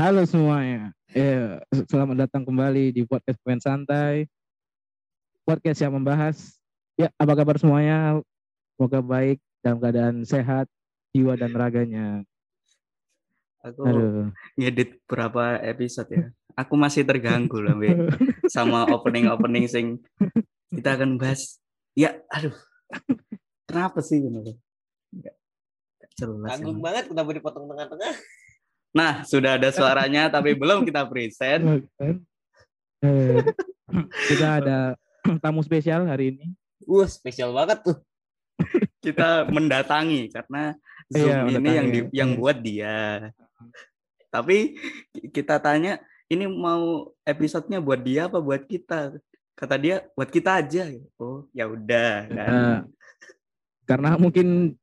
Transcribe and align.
Halo 0.00 0.24
semuanya. 0.24 0.96
Ya, 1.12 1.60
selamat 1.68 2.24
datang 2.24 2.48
kembali 2.48 2.88
di 2.88 3.04
podcast 3.04 3.36
Pemain 3.44 3.60
Santai. 3.60 4.24
Podcast 5.44 5.76
yang 5.76 5.92
membahas 5.92 6.56
ya 6.96 7.12
apa 7.20 7.36
kabar 7.36 7.60
semuanya? 7.60 8.16
Semoga 8.72 9.04
baik 9.04 9.44
dalam 9.60 9.76
keadaan 9.76 10.24
sehat 10.24 10.72
jiwa 11.12 11.36
dan 11.36 11.52
raganya. 11.52 12.24
Aku 13.60 13.84
Aduh. 13.84 14.32
ngedit 14.56 15.04
berapa 15.04 15.60
episode 15.68 16.08
ya. 16.08 16.24
Aku 16.56 16.80
masih 16.80 17.04
terganggu 17.04 17.60
lah 17.60 17.76
Be. 17.76 17.92
sama 18.56 18.88
opening-opening 18.88 19.68
sing 19.68 20.00
kita 20.72 20.96
akan 20.96 21.20
bahas. 21.20 21.60
Ya, 21.92 22.24
aduh. 22.32 22.56
Kenapa 23.68 24.00
sih 24.00 24.16
benar? 24.24 24.48
jelas. 26.20 26.48
Tanggung 26.56 26.80
banget 26.80 27.04
kenapa 27.08 27.30
dipotong 27.32 27.68
tengah-tengah. 27.68 28.14
Nah, 28.90 29.22
sudah 29.22 29.54
ada 29.54 29.70
suaranya 29.70 30.26
tapi 30.26 30.58
belum 30.58 30.82
kita 30.82 31.06
present. 31.06 31.86
Eh, 33.00 33.42
kita 34.30 34.46
ada 34.62 34.78
tamu 35.38 35.62
spesial 35.62 36.06
hari 36.10 36.34
ini. 36.34 36.46
Wah, 36.84 37.06
spesial 37.06 37.54
banget 37.54 37.86
tuh. 37.86 37.98
kita 39.04 39.48
mendatangi 39.48 40.28
karena 40.28 40.76
Zoom 41.10 41.26
iya, 41.26 41.58
ini 41.58 41.70
yang 41.70 41.88
di, 41.90 42.00
yang 42.14 42.30
buat 42.38 42.58
dia. 42.62 43.30
Tapi 44.30 44.78
kita 45.34 45.58
tanya, 45.58 45.98
ini 46.30 46.46
mau 46.46 47.10
episodenya 47.26 47.82
buat 47.82 47.98
dia 47.98 48.30
apa 48.30 48.38
buat 48.38 48.62
kita? 48.62 49.18
Kata 49.58 49.74
dia 49.74 50.06
buat 50.14 50.30
kita 50.30 50.62
aja. 50.62 50.86
Oh, 51.18 51.50
ya 51.50 51.66
udah 51.66 52.14
kan. 52.30 52.50
Uh, 52.50 52.78
karena 53.90 54.14
mungkin 54.14 54.78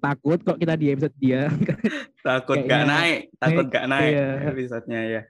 takut 0.00 0.38
kok 0.44 0.58
kita 0.60 0.74
di 0.76 0.92
episode 0.92 1.16
dia. 1.16 1.48
Takut 2.26 2.60
gak 2.68 2.84
naik 2.84 3.32
takut 3.40 3.66
gak 3.72 3.88
naik 3.88 4.12
iya. 4.12 4.28
episodenya 4.52 5.00
ya. 5.08 5.22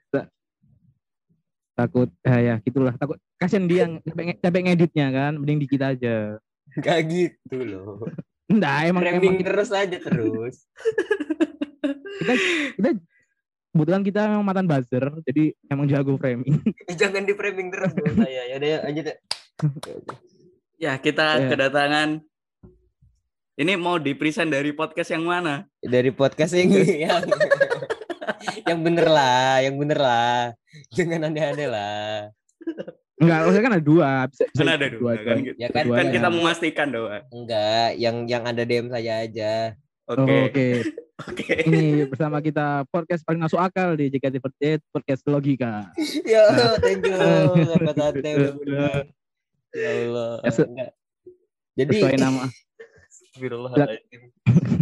Takut 1.79 2.11
ya, 2.27 2.37
ya 2.43 2.55
gitulah. 2.67 2.95
Takut 2.99 3.19
kasian 3.39 3.71
dia 3.71 3.87
capek, 4.03 4.43
capek 4.43 4.61
ngeditnya 4.67 5.07
kan 5.15 5.33
mending 5.39 5.63
di 5.63 5.67
kita 5.71 5.95
aja. 5.95 6.43
Gak 6.83 6.99
gitu 7.07 7.63
loh. 7.63 8.03
Enggak, 8.51 8.91
emang 8.91 9.03
framing 9.07 9.39
emang 9.39 9.47
terus 9.47 9.71
aja 9.71 9.97
terus. 10.03 10.57
Kita 12.21 12.35
kita 12.77 12.91
kebetulan 13.73 14.03
kita 14.05 14.21
memang 14.29 14.45
mantan 14.45 14.69
buzzer 14.69 15.01
jadi 15.25 15.57
emang 15.73 15.89
jago 15.89 16.21
framing. 16.21 16.61
Jangan 17.01 17.25
di 17.25 17.33
framing 17.33 17.73
terus 17.73 17.97
saya. 17.97 18.45
Ya 18.45 18.61
udah 18.61 18.85
aja 18.85 19.01
deh 19.01 19.17
ya 20.81 20.97
kita 20.97 21.45
ya. 21.45 21.49
kedatangan 21.53 22.25
ini 23.61 23.77
mau 23.77 24.01
di 24.01 24.17
present 24.17 24.49
dari 24.49 24.73
podcast 24.73 25.13
yang 25.13 25.29
mana? 25.29 25.69
Dari 25.85 26.09
podcast 26.09 26.57
yang 26.57 26.73
yang, 27.05 27.23
yang 28.65 28.81
bener 28.81 29.05
lah, 29.05 29.61
yang 29.61 29.77
bener 29.77 30.01
lah. 30.01 30.57
Jangan 30.97 31.29
aneh-aneh 31.29 31.69
lah. 31.69 32.33
Enggak, 33.21 33.39
maksudnya 33.45 33.65
kan 33.69 33.75
ada 33.77 33.85
dua. 33.85 34.11
Bisa, 34.33 34.45
bisa 34.49 34.63
kan 34.65 34.71
ada 34.81 34.89
dua, 34.89 35.13
dua 35.13 35.27
kan, 35.29 35.37
ya 35.61 35.69
kan, 35.69 35.85
kan 35.93 36.07
kita 36.09 36.29
memastikan 36.33 36.89
doang. 36.89 37.25
Enggak, 37.29 37.89
yang 38.01 38.25
yang 38.25 38.49
ada 38.49 38.65
DM 38.65 38.89
saya 38.89 39.29
aja. 39.29 39.77
Oke. 40.09 40.25
Okay. 40.25 40.73
Oh, 41.21 41.29
Oke. 41.29 41.45
Okay. 41.45 41.59
Okay. 41.61 41.61
Ini 41.69 42.09
bersama 42.09 42.41
kita 42.41 42.89
podcast 42.89 43.29
paling 43.29 43.45
masuk 43.45 43.61
akal 43.61 43.93
di 43.93 44.09
JKT48 44.09 44.81
podcast 44.89 45.23
logika. 45.29 45.93
ya, 46.33 46.49
nah. 46.49 46.81
thank 46.81 47.05
you. 47.05 47.13
Sahabat 47.13 48.17
Ya 49.77 49.91
Allah. 50.01 50.33
Ya, 50.49 50.89
Jadi 51.77 51.91
sesuai 51.93 52.17
nama 52.17 52.49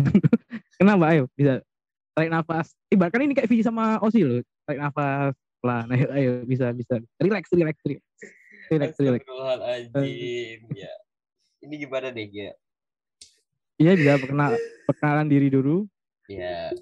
Kenapa 0.81 1.05
ayo 1.15 1.31
bisa 1.39 1.63
tarik 2.19 2.35
nafas. 2.35 2.75
Ibaratkan 2.91 3.23
ini 3.23 3.35
kayak 3.39 3.47
Vicky 3.47 3.63
sama 3.63 4.03
Osi 4.03 4.27
loh. 4.27 4.43
Tarik 4.67 4.83
nafas 4.83 5.39
lah. 5.63 5.87
Ayo, 5.87 6.07
ayo 6.11 6.31
bisa 6.43 6.75
bisa. 6.75 6.99
Relax, 7.23 7.47
relax, 7.55 7.77
relax. 7.87 8.03
Relax, 8.69 8.91
relax. 8.99 9.23
ya. 10.75 10.93
Ini 11.63 11.75
gimana 11.79 12.11
deh, 12.11 12.27
ya? 12.27 12.53
Iya, 13.79 13.93
bisa 13.95 14.19
perkenal, 14.19 14.59
perkenalan 14.91 15.31
diri 15.31 15.49
dulu. 15.51 15.87
Iya. 16.27 16.75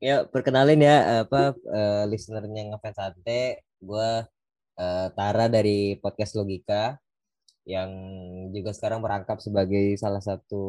Ya, 0.00 0.24
perkenalin 0.24 0.80
ya 0.80 1.26
apa 1.26 1.52
uh, 1.52 2.04
listenernya 2.08 2.72
ngefans 2.72 2.96
sate. 2.96 3.60
Gue 3.78 4.24
uh, 4.80 5.06
Tara 5.12 5.46
dari 5.52 6.00
podcast 6.00 6.34
Logika 6.38 6.96
yang 7.68 7.90
juga 8.48 8.72
sekarang 8.72 9.04
merangkap 9.04 9.44
sebagai 9.44 9.92
salah 10.00 10.24
satu 10.24 10.64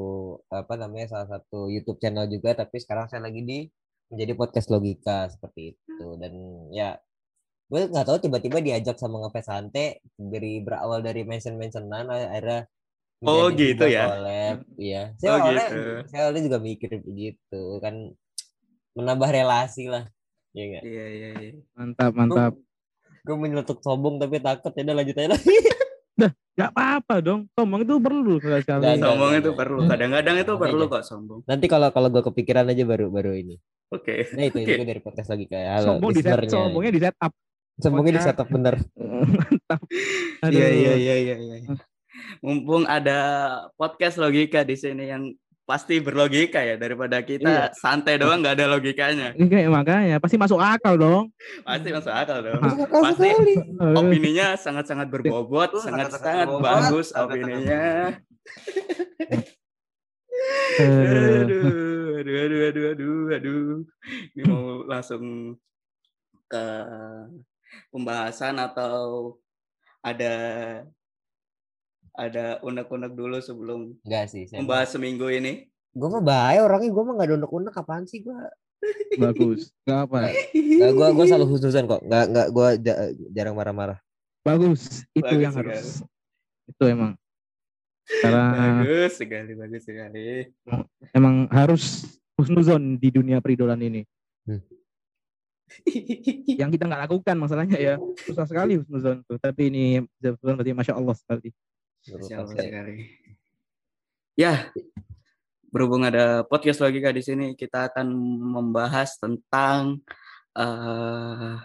apa 0.52 0.76
namanya 0.76 1.16
salah 1.16 1.40
satu 1.40 1.72
YouTube 1.72 1.96
channel 2.04 2.28
juga 2.28 2.52
tapi 2.60 2.76
sekarang 2.84 3.08
saya 3.08 3.24
lagi 3.24 3.40
di 3.48 3.60
menjadi 4.12 4.36
podcast 4.36 4.68
logika 4.68 5.32
seperti 5.32 5.80
itu. 5.80 6.08
Dan 6.20 6.34
ya 6.76 7.00
gue 7.72 7.88
nggak 7.88 8.04
tahu 8.04 8.18
tiba-tiba 8.20 8.60
diajak 8.60 9.00
sama 9.00 9.24
ngepes 9.24 9.48
sante 9.48 10.04
dari 10.18 10.60
berawal 10.60 11.00
dari 11.00 11.24
mention 11.24 11.56
mentionan 11.56 12.12
akhirnya 12.12 12.68
oh 13.24 13.48
gitu 13.56 13.88
ya? 13.88 14.04
collab. 14.12 14.58
Iya. 14.76 15.02
Saya 15.24 15.30
oh, 15.31 15.38
awalnya 15.40 15.68
gitu. 15.72 15.92
saya 16.12 16.22
awalnya 16.28 16.44
juga 16.52 16.60
mikir 16.60 16.92
begitu 17.00 17.64
kan 17.80 17.96
menambah 19.00 19.30
relasi 19.31 19.88
lah 19.88 20.04
ya 20.52 20.66
gak? 20.76 20.84
iya 20.84 21.06
iya 21.08 21.30
iya. 21.40 21.52
Mantap 21.80 22.12
mantap. 22.12 22.54
Gue, 22.60 23.24
gue 23.24 23.36
menyeletuk 23.40 23.80
sombong 23.80 24.20
tapi 24.20 24.44
takut 24.44 24.76
ya 24.76 24.84
udah 24.84 24.96
lanjut 25.00 25.16
aja 25.16 25.30
lagi 25.31 25.56
Dah, 26.19 26.31
gak 26.59 26.69
apa-apa 26.75 27.16
dong. 27.24 27.41
Sombong 27.56 27.81
itu 27.88 27.96
perlu 28.03 28.34
sekali. 28.44 28.84
Gak, 28.84 29.00
sombong 29.00 29.31
itu 29.40 29.52
perlu. 29.56 29.80
Kadang-kadang 29.88 30.35
itu 30.44 30.53
perlu 30.59 30.84
kok 30.91 31.03
sombong. 31.07 31.40
Nanti 31.47 31.66
kalau 31.72 31.88
kalau 31.96 32.12
gue 32.12 32.24
kepikiran 32.24 32.68
aja 32.68 32.84
baru 32.84 33.07
baru 33.07 33.31
ini. 33.31 33.56
Oke. 33.90 34.28
Okay. 34.28 34.35
Nah 34.35 34.44
itu 34.52 34.57
okay. 34.59 34.68
juga 34.75 34.84
dari 34.84 35.02
podcast 35.02 35.30
lagi 35.31 35.46
kayak 35.47 35.69
halo. 35.80 35.88
Sombong 35.96 36.12
di 36.12 36.22
set, 36.22 36.40
sombongnya 36.52 36.91
di 36.91 37.02
setup. 37.02 37.31
Sombongnya 37.80 38.13
di 38.19 38.24
setup 38.28 38.47
bener. 38.52 38.75
Mantap. 39.69 39.81
Iya 40.50 40.68
iya 40.74 40.94
iya 40.97 41.16
iya 41.16 41.35
iya. 41.38 41.57
Mumpung 42.41 42.90
ada 42.90 43.19
podcast 43.78 44.18
logika 44.18 44.66
di 44.66 44.74
sini 44.74 45.07
yang 45.07 45.24
pasti 45.69 46.02
berlogika 46.02 46.66
ya 46.66 46.81
daripada 46.81 47.22
kita 47.22 47.69
iya. 47.69 47.78
santai 47.78 48.18
doang 48.18 48.41
nggak 48.41 48.57
ada 48.57 48.66
logikanya. 48.74 49.38
Enggak 49.38 49.69
makanya 49.69 50.18
pasti 50.18 50.41
masuk 50.41 50.57
akal 50.57 50.97
dong. 50.97 51.30
Pasti 51.62 51.94
masuk 51.94 52.09
akal 52.09 52.41
dong. 52.41 52.57
pasti 52.90 53.30
opininya 53.78 54.57
sangat-sangat 54.57 55.13
berbobot, 55.13 55.78
sangat-sangat 55.78 56.50
bagus 56.57 57.13
opininya. 57.13 58.18
aduh, 60.81 62.18
aduh, 62.18 62.36
aduh, 62.41 62.62
aduh, 62.66 62.86
aduh, 62.90 63.22
aduh. 63.38 63.86
Ini 64.34 64.44
mau 64.50 64.81
langsung 64.90 65.53
ke 66.50 66.66
pembahasan 67.94 68.57
atau 68.57 69.38
ada 70.01 70.34
ada 72.19 72.59
unek-unek 72.59 73.16
dulu 73.16 73.40
sebelum 73.40 73.96
Enggak 74.03 74.28
sih, 74.28 74.44
saya 74.46 74.59
membahas 74.59 74.91
seminggu 74.91 75.31
ini? 75.31 75.72
Gue 75.96 76.09
mah 76.12 76.19
bahaya 76.22 76.68
orangnya, 76.68 76.91
gue 76.91 77.03
mah 77.07 77.13
gak 77.16 77.28
ada 77.31 77.35
unek-unek 77.40 77.74
apaan 77.80 78.03
sih 78.03 78.19
gue. 78.19 78.35
Bagus. 79.24 79.72
Gak 79.88 80.12
apa? 80.12 80.35
Gak, 80.53 80.91
gue 80.94 81.07
gue 81.16 81.25
selalu 81.25 81.46
khususan 81.56 81.88
kok. 81.88 82.03
Gak 82.03 82.25
gak 82.35 82.47
gue 82.52 82.68
jarang 83.31 83.56
marah-marah. 83.56 83.97
Bagus. 84.44 85.07
Itu 85.16 85.25
bagus 85.25 85.44
yang 85.44 85.53
sekali. 85.56 85.72
harus. 85.72 85.88
Itu 86.68 86.84
emang. 86.85 87.12
Karena 88.22 88.44
bagus 88.84 89.13
sekali, 89.16 89.51
bagus 89.56 89.84
sekali. 89.86 90.28
Emang 91.16 91.47
harus 91.50 92.06
husnuzon 92.36 93.00
di 93.00 93.09
dunia 93.09 93.40
peridolan 93.40 93.80
ini. 93.80 94.01
Hmm. 94.47 94.62
yang 96.59 96.74
kita 96.74 96.90
nggak 96.90 97.06
lakukan 97.06 97.36
masalahnya 97.38 97.78
ya 97.78 97.96
susah 98.25 98.50
sekali 98.50 98.81
husnuzon 98.81 99.22
tuh 99.30 99.38
tapi 99.38 99.69
ini 99.69 100.01
berarti 100.18 100.74
masya 100.74 100.97
Allah 100.97 101.13
sekali 101.13 101.53
sekali. 102.06 103.10
Ya, 104.40 104.72
berhubung 105.70 106.08
ada 106.08 106.48
podcast 106.48 106.80
lagi 106.80 107.04
kak 107.04 107.16
di 107.16 107.24
sini, 107.24 107.48
kita 107.54 107.92
akan 107.92 108.08
membahas 108.40 109.19
tentang 109.19 110.00
uh, 110.56 111.60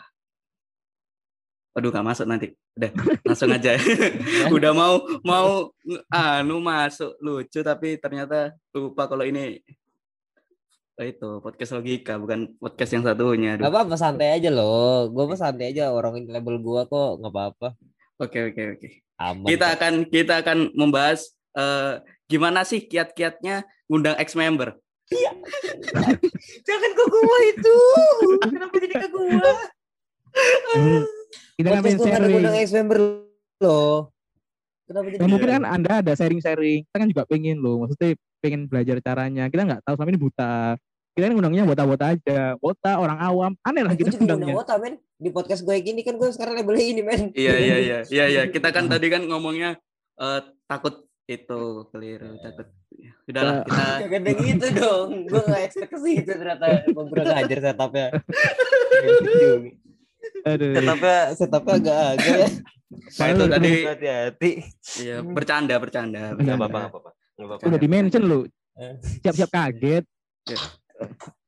Waduh 1.75 1.90
gak 1.90 2.06
masuk 2.06 2.26
nanti. 2.31 2.54
Udah, 2.78 2.90
langsung 3.26 3.50
aja. 3.50 3.75
Udah 4.54 4.70
mau 4.70 5.02
mau 5.26 5.75
anu 6.06 6.62
masuk 6.62 7.19
lucu 7.19 7.66
tapi 7.66 7.98
ternyata 7.98 8.54
lupa 8.70 9.10
kalau 9.10 9.26
ini 9.26 9.58
oh 10.94 11.02
itu 11.02 11.31
podcast 11.42 11.75
logika 11.75 12.14
bukan 12.14 12.54
podcast 12.62 12.94
yang 12.94 13.02
satunya. 13.02 13.58
Gak 13.58 13.75
apa-apa 13.75 13.98
santai 13.98 14.38
aja 14.38 14.54
loh. 14.54 15.10
Gue 15.10 15.26
mah 15.26 15.38
santai 15.38 15.75
aja 15.75 15.90
orang 15.90 16.22
label 16.31 16.62
gue 16.62 16.81
kok 16.86 17.10
nggak 17.19 17.32
apa-apa. 17.34 17.69
Oke 18.22 18.38
oke 18.54 18.62
oke. 18.78 19.03
Aman, 19.20 19.46
kita 19.46 19.66
kan. 19.66 19.75
akan 19.78 19.94
kita 20.11 20.34
akan 20.43 20.58
membahas 20.75 21.31
uh, 21.55 22.02
gimana 22.26 22.66
sih 22.66 22.82
kiat-kiatnya 22.82 23.62
ngundang 23.87 24.19
ex 24.19 24.34
member. 24.34 24.75
Iya. 25.12 25.31
Jangan 26.69 26.90
ke 26.96 27.05
gua 27.06 27.38
itu. 27.46 27.76
Kenapa 28.43 28.75
jadi 28.81 28.94
ke 28.99 29.08
gua? 29.12 29.52
Hmm. 30.75 31.02
Kita 31.55 31.69
kan 31.70 31.82
sharing. 31.87 32.32
ngundang 32.34 32.56
ex 32.58 32.69
member 32.75 32.99
loh. 33.62 34.11
Kenapa 34.90 35.06
jadi? 35.08 35.20
Ya, 35.22 35.28
mungkin 35.31 35.49
kan 35.49 35.64
Anda 35.64 35.90
ada 36.02 36.12
sharing-sharing. 36.19 36.90
Kita 36.90 36.96
kan 36.99 37.08
juga 37.08 37.22
pengen 37.31 37.62
loh. 37.62 37.87
Maksudnya 37.87 38.19
pengen 38.43 38.67
belajar 38.67 38.99
caranya. 38.99 39.46
Kita 39.46 39.62
nggak 39.62 39.81
tahu 39.87 39.94
selama 39.96 40.10
ini 40.10 40.20
buta. 40.20 40.55
kita 41.14 41.31
ini 41.31 41.38
undangnya 41.38 41.62
wota-wota 41.62 42.10
aja. 42.10 42.58
Wota 42.58 42.99
orang 42.99 43.22
awam, 43.22 43.52
aneh 43.62 43.87
lah 43.87 43.94
Gue 43.94 44.02
kita 44.02 44.19
juga 44.19 44.34
undang 44.34 44.50
undangnya. 44.50 44.56
Wota 44.58 44.75
men 44.82 44.94
di 45.24 45.32
podcast 45.32 45.64
gue 45.64 45.80
gini 45.80 46.04
kan 46.04 46.20
gue 46.20 46.28
sekarang 46.28 46.60
labelnya 46.60 46.84
ini 46.84 47.00
men. 47.00 47.22
Iya 47.32 47.54
iya 47.56 47.76
iya 47.80 47.98
iya 48.14 48.24
iya 48.28 48.42
kita 48.46 48.68
kan 48.68 48.84
tadi 48.86 49.08
kan 49.08 49.24
ngomongnya 49.24 49.80
eh, 50.20 50.40
takut 50.68 51.08
itu 51.24 51.88
keliru 51.88 52.36
takut. 52.44 52.68
Ya, 52.94 53.10
Udahlah 53.26 53.54
Ya. 53.56 53.64
kita 53.64 53.84
Jangan 54.04 54.20
ada 54.20 54.32
gitu 54.38 54.66
dong. 54.76 55.08
Gue 55.26 55.42
gak 55.42 55.62
expect 55.64 55.90
ke 55.90 55.98
situ 55.98 56.30
ternyata 56.30 56.66
beberapa 56.92 57.32
ngajar 57.32 57.58
setupnya. 57.64 58.06
Aduh. 60.44 60.72
setupnya 60.76 61.18
setupnya 61.32 61.72
agak-agak 61.80 62.36
ya. 62.36 62.48
Nah, 62.94 63.26
itu 63.26 63.44
tadi 63.50 63.72
Hati-hati. 63.88 64.50
iya 65.02 65.16
bercanda 65.24 65.74
bercanda. 65.80 66.36
Nggak 66.36 66.56
apa-apa, 66.60 66.78
nggak 66.78 66.92
apa-apa. 66.92 67.10
Nggak 67.34 67.46
apa-apa. 67.48 67.64
Udah 67.66 67.78
di 67.80 67.88
mention 67.88 68.22
lu. 68.28 68.40
Eh. 68.76 68.94
Siap-siap 69.24 69.50
kaget. 69.50 70.04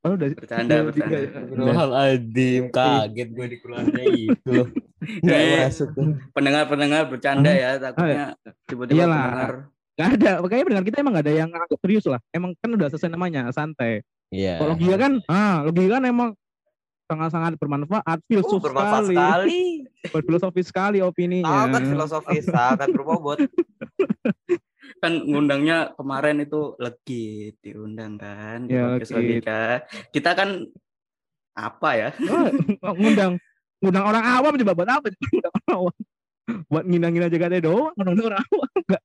Oh, 0.07 0.15
udah 0.15 0.29
Bercanda, 0.31 0.75
udah- 0.77 0.85
bercanda. 0.87 1.19
udah- 1.51 1.75
Hal 1.75 1.91
adim 1.99 2.63
kaget 2.71 3.29
gue 3.29 3.47
dikeluarnya 3.51 4.05
itu. 4.07 4.55
Gak 5.27 5.35
Eh, 5.37 5.67
masuk. 5.67 5.89
Pendengar-pendengar 6.31 7.03
bercanda 7.07 7.51
ya 7.51 7.75
takutnya 7.77 8.39
tiba-tiba 8.65 9.03
Iyalah. 9.03 9.19
pendengar 9.21 9.53
Gak 9.97 10.09
ada, 10.15 10.31
makanya 10.39 10.63
pendengar 10.63 10.85
kita 10.85 10.97
emang 11.01 11.13
gak 11.13 11.25
ada 11.25 11.35
yang 11.35 11.49
anggap 11.51 11.79
serius 11.81 12.05
lah. 12.05 12.21
Emang 12.31 12.53
kan 12.55 12.71
udah 12.71 12.87
selesai 12.87 13.09
namanya, 13.09 13.49
santai. 13.51 14.05
Iya. 14.29 14.61
Kalau 14.61 14.77
logika 14.77 14.97
kan, 14.97 15.13
ah 15.27 15.65
logika 15.65 15.91
kan 15.91 16.05
emang 16.05 16.31
sangat-sangat 17.07 17.53
bermanfaat, 17.57 18.19
Oh, 18.19 18.27
filsuf 18.27 18.61
bermanfaat 18.61 19.03
sekali, 19.05 19.17
sekali. 19.17 19.63
berfilosofis 20.15 20.67
sekali 20.67 20.99
opininya. 21.01 21.49
Sangat 21.65 21.83
filosofis, 21.89 22.45
sangat 22.45 22.89
berbobot. 22.91 23.39
kan 24.97 25.13
ngundangnya 25.23 25.93
kemarin 25.95 26.41
itu 26.41 26.75
legit 26.77 27.61
diundang 27.61 28.17
kan 28.17 28.65
di 28.65 28.75
Ya, 28.75 28.97
Legit. 28.97 29.45
Kita 30.11 30.31
kan 30.33 30.65
apa 31.53 31.91
ya? 31.93 32.09
Oh, 32.83 32.93
ngundang, 32.99 33.37
ngundang 33.81 34.05
orang 34.05 34.25
awam 34.25 34.53
coba 34.57 34.73
buat 34.73 34.91
apa? 34.91 35.07
Ngundang 35.13 35.53
orang 35.53 35.69
awam. 35.73 35.95
Buat 36.71 36.85
ngina-ngina 36.87 37.27
aja 37.27 37.39
katanya 37.39 37.63
doang, 37.65 37.93
ngundang 37.97 38.27
orang 38.27 38.43
awam 38.43 38.71
enggak. 38.85 39.03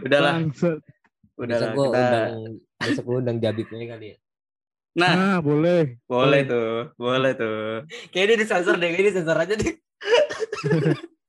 Udahlah, 0.00 0.32
Bangsat. 0.38 0.78
udahlah 1.34 1.68
besok 1.72 1.74
kita. 1.74 1.98
undang, 1.98 2.32
besok 2.78 3.04
undang 3.10 3.36
Jabitnya 3.38 3.86
kali 3.90 4.06
ya. 4.12 4.16
Nah, 4.90 5.12
Nah, 5.14 5.36
boleh. 5.38 6.02
boleh 6.04 6.40
tuh, 6.44 6.90
boleh 6.98 7.32
tuh. 7.34 7.86
Kayaknya 8.10 8.26
ini 8.26 8.40
disensor 8.42 8.74
deh, 8.74 8.90
ini 8.90 9.10
sensor 9.10 9.38
aja 9.38 9.54
deh. 9.54 9.74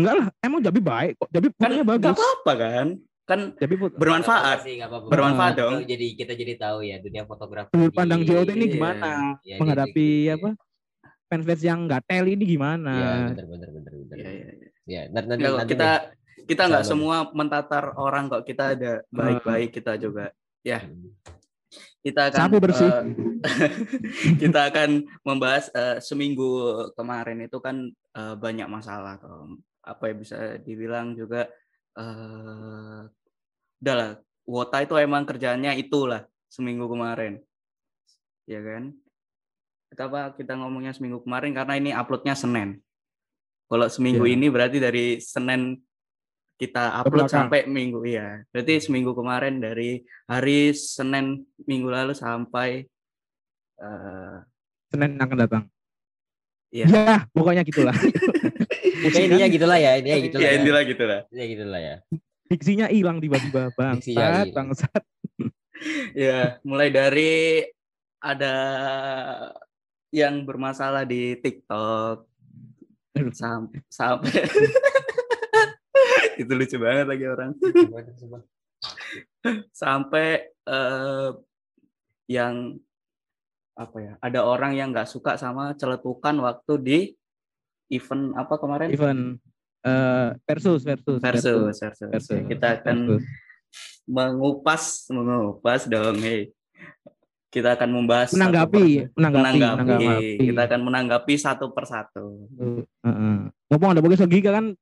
Enggak 0.00 0.14
lah, 0.16 0.26
emang 0.40 0.60
Jabi 0.60 0.80
baik 0.80 1.12
kok. 1.16 1.28
Jabi 1.28 1.48
Kan 1.54 1.70
bagus. 1.84 2.16
apa-apa 2.16 2.52
kan? 2.56 2.86
Kan 3.22 3.40
Jabi 3.54 3.74
foto. 3.76 3.94
bermanfaat. 3.94 4.58
sih, 4.64 4.74
nggak 4.74 4.88
apa-apa. 4.88 5.06
Bermanfaat 5.06 5.52
dong. 5.54 5.74
Jadi 5.84 6.06
kita 6.16 6.32
jadi 6.32 6.52
tahu 6.56 6.82
ya 6.82 6.96
dunia 6.98 7.22
fotografi. 7.22 7.70
Sudut 7.70 7.92
pandang 7.92 8.20
di- 8.20 8.26
JOT 8.26 8.48
ini 8.50 8.66
Iya. 8.66 8.72
gimana? 8.72 9.10
ya, 9.44 9.56
Menghadapi 9.56 10.08
di- 10.18 10.30
apa? 10.30 10.50
Fans-fans 11.28 11.62
yang 11.62 11.86
nggak 11.86 12.02
tel 12.04 12.26
ini 12.26 12.42
gimana? 12.42 12.90
Iya, 12.90 13.10
bener 13.30 13.46
bener 13.46 13.68
bener 13.70 13.92
bener. 13.94 14.16
Iya, 14.18 14.30
iya. 14.34 14.54
Ya, 14.82 15.02
nanti 15.14 15.46
kita 15.68 15.90
kita 16.42 16.62
nggak 16.66 16.82
semua 16.82 17.30
mentatar 17.30 17.94
orang 17.94 18.26
kok. 18.26 18.42
Kita 18.42 18.74
ada 18.74 19.06
baik-baik 19.08 19.70
kita 19.70 19.94
juga. 19.94 20.34
deh. 20.60 20.82
Kita 22.00 22.32
akan 22.32 22.40
Sapu 22.40 22.58
bersih. 22.58 22.88
eh, 22.88 23.04
kita 24.42 24.72
akan 24.72 24.90
membahas 25.22 25.70
eh, 25.70 26.00
seminggu 26.00 26.50
kemarin 26.92 27.38
itu 27.40 27.60
kan 27.60 27.76
eh, 28.10 28.34
banyak 28.34 28.66
masalah 28.66 29.14
toh. 29.16 29.54
Apa 29.80 30.12
ya 30.12 30.14
bisa 30.14 30.36
dibilang 30.60 31.16
juga 31.16 31.48
eh 31.96 33.02
udahlah 33.80 34.20
Wota 34.44 34.82
itu 34.82 34.98
emang 34.98 35.22
kerjanya 35.24 35.72
itulah 35.78 36.26
seminggu 36.50 36.90
kemarin. 36.90 37.38
Ya 38.50 38.58
kan? 38.60 38.90
Kenapa 39.90 40.34
kita 40.34 40.58
ngomongnya 40.58 40.90
seminggu 40.90 41.22
kemarin 41.22 41.54
karena 41.54 41.74
ini 41.78 41.90
uploadnya 41.94 42.34
Senin. 42.34 42.82
Kalau 43.70 43.86
seminggu 43.86 44.26
Iya. 44.26 44.34
ini 44.34 44.46
berarti 44.50 44.78
dari 44.82 45.06
Senin 45.22 45.78
kita 46.58 46.98
upload 47.00 47.30
belakang. 47.30 47.46
sampai 47.46 47.60
minggu 47.70 48.02
iya. 48.02 48.42
Berarti 48.50 48.82
seminggu 48.82 49.14
kemarin 49.14 49.62
dari 49.62 50.02
hari 50.26 50.74
Senin 50.74 51.46
minggu 51.62 51.86
lalu 51.86 52.12
sampai 52.18 52.84
eh 53.78 54.36
Senin 54.90 55.14
akan 55.14 55.38
datang. 55.38 55.62
Iya. 56.74 56.86
Ya, 56.90 57.16
pokoknya 57.30 57.62
gitulah. 57.62 57.94
Oke, 58.80 59.20
intinya 59.20 59.48
gitulah 59.48 59.78
ya, 59.78 59.92
intinya 60.00 60.18
gitulah. 60.24 60.42
ya 60.42 60.48
Ya, 60.48 60.56
intilah 60.60 60.82
gitu 60.88 61.04
lah. 61.04 61.20
Intinya 61.28 61.46
gitulah 61.46 61.80
ya. 61.80 61.96
Diksinya 62.50 62.86
hilang 62.90 63.18
tiba-tiba 63.20 63.70
bangsat, 63.78 64.46
bangsat. 64.50 65.02
Ya, 66.12 66.60
mulai 66.66 66.92
dari 66.92 67.64
ada 68.20 68.54
yang 70.12 70.44
bermasalah 70.44 71.08
di 71.08 71.38
TikTok 71.40 72.26
sam- 73.32 73.72
sampai 73.88 74.44
itu 76.40 76.52
lucu 76.52 76.76
banget 76.76 77.06
lagi 77.08 77.24
orang 77.24 77.50
sampai 79.72 80.50
eh, 80.50 81.28
yang 82.28 82.76
apa 83.76 83.96
ya 83.96 84.12
ada 84.20 84.40
orang 84.44 84.76
yang 84.76 84.92
nggak 84.92 85.08
suka 85.08 85.40
sama 85.40 85.72
celetukan 85.78 86.36
waktu 86.44 86.72
di 86.80 86.98
event 87.90 88.32
apa 88.34 88.54
kemarin 88.56 88.88
Event 88.88 89.22
eh, 89.82 90.28
versus 90.46 90.80
versus 90.82 91.18
versus 91.18 91.74
versus, 91.82 92.08
versus. 92.08 92.40
kita 92.46 92.80
akan 92.80 92.96
versus. 93.18 93.22
mengupas 94.06 94.82
mengupas 95.10 95.80
dong 95.86 96.18
hei 96.22 96.50
kita 97.50 97.74
akan 97.74 97.90
membahas 97.90 98.30
menanggapi, 98.30 99.10
per- 99.10 99.10
menanggapi, 99.18 99.42
menanggapi. 99.42 99.58
menanggapi. 99.82 100.30
kita 100.46 100.60
akan 100.70 100.80
menanggapi 100.86 101.34
satu 101.34 101.66
persatu 101.70 102.46
Heeh. 103.02 103.36
Ngomong 103.70 103.90
ada 103.94 104.02
bagus 104.02 104.18
logika 104.18 104.50
kan, 104.50 104.74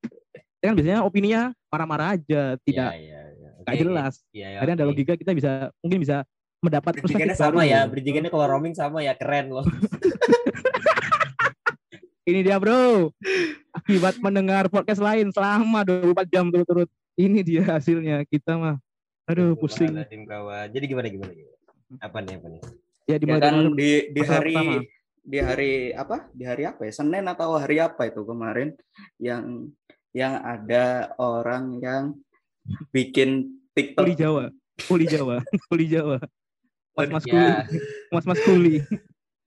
kan 0.60 0.72
biasanya 0.72 1.04
opininya 1.04 1.52
marah-marah 1.68 2.16
aja, 2.16 2.56
tidak 2.64 2.88
Iya, 2.92 3.00
iya, 3.04 3.20
iya. 3.36 3.50
nggak 3.60 3.74
Oke, 3.76 3.82
jelas. 3.84 4.14
Iya, 4.32 4.46
iya, 4.48 4.56
Akhirnya 4.60 4.76
ada 4.80 4.84
oke. 4.84 4.92
logika 4.96 5.12
kita 5.12 5.32
bisa 5.36 5.52
mungkin 5.84 6.00
bisa 6.00 6.16
mendapat 6.64 6.92
perspektif 6.96 7.36
sama 7.36 7.62
baru. 7.62 7.68
ya, 7.68 7.80
bridgingannya 7.84 8.32
kalau 8.32 8.48
roaming 8.48 8.72
sama 8.72 9.04
ya, 9.04 9.12
keren 9.12 9.52
loh. 9.52 9.64
Ini 12.28 12.44
dia 12.44 12.60
bro. 12.60 13.08
Akibat 13.72 14.20
mendengar 14.20 14.68
podcast 14.68 15.00
lain 15.00 15.32
selama 15.32 15.80
24 15.80 16.28
jam 16.28 16.52
turut-turut. 16.52 16.84
Ini 17.16 17.40
dia 17.40 17.64
hasilnya 17.64 18.20
kita 18.28 18.60
mah. 18.60 18.76
Aduh 19.24 19.56
pusing. 19.56 19.96
Jadi 19.96 20.84
gimana 20.84 21.08
gimana 21.08 21.32
gimana? 21.32 21.56
Apa 22.04 22.20
nih 22.20 22.36
apa 22.36 22.46
nih? 22.52 22.60
Ya 23.08 23.16
ya 23.16 23.36
kan 23.40 23.72
di 23.72 24.20
hari 24.28 24.52
pertama. 24.52 24.84
di 25.24 25.38
hari 25.40 25.72
apa 25.96 26.16
di 26.36 26.44
hari 26.44 26.62
apa 26.68 26.80
ya 26.84 26.92
Senin 26.92 27.24
atau 27.24 27.56
hari 27.56 27.80
apa 27.80 28.12
itu 28.12 28.20
kemarin 28.28 28.76
yang 29.16 29.72
yang 30.12 30.36
ada 30.44 31.16
orang 31.16 31.80
yang 31.80 32.12
bikin 32.92 33.56
Kuli 33.72 33.96
TikTok 33.96 34.04
Jawa. 34.20 34.44
Kuli 34.84 35.04
Jawa. 35.08 35.40
Kuli 35.72 35.84
Jawa. 35.88 36.20
Mas-mas 36.92 37.24
kuli. 37.32 37.40
Ya, 37.40 37.64
Mas-mas 38.12 38.40
kuli. 38.44 38.84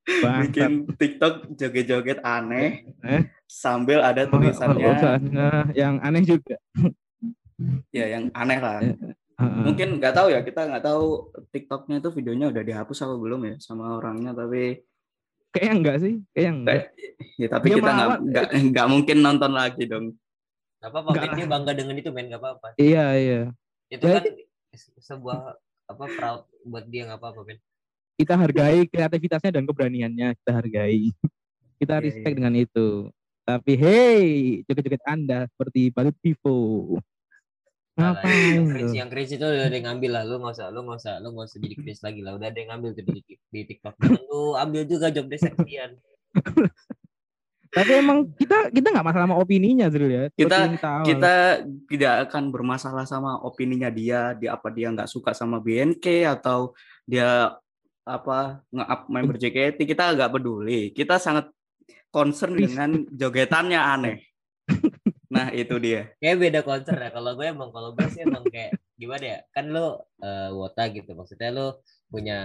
Bikin 0.05 0.89
TikTok 0.97 1.33
joget-joget 1.53 2.19
aneh 2.25 2.89
Eh? 3.05 3.29
sambil 3.45 4.01
ada 4.01 4.25
Oh, 4.25 4.33
tulisannya 4.33 5.21
Nah, 5.29 5.65
yang 5.73 6.01
aneh 6.01 6.23
juga. 6.25 6.57
ya 7.93 8.05
yang 8.09 8.33
aneh 8.33 8.57
lah 8.57 8.81
Heeh. 8.81 9.63
mungkin 9.65 10.01
nggak 10.01 10.13
tahu 10.13 10.33
ya 10.33 10.41
kita 10.41 10.65
nggak 10.65 10.81
tahu 10.81 11.29
TikToknya 11.49 12.01
itu 12.01 12.09
videonya 12.09 12.49
udah 12.49 12.63
dihapus 12.65 13.05
apa 13.05 13.15
belum 13.17 13.41
ya 13.45 13.55
sama 13.61 13.97
orangnya 13.97 14.33
tapi 14.33 14.81
Kayaknya 15.51 15.73
enggak 15.75 15.97
sih. 15.99 16.13
Kayaknya 16.31 16.53
enggak. 16.55 16.75
ya 17.35 17.47
tapi 17.51 17.65
Dia 17.67 17.75
kita 17.75 17.89
nggak 17.91 18.09
nggak 18.23 18.45
nggak 18.71 18.87
mungkin 18.87 19.17
nonton 19.19 19.51
lagi 19.51 19.83
dong 19.83 20.05
apa-apa, 20.81 21.13
men. 21.13 21.29
dia 21.37 21.45
bangga 21.45 21.71
dengan 21.77 21.93
itu 21.93 22.09
men, 22.09 22.25
gak 22.25 22.41
apa-apa. 22.41 22.67
Iya, 22.73 23.05
iya. 23.13 23.41
Itu 23.85 24.01
Ya, 24.01 24.17
kan 24.17 24.33
sebuah 24.97 25.39
apa 25.85 26.05
proud 26.09 26.41
buat 26.65 26.89
dia 26.89 27.05
gak 27.05 27.21
apa-apa 27.21 27.41
men. 27.45 27.59
Kita 28.21 28.37
hargai 28.37 28.85
kreativitasnya 28.85 29.51
dan 29.51 29.65
keberaniannya. 29.65 30.37
Kita 30.37 30.51
hargai. 30.53 31.09
Kita 31.75 31.97
Iya, 31.97 32.03
respect 32.05 32.29
iya. 32.29 32.37
dengan 32.37 32.53
itu. 32.53 32.87
Tapi 33.41 33.73
hey, 33.73 34.21
joget-joget 34.63 35.01
Anda 35.03 35.49
seperti 35.49 35.89
Balut 35.89 36.13
Vivo. 36.21 36.93
Nah, 37.97 38.15
Ngapain? 38.15 38.53
yang 38.55 38.63
lu? 38.63 38.71
cringe, 38.71 38.93
yang 38.95 39.09
cringe 39.09 39.33
itu 39.33 39.43
udah 39.43 39.65
ada 39.65 39.75
yang 39.75 39.87
ngambil 39.89 40.11
lah, 40.13 40.23
lu 40.23 40.35
nggak 40.39 40.53
usah, 40.55 40.67
lu 40.69 40.79
nggak 40.85 40.99
usah, 41.01 41.15
lu 41.19 41.27
nggak 41.33 41.47
usah 41.49 41.57
jadi 41.59 41.75
cringe 41.75 42.01
lagi 42.01 42.19
lah, 42.21 42.31
udah 42.37 42.47
ada 42.47 42.57
yang 42.57 42.69
ngambil 42.71 42.89
tuh 42.93 43.03
di, 43.03 43.19
di 43.27 43.61
TikTok. 43.65 43.93
Lu 44.29 44.55
ambil 44.55 44.81
juga 44.85 45.09
job 45.09 45.25
desk 45.27 45.49
sekian. 45.49 45.97
Tapi 47.71 47.91
emang 47.95 48.27
kita 48.35 48.67
kita 48.67 48.87
nggak 48.91 49.05
masalah 49.05 49.25
sama 49.25 49.39
opininya, 49.39 49.87
Zul 49.87 50.05
ya. 50.05 50.23
Seperti 50.27 50.43
Kita- 50.43 50.59
yang 50.67 50.75
kita 51.07 51.33
tidak 51.87 52.13
akan 52.27 52.43
bermasalah 52.51 53.05
sama 53.07 53.39
opininya 53.39 53.87
dia 53.87 54.35
dia 54.35 54.53
apa 54.53 54.67
dia 54.67 54.91
nggak 54.91 55.07
suka 55.07 55.31
sama 55.31 55.55
BNK 55.57 56.03
atau 56.27 56.75
dia 57.07 57.55
apa 58.01 58.65
nge-up 58.73 59.01
member 59.07 59.35
JKT 59.37 59.79
kita 59.85 60.17
nggak 60.17 60.31
peduli 60.33 60.89
kita 60.91 61.21
sangat 61.21 61.53
concern 62.09 62.57
dengan 62.57 63.05
jogetannya 63.13 63.77
aneh 63.77 64.17
nah 65.31 65.47
itu 65.55 65.79
dia 65.79 66.11
Kayak 66.19 66.37
beda 66.37 66.59
concern 66.61 66.99
ya. 66.99 67.09
Kalau 67.09 67.31
gue 67.39 67.47
emang 67.47 67.71
kalau 67.71 67.95
gue 67.95 68.03
sih 68.11 68.21
emang 68.27 68.43
kayak 68.51 68.75
gimana 68.99 69.23
ya? 69.23 69.39
Kan 69.55 69.71
lu 69.71 69.95
eh, 70.21 70.49
wota 70.51 70.83
gitu. 70.91 71.15
Maksudnya 71.15 71.49
lu 71.55 71.67
punya 72.11 72.39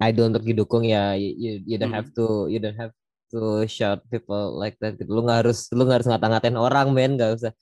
idol 0.00 0.32
untuk 0.32 0.48
didukung 0.48 0.88
ya 0.88 1.12
you, 1.20 1.60
you 1.68 1.76
don't 1.76 1.92
have 1.92 2.08
to 2.16 2.48
you 2.48 2.56
don't 2.56 2.80
have 2.80 2.96
to 3.28 3.68
shout 3.68 4.00
people 4.08 4.56
like 4.56 4.80
that 4.80 4.96
gitu. 4.96 5.12
Lu 5.12 5.20
nggak 5.20 5.44
harus 5.44 5.68
lu 5.68 5.84
nggak 5.84 6.00
harus 6.02 6.08
ngata-ngatain 6.08 6.56
orang 6.56 6.96
men, 6.96 7.20
nggak 7.20 7.36
usah 7.36 7.52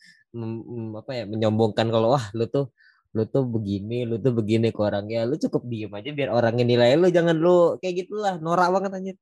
apa 0.99 1.11
ya 1.15 1.25
menyombongkan 1.31 1.87
kalau 1.91 2.15
wah 2.15 2.27
lu 2.35 2.47
tuh 2.51 2.71
lu 3.15 3.23
tuh 3.31 3.47
begini, 3.47 4.03
lu 4.03 4.19
tuh 4.19 4.35
begini 4.35 4.75
ke 4.75 4.81
orang 4.83 5.07
ya, 5.07 5.23
lu 5.23 5.39
cukup 5.39 5.63
diem 5.71 5.93
aja 5.95 6.11
biar 6.11 6.35
orang 6.35 6.59
nilai 6.59 6.99
lu, 6.99 7.07
jangan 7.15 7.39
lu 7.39 7.79
kayak 7.79 8.05
gitulah, 8.05 8.43
norak 8.43 8.75
banget 8.75 8.91
anjir. 8.99 9.17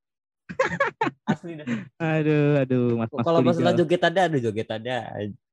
Asli 1.31 1.61
dah. 1.61 1.67
Aduh, 2.01 2.65
aduh, 2.65 2.87
mas. 2.97 3.11
mas 3.13 3.25
Kalau 3.25 3.41
masalah 3.45 3.73
joget 3.77 4.03
ada, 4.03 4.21
ada 4.33 4.39
joget 4.41 4.69
ada. 4.73 4.97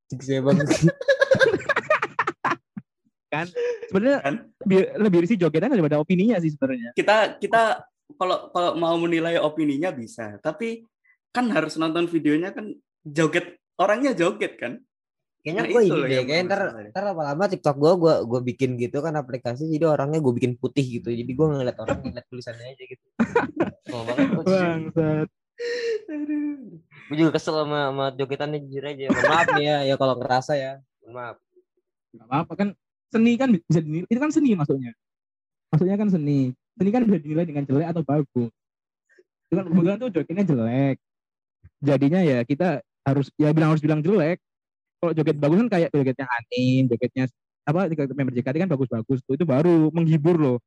Cik 0.09 0.21
saya 0.23 0.39
bang. 0.41 0.57
kan 3.29 3.45
sebenarnya 3.85 4.19
kan? 4.25 4.35
lebih 4.65 4.81
lebih 4.97 5.19
sih 5.29 5.37
jogetan 5.37 5.69
daripada 5.69 6.01
opininya 6.01 6.41
sih 6.41 6.49
sebenarnya. 6.49 6.97
Kita 6.97 7.37
kita 7.37 7.85
kalau 8.17 8.49
kalau 8.49 8.73
mau 8.73 8.97
menilai 8.97 9.37
opininya 9.37 9.93
bisa, 9.93 10.41
tapi 10.41 10.81
kan 11.29 11.45
harus 11.53 11.77
nonton 11.77 12.09
videonya 12.09 12.49
kan 12.49 12.73
joget 13.05 13.61
orangnya 13.77 14.17
joget 14.17 14.57
kan. 14.57 14.81
Kayaknya 15.39 15.63
nah, 15.63 15.71
gue 15.71 15.83
ini 15.87 16.01
deh, 16.03 16.23
kayak 16.27 16.41
ntar, 16.51 16.61
ntar 16.91 17.03
lama-lama 17.15 17.47
TikTok 17.47 17.75
gue, 17.79 17.93
gue 17.95 18.13
gue 18.27 18.39
bikin 18.51 18.75
gitu 18.75 18.99
kan 18.99 19.15
aplikasi, 19.15 19.71
jadi 19.71 19.87
orangnya 19.87 20.19
gue 20.19 20.33
bikin 20.35 20.59
putih 20.59 20.99
gitu, 20.99 21.15
jadi 21.15 21.31
gue 21.31 21.47
ngeliat 21.47 21.79
orang 21.79 22.03
ngeliat 22.03 22.27
tulisannya 22.27 22.75
aja 22.75 22.83
gitu. 22.83 23.05
Oh 23.89 24.05
banget 24.05 24.37
Bangsat. 24.45 25.27
Gue 27.09 27.15
juga 27.17 27.31
kesel 27.39 27.55
sama, 27.55 27.89
sama 27.89 28.05
jogetannya 28.13 28.59
jujur 28.67 28.83
aja. 28.85 29.09
Maaf 29.09 29.47
nih 29.57 29.65
ya, 29.65 29.77
ya 29.89 29.95
kalau 29.97 30.13
ngerasa 30.21 30.53
ya. 30.59 30.71
Maaf. 31.09 31.41
Gak 32.13 32.27
apa-apa 32.29 32.53
kan 32.53 32.69
seni 33.09 33.33
kan 33.33 33.49
bisa 33.49 33.81
dinilai, 33.81 34.05
itu 34.05 34.19
kan 34.21 34.29
seni 34.29 34.53
maksudnya. 34.53 34.93
Maksudnya 35.73 35.95
kan 35.97 36.09
seni. 36.13 36.53
Seni 36.77 36.89
kan 36.93 37.01
bisa 37.07 37.17
dinilai 37.17 37.47
dengan 37.49 37.63
jelek 37.65 37.87
atau 37.89 38.03
bagus. 38.05 38.51
Itu 39.49 39.53
kan 39.57 39.65
kebetulan 39.65 39.97
tuh 39.97 40.09
jogetnya 40.13 40.45
jelek. 40.45 40.95
Jadinya 41.81 42.21
ya 42.21 42.45
kita 42.45 42.85
harus 43.07 43.31
ya 43.41 43.49
bilang 43.55 43.73
harus 43.73 43.81
bilang 43.81 44.05
jelek 44.05 44.37
kalau 44.99 45.11
joget 45.15 45.37
bagus 45.39 45.57
kan 45.65 45.69
kayak 45.71 45.89
jogetnya 45.95 46.27
Anin, 46.27 46.83
jogetnya 46.91 47.25
apa 47.69 47.87
member 48.15 48.33
JKT 48.33 48.55
kan 48.65 48.69
bagus-bagus 48.69 49.19
tuh 49.23 49.33
itu 49.37 49.45
baru 49.47 49.93
menghibur 49.95 50.35
loh. 50.35 50.57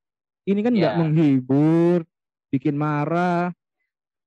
Ini 0.49 0.61
kan 0.65 0.75
nggak 0.75 0.95
yeah. 0.97 1.01
menghibur, 1.01 2.03
bikin 2.51 2.75
marah. 2.75 3.55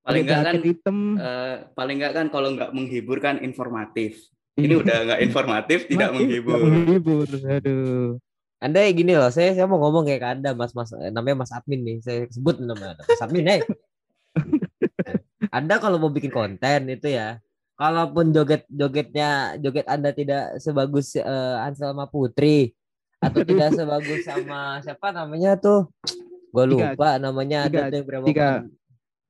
Paling 0.06 0.22
nggak 0.24 0.42
kan 0.46 0.54
hitam. 0.62 0.98
Uh, 1.18 1.56
paling 1.74 1.96
nggak 2.00 2.14
kan 2.14 2.26
kalau 2.30 2.54
nggak 2.54 2.70
menghibur 2.72 3.18
kan 3.18 3.42
informatif. 3.42 4.22
Ini 4.56 4.72
iya. 4.72 4.80
udah 4.80 4.98
nggak 5.04 5.20
informatif, 5.20 5.78
tidak 5.90 6.16
menghibur. 6.16 6.56
menghibur, 6.56 7.28
aduh. 7.28 8.16
Anda 8.56 8.88
gini 8.88 9.12
loh, 9.12 9.28
saya 9.28 9.52
saya 9.52 9.68
mau 9.68 9.76
ngomong 9.76 10.08
kayak 10.08 10.20
ke 10.24 10.28
Anda, 10.32 10.50
Mas 10.56 10.72
Mas 10.72 10.88
namanya 11.12 11.44
Mas 11.44 11.52
Admin 11.52 11.84
nih. 11.84 11.96
Saya 12.00 12.24
sebut 12.32 12.56
namanya 12.56 12.96
Mas 13.04 13.20
Admin, 13.20 13.44
hey. 13.44 13.60
Anda 15.56 15.76
kalau 15.76 16.00
mau 16.00 16.08
bikin 16.08 16.32
konten 16.32 16.88
itu 16.88 17.12
ya, 17.12 17.36
kalaupun 17.76 18.32
joget 18.32 18.64
jogetnya 18.66 19.60
joget 19.60 19.86
anda 19.86 20.10
tidak 20.10 20.58
sebagus 20.58 21.14
uh, 21.20 21.62
Anselma 21.62 22.08
Putri 22.08 22.72
atau 23.20 23.44
tidak 23.48 23.76
sebagus 23.76 24.24
sama 24.24 24.80
siapa 24.82 25.12
namanya 25.12 25.54
tuh? 25.60 25.88
Gue 26.50 26.64
lupa 26.64 26.96
tiga, 26.96 27.10
namanya 27.20 27.68
tiga, 27.68 27.86
ada 27.86 27.92
tuh 27.92 28.02
berapa 28.04 28.26
tiga. 28.26 28.48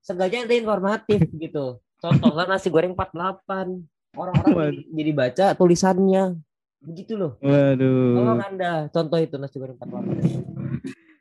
Sengaja 0.00 0.46
ada 0.46 0.54
informatif 0.54 1.26
gitu. 1.44 1.82
Contohnya 1.98 2.44
nasi 2.46 2.70
goreng 2.70 2.94
48 2.94 4.14
orang-orang 4.14 4.86
jadi 4.94 5.10
baca 5.10 5.46
tulisannya. 5.58 6.38
Begitu 6.86 7.18
loh. 7.18 7.34
Waduh. 7.42 8.14
Tolong 8.14 8.42
anda 8.46 8.72
contoh 8.94 9.18
itu 9.18 9.34
nasi 9.36 9.58
goreng 9.58 9.74
48 9.74 10.66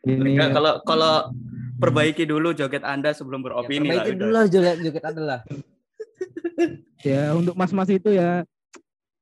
ini 0.05 0.37
kalau 0.37 0.73
kalau 0.85 1.33
perbaiki 1.81 2.23
dulu 2.29 2.53
joget 2.53 2.85
anda 2.85 3.11
sebelum 3.11 3.41
beropini 3.41 3.89
ya, 3.89 4.05
perbaiki 4.05 4.11
lah, 4.13 4.21
dulu 4.21 4.39
joget 4.47 4.75
joget 4.85 5.03
anda 5.03 5.21
lah 5.25 5.39
ya 7.07 7.33
untuk 7.33 7.55
mas-mas 7.57 7.89
itu 7.91 8.13
ya 8.13 8.45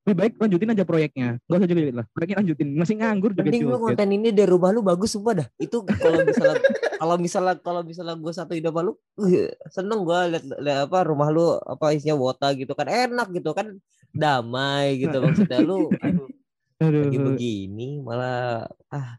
lebih 0.03 0.17
baik 0.19 0.33
lanjutin 0.35 0.73
aja 0.75 0.83
proyeknya. 0.83 1.29
Gak 1.47 1.63
usah 1.63 1.69
juga 1.71 2.03
lah 2.03 2.05
proyeknya 2.11 2.37
lanjutin. 2.43 2.67
Masih 2.75 2.95
nganggur 2.99 3.31
juga 3.31 3.47
penting 3.47 3.63
lu 3.63 3.79
konten 3.79 4.09
ini 4.11 4.29
dari 4.35 4.49
rumah 4.51 4.69
lu 4.75 4.83
bagus 4.83 5.15
semua 5.15 5.31
dah. 5.39 5.47
Itu 5.55 5.87
kalau 5.87 6.19
misalnya 6.27 6.59
kalau 7.01 7.15
misalnya 7.15 7.53
kalau 7.63 7.81
misalnya 7.87 8.15
gue 8.19 8.33
satu 8.35 8.51
hidup 8.51 8.75
lu 8.83 8.91
uh, 8.93 9.47
seneng 9.71 10.03
gue 10.03 10.19
liat, 10.35 10.43
liat 10.59 10.79
apa 10.91 10.99
rumah 11.07 11.31
lu 11.31 11.55
apa 11.55 11.95
isinya 11.95 12.19
wota 12.19 12.51
gitu 12.51 12.75
kan. 12.75 12.91
Enak 12.91 13.31
gitu 13.31 13.55
kan. 13.55 13.79
Damai 14.11 14.99
gitu 14.99 15.15
maksudnya. 15.23 15.63
Lu 15.63 15.87
aduh, 16.03 16.27
aduh. 16.83 17.01
lagi 17.07 17.19
begini 17.23 18.03
malah 18.03 18.67
ah. 18.91 19.15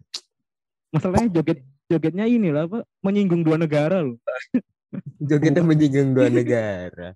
Masalahnya 0.93 1.33
joget 1.41 1.65
jogetnya 1.89 2.25
ini 2.25 2.49
lah 2.49 2.65
apa 2.65 2.83
menyinggung 3.05 3.45
dua 3.45 3.61
negara 3.61 4.01
loh 4.01 4.17
jogetnya 5.21 5.63
menyinggung 5.63 6.17
dua 6.17 6.29
negara 6.33 7.13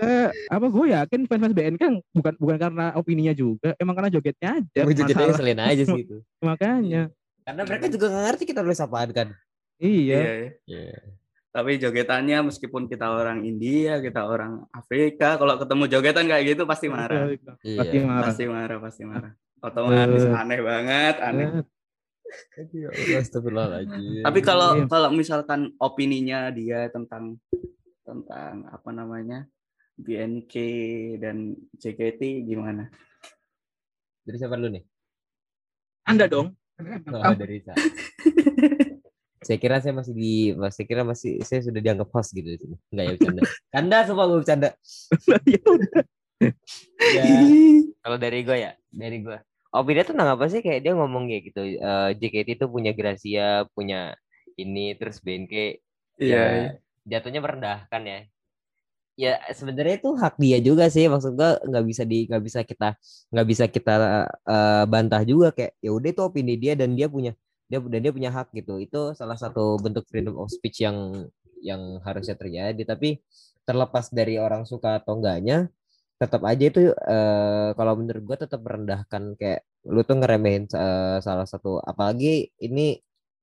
eh, 0.00 0.28
apa 0.48 0.66
gue 0.66 0.86
yakin 0.92 1.20
fans 1.28 1.40
fans 1.46 1.54
BN 1.54 1.76
kan 1.76 1.92
bukan 2.14 2.34
bukan 2.38 2.56
karena 2.56 2.86
opininya 2.96 3.34
juga 3.34 3.74
emang 3.76 3.94
karena 3.98 4.10
jogetnya 4.10 4.48
aja 4.62 4.80
jogetnya 4.86 5.34
selain 5.36 5.60
aja 5.60 5.84
sih 5.84 6.02
itu. 6.06 6.16
Makanya. 6.48 7.10
Karena 7.44 7.62
mereka 7.66 7.86
juga 7.90 8.06
nggak 8.10 8.24
ngerti 8.30 8.44
kita 8.48 8.60
nulis 8.62 8.82
apaan 8.82 9.10
kan? 9.10 9.28
Iya. 9.80 10.18
Yeah. 10.20 10.50
yeah. 10.68 11.02
tapi 11.50 11.82
jogetannya 11.82 12.46
meskipun 12.46 12.86
kita 12.86 13.10
orang 13.10 13.42
India 13.42 13.98
kita 13.98 14.22
orang 14.22 14.70
Afrika 14.70 15.34
kalau 15.34 15.58
ketemu 15.58 15.84
jogetan 15.90 16.30
kayak 16.30 16.54
gitu 16.54 16.62
pasti 16.62 16.86
marah. 16.86 17.26
iya. 17.66 17.78
pasti 17.82 17.98
marah. 17.98 18.26
Pasti 18.30 18.44
marah 18.46 18.78
pasti 18.78 19.02
marah. 19.02 19.32
Otomatis 19.60 20.24
uh, 20.30 20.40
aneh 20.40 20.60
banget 20.62 21.16
aneh. 21.18 21.48
Tapi 24.22 24.40
kalau 24.46 24.78
iya. 24.78 24.86
kalau 24.86 25.10
misalkan 25.10 25.74
opininya 25.82 26.54
dia 26.54 26.86
tentang 26.94 27.36
tentang 28.04 28.68
apa 28.72 28.90
namanya 28.90 29.46
BNK 30.00 30.54
dan 31.20 31.54
JKT 31.76 32.48
gimana? 32.48 32.88
Dari 34.24 34.36
siapa 34.36 34.56
dulu 34.56 34.76
nih? 34.76 34.84
Anda 36.08 36.26
dong. 36.26 36.56
Oh, 37.12 37.34
dari 37.36 37.60
saya. 37.60 37.76
saya 39.46 39.58
kira 39.60 39.80
saya 39.84 39.92
masih 39.96 40.14
di, 40.16 40.52
saya 40.72 40.86
kira 40.88 41.02
masih 41.04 41.40
saya 41.44 41.60
sudah 41.60 41.80
dianggap 41.80 42.08
host 42.12 42.32
gitu 42.32 42.48
di 42.48 42.58
sini. 42.60 42.76
Enggak 42.92 43.04
ya 43.04 43.12
bercanda. 43.16 43.42
Anda 43.72 43.98
semua 44.08 44.24
gue 44.28 44.38
bercanda. 44.40 44.68
ya 45.52 45.60
udah. 45.64 46.02
ya, 47.00 47.24
kalau 48.00 48.16
dari 48.16 48.40
gue 48.44 48.56
ya, 48.56 48.72
dari 48.88 49.18
gue. 49.20 49.38
Opini 49.70 50.02
tentang 50.02 50.34
apa 50.34 50.50
sih? 50.50 50.64
Kayak 50.64 50.80
dia 50.82 50.92
ngomong 50.96 51.30
kayak 51.30 51.42
gitu. 51.52 51.62
Uh, 51.78 52.10
JKT 52.16 52.58
itu 52.58 52.66
punya 52.66 52.90
Gracia, 52.96 53.68
punya 53.70 54.18
ini, 54.58 54.96
terus 54.98 55.22
BNK. 55.22 55.78
Iya. 56.18 56.34
Yeah. 56.34 56.48
Ya, 56.50 56.68
jatuhnya 57.06 57.40
merendahkan 57.44 58.02
ya. 58.04 58.20
Ya 59.20 59.36
sebenarnya 59.52 60.00
itu 60.00 60.10
hak 60.16 60.40
dia 60.40 60.58
juga 60.64 60.88
sih. 60.88 61.04
Maksud 61.04 61.36
gua 61.36 61.60
nggak 61.60 61.84
bisa 61.84 62.02
di 62.08 62.24
nggak 62.24 62.40
bisa 62.40 62.60
kita 62.64 62.96
nggak 63.28 63.46
bisa 63.52 63.64
kita 63.68 63.94
uh, 64.48 64.84
bantah 64.88 65.20
juga. 65.28 65.52
Kayak 65.52 65.76
ya 65.84 65.90
udah 65.92 66.08
itu 66.08 66.22
opini 66.24 66.54
dia 66.56 66.72
dan 66.72 66.96
dia 66.96 67.04
punya 67.10 67.36
dia 67.68 67.78
dan 67.84 68.00
dia 68.00 68.12
punya 68.16 68.30
hak 68.32 68.48
gitu. 68.56 68.80
Itu 68.80 69.12
salah 69.12 69.36
satu 69.36 69.76
bentuk 69.76 70.08
freedom 70.08 70.40
of 70.40 70.48
speech 70.48 70.80
yang 70.80 71.28
yang 71.60 72.00
harusnya 72.00 72.32
terjadi. 72.32 72.80
Tapi 72.88 73.20
terlepas 73.68 74.08
dari 74.08 74.40
orang 74.40 74.64
suka 74.64 74.96
atau 75.04 75.20
enggaknya 75.20 75.68
tetap 76.16 76.40
aja 76.44 76.64
itu 76.64 76.92
uh, 76.92 77.76
kalau 77.76 77.94
menurut 78.00 78.22
gua 78.24 78.38
tetap 78.40 78.60
merendahkan. 78.64 79.36
Kayak 79.36 79.68
lu 79.84 80.00
tuh 80.00 80.16
ngeremehin 80.16 80.64
uh, 80.72 81.20
salah 81.20 81.44
satu. 81.44 81.76
Apalagi 81.84 82.56
ini 82.56 82.96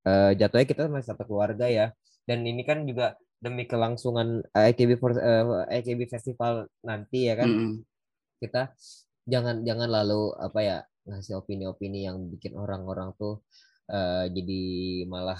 uh, 0.09 0.33
jatuhnya 0.33 0.65
kita 0.65 0.89
masih 0.89 1.13
satu 1.13 1.21
keluarga 1.29 1.69
ya. 1.69 1.93
Dan 2.25 2.43
ini 2.49 2.65
kan 2.65 2.81
juga 2.89 3.13
demi 3.37 3.69
kelangsungan 3.69 4.41
AKB 4.51 4.97
for, 4.97 5.13
uh, 5.13 5.65
AKB 5.69 6.09
festival 6.09 6.65
nanti 6.81 7.29
ya 7.29 7.37
kan? 7.37 7.49
Mm 7.49 7.59
-hmm. 7.59 7.75
kita 8.37 8.69
jangan 9.25 9.65
jangan 9.65 9.89
lalu 9.89 10.31
apa 10.37 10.59
ya 10.61 10.77
ngasih 11.07 11.39
opini-opini 11.41 12.05
yang 12.05 12.21
bikin 12.29 12.53
orang-orang 12.53 13.15
tuh 13.17 13.41
uh, 13.89 14.25
jadi 14.29 14.61
malah 15.09 15.39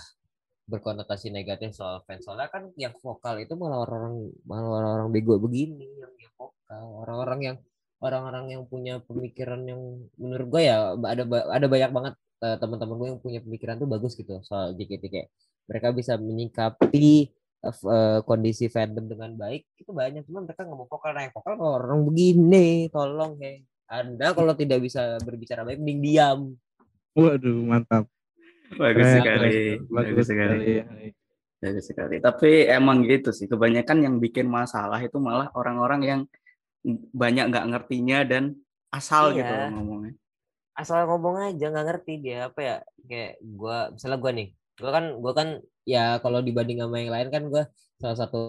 berkonotasi 0.67 1.31
negatif 1.31 1.71
soal 1.71 2.03
fans. 2.03 2.27
Soalnya 2.27 2.51
kan 2.51 2.71
yang 2.75 2.91
vokal 2.99 3.39
itu 3.39 3.55
malah 3.55 3.87
orang 3.87 4.27
malah 4.43 4.83
orang-orang 4.83 5.09
bego 5.15 5.39
begini 5.39 5.87
yang 5.95 6.11
yang 6.19 6.33
vokal. 6.35 6.83
Orang-orang 7.07 7.39
yang 7.39 7.57
orang-orang 8.03 8.45
yang 8.53 8.63
punya 8.67 8.99
pemikiran 9.01 9.63
yang 9.65 9.81
menurut 10.19 10.47
gue 10.53 10.61
ya 10.69 10.93
ada 10.93 11.23
ada 11.25 11.65
banyak 11.65 11.91
banget 11.95 12.13
uh, 12.45 12.57
teman-teman 12.61 12.95
gue 12.99 13.07
yang 13.15 13.21
punya 13.21 13.39
pemikiran 13.41 13.75
tuh 13.81 13.89
bagus 13.89 14.13
gitu 14.13 14.37
soal 14.45 14.77
JKT 14.77 15.03
kayak 15.09 15.27
mereka 15.65 15.87
bisa 15.91 16.13
menyikapi 16.15 17.33
uh, 17.63 18.19
kondisi 18.23 18.69
fandom 18.69 19.05
dengan 19.07 19.33
baik 19.33 19.65
itu 19.79 19.91
banyak. 19.91 20.25
Cuma 20.27 20.45
mereka 20.45 20.65
nggak 20.67 20.77
mau 20.77 20.87
vokal. 20.89 21.11
Naik 21.15 21.31
vokal 21.33 21.53
orang 21.57 22.01
begini 22.05 22.91
tolong 22.93 23.39
he. 23.41 23.65
Anda 23.87 24.35
kalau 24.35 24.51
tidak 24.51 24.83
bisa 24.83 25.15
berbicara 25.23 25.63
baik 25.63 25.79
mending 25.79 25.99
diam. 26.03 26.39
Waduh 27.15 27.63
mantap. 27.63 28.05
Bagus 28.75 29.07
sekali. 29.07 29.79
bagus, 29.79 29.95
bagus 29.95 30.25
sekali. 30.27 30.71
sekali. 30.83 31.07
Bagus 31.57 31.85
sekali. 31.87 32.15
Tapi 32.19 32.51
emang 32.67 33.07
gitu 33.07 33.31
sih. 33.31 33.47
Kebanyakan 33.47 34.03
yang 34.03 34.15
bikin 34.19 34.45
masalah 34.51 34.99
itu 34.99 35.17
malah 35.17 35.47
orang-orang 35.55 36.01
yang 36.03 36.21
banyak 37.15 37.49
nggak 37.49 37.67
ngertinya 37.73 38.27
dan 38.27 38.43
asal 38.91 39.31
iya. 39.31 39.39
gitu 39.41 39.53
ngomongnya. 39.71 40.13
Asal 40.77 41.09
ngomong 41.09 41.41
aja 41.41 41.65
nggak 41.71 41.87
ngerti 41.87 42.13
dia 42.21 42.51
apa 42.51 42.59
ya. 42.59 42.77
Kayak 43.07 43.33
gua 43.41 43.77
misalnya 43.95 44.17
gua 44.19 44.31
nih 44.35 44.49
gue 44.77 44.91
kan 44.93 45.05
gue 45.17 45.33
kan 45.33 45.49
ya 45.89 46.21
kalau 46.21 46.39
dibanding 46.45 46.79
sama 46.83 47.01
yang 47.01 47.11
lain 47.13 47.29
kan 47.33 47.43
gue 47.49 47.63
salah 47.97 48.17
satu 48.17 48.39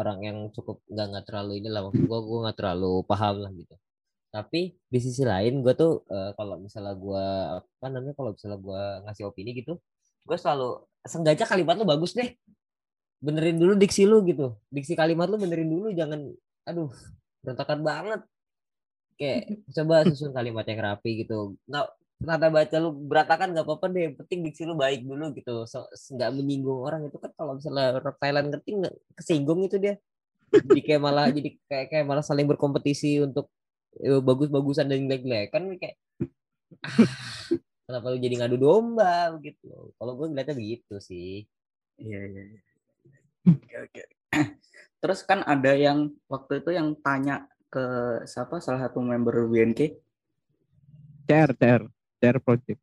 orang 0.00 0.18
yang 0.24 0.38
cukup 0.56 0.80
nggak 0.88 1.06
nggak 1.12 1.24
terlalu 1.28 1.52
ini 1.60 1.68
lah 1.68 1.84
gue 1.92 2.18
gue 2.24 2.38
nggak 2.44 2.56
terlalu 2.56 3.04
paham 3.04 3.44
lah 3.44 3.52
gitu. 3.52 3.74
Tapi 4.34 4.74
di 4.90 4.98
sisi 4.98 5.22
lain 5.22 5.60
gue 5.62 5.74
tuh 5.76 6.02
uh, 6.10 6.32
kalau 6.34 6.56
misalnya 6.58 6.94
gue 6.96 7.26
apa 7.60 7.86
namanya 7.92 8.14
kalau 8.16 8.30
misalnya 8.34 8.58
gue 8.58 8.82
ngasih 9.06 9.24
opini 9.28 9.52
gitu 9.60 9.78
gue 10.24 10.36
selalu 10.40 10.80
sengaja 11.04 11.44
kalimat 11.44 11.76
lu 11.76 11.84
bagus 11.84 12.16
deh. 12.16 12.32
Benerin 13.20 13.56
dulu 13.60 13.76
diksi 13.76 14.08
lu 14.08 14.24
gitu. 14.24 14.56
Diksi 14.72 14.96
kalimat 14.96 15.28
lu 15.28 15.36
benerin 15.36 15.68
dulu 15.68 15.92
jangan 15.92 16.20
aduh 16.64 16.90
berantakan 17.44 17.80
banget. 17.84 18.20
Kayak 19.20 19.40
coba 19.76 19.94
susun 20.08 20.32
kalimat 20.32 20.64
yang 20.64 20.80
rapi 20.80 21.24
gitu. 21.24 21.56
Nggak 21.68 21.86
nada 22.22 22.48
baca 22.48 22.76
lu 22.78 22.94
berantakan 22.94 23.52
nggak 23.52 23.66
apa-apa 23.66 23.86
deh 23.90 24.14
penting 24.14 24.46
diksi 24.46 24.62
lu 24.64 24.78
baik 24.78 25.02
dulu 25.02 25.34
gitu 25.34 25.66
so, 25.66 25.86
nggak 26.14 26.30
menyinggung 26.34 26.80
orang. 26.86 27.06
Itu 27.10 27.18
kan 27.18 27.34
kalau 27.34 27.58
misalnya 27.58 27.98
Thailand 28.20 28.54
ngerti 28.54 28.70
nggak 28.80 28.94
kesinggung 29.18 29.60
itu 29.66 29.76
dia. 29.82 29.94
Jadi 30.54 30.80
kayak 30.86 31.02
malah 31.02 31.26
jadi 31.34 31.50
kayak 31.66 31.86
kayak 31.90 32.04
malah 32.06 32.22
saling 32.22 32.46
berkompetisi 32.46 33.18
untuk 33.18 33.50
ya, 33.98 34.22
bagus-bagusan 34.22 34.86
dan 34.86 35.10
jelek-jelek. 35.10 35.50
Kan 35.50 35.66
kayak 35.74 35.96
ah, 36.86 36.98
kenapa 37.90 38.06
lu 38.14 38.18
jadi 38.22 38.34
ngadu 38.38 38.56
domba? 38.60 39.34
Gitu 39.42 39.94
kalau 39.98 40.12
gue 40.14 40.26
ngeliatnya 40.30 40.54
begitu 40.54 40.94
sih. 41.02 41.42
Iya 41.98 42.20
iya, 42.30 42.42
iya. 42.54 42.60
oke 43.50 43.74
oke. 43.90 44.02
Terus 45.02 45.20
kan 45.26 45.44
ada 45.44 45.76
yang 45.76 46.14
waktu 46.30 46.64
itu 46.64 46.70
yang 46.72 46.96
tanya 47.02 47.50
ke 47.68 47.84
siapa? 48.24 48.62
Salah 48.62 48.86
satu 48.86 49.02
member 49.02 49.50
BNK 49.50 50.04
CR 51.24 51.50
CR 51.56 51.82
CR 52.24 52.40
project. 52.40 52.80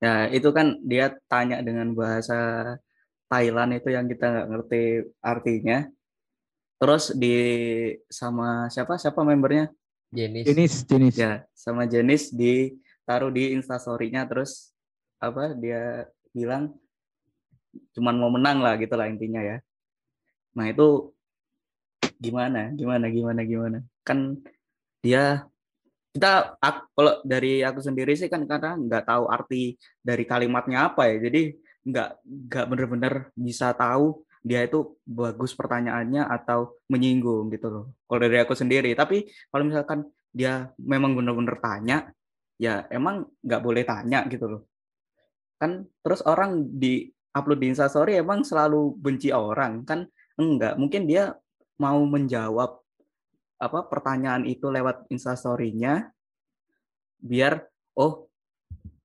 Ya 0.00 0.32
itu 0.32 0.48
kan 0.56 0.80
dia 0.80 1.12
tanya 1.28 1.60
dengan 1.60 1.92
bahasa 1.92 2.72
Thailand 3.28 3.76
itu 3.76 3.92
yang 3.92 4.08
kita 4.08 4.24
nggak 4.32 4.48
ngerti 4.48 4.82
artinya. 5.20 5.84
Terus 6.80 7.12
di 7.12 7.36
sama 8.08 8.72
siapa? 8.72 8.96
Siapa 8.96 9.20
membernya? 9.20 9.68
Jenis. 10.08 10.44
jenis 10.48 10.72
jenis. 10.88 11.14
Ya 11.20 11.44
sama 11.52 11.84
jenis 11.84 12.32
ditaruh 12.32 13.28
di 13.28 13.52
instastorynya 13.52 14.24
terus 14.24 14.72
apa 15.20 15.52
dia 15.56 16.08
bilang 16.30 16.72
cuman 17.96 18.16
mau 18.16 18.30
menang 18.30 18.62
lah 18.64 18.80
gitulah 18.80 19.10
intinya 19.10 19.42
ya. 19.44 19.58
Nah 20.54 20.70
itu 20.70 21.12
gimana? 22.22 22.70
Gimana 22.72 23.10
gimana 23.10 23.40
gimana? 23.42 23.78
Kan 24.06 24.40
dia 25.02 25.48
kita 26.14 26.54
kalau 26.94 27.18
dari 27.26 27.58
aku 27.66 27.82
sendiri 27.82 28.14
sih 28.14 28.30
kan 28.30 28.46
karena 28.46 28.78
nggak 28.78 29.02
tahu 29.02 29.26
arti 29.26 29.74
dari 29.98 30.22
kalimatnya 30.22 30.94
apa 30.94 31.10
ya 31.10 31.26
jadi 31.26 31.50
nggak 31.84 32.10
nggak 32.22 32.66
bener-bener 32.70 33.14
bisa 33.34 33.74
tahu 33.74 34.22
dia 34.44 34.60
itu 34.60 35.00
bagus 35.08 35.56
pertanyaannya 35.56 36.28
atau 36.28 36.76
menyinggung 36.92 37.48
gitu 37.48 37.72
loh. 37.72 37.84
Kalau 38.04 38.20
dari 38.20 38.36
aku 38.44 38.52
sendiri, 38.52 38.92
tapi 38.92 39.24
kalau 39.48 39.64
misalkan 39.64 40.04
dia 40.28 40.68
memang 40.76 41.16
benar-benar 41.16 41.56
tanya, 41.64 42.12
ya 42.60 42.84
emang 42.92 43.24
nggak 43.40 43.62
boleh 43.64 43.88
tanya 43.88 44.28
gitu 44.28 44.44
loh. 44.44 44.62
Kan 45.56 45.88
terus 46.04 46.20
orang 46.28 46.60
di 46.76 47.08
upload 47.32 47.56
di 47.56 47.72
Instastory 47.72 48.20
emang 48.20 48.44
selalu 48.44 48.92
benci 49.00 49.32
orang 49.32 49.80
kan 49.88 50.04
enggak. 50.36 50.76
Mungkin 50.76 51.08
dia 51.08 51.32
mau 51.80 52.04
menjawab 52.04 52.83
apa 53.64 53.88
pertanyaan 53.88 54.44
itu 54.44 54.68
lewat 54.68 55.08
Instastory-nya 55.08 56.12
biar 57.24 57.64
oh 57.96 58.28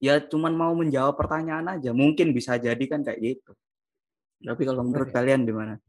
ya 0.03 0.19
cuman 0.19 0.51
mau 0.51 0.75
menjawab 0.75 1.15
pertanyaan 1.15 1.79
aja. 1.79 1.95
Mungkin 1.95 2.35
bisa 2.35 2.59
jadi 2.59 2.83
kan 2.87 3.07
kayak 3.07 3.19
gitu. 3.19 3.51
Tapi 4.43 4.61
kalau 4.67 4.83
menurut 4.83 5.11
kalian 5.11 5.47
gimana? 5.47 5.79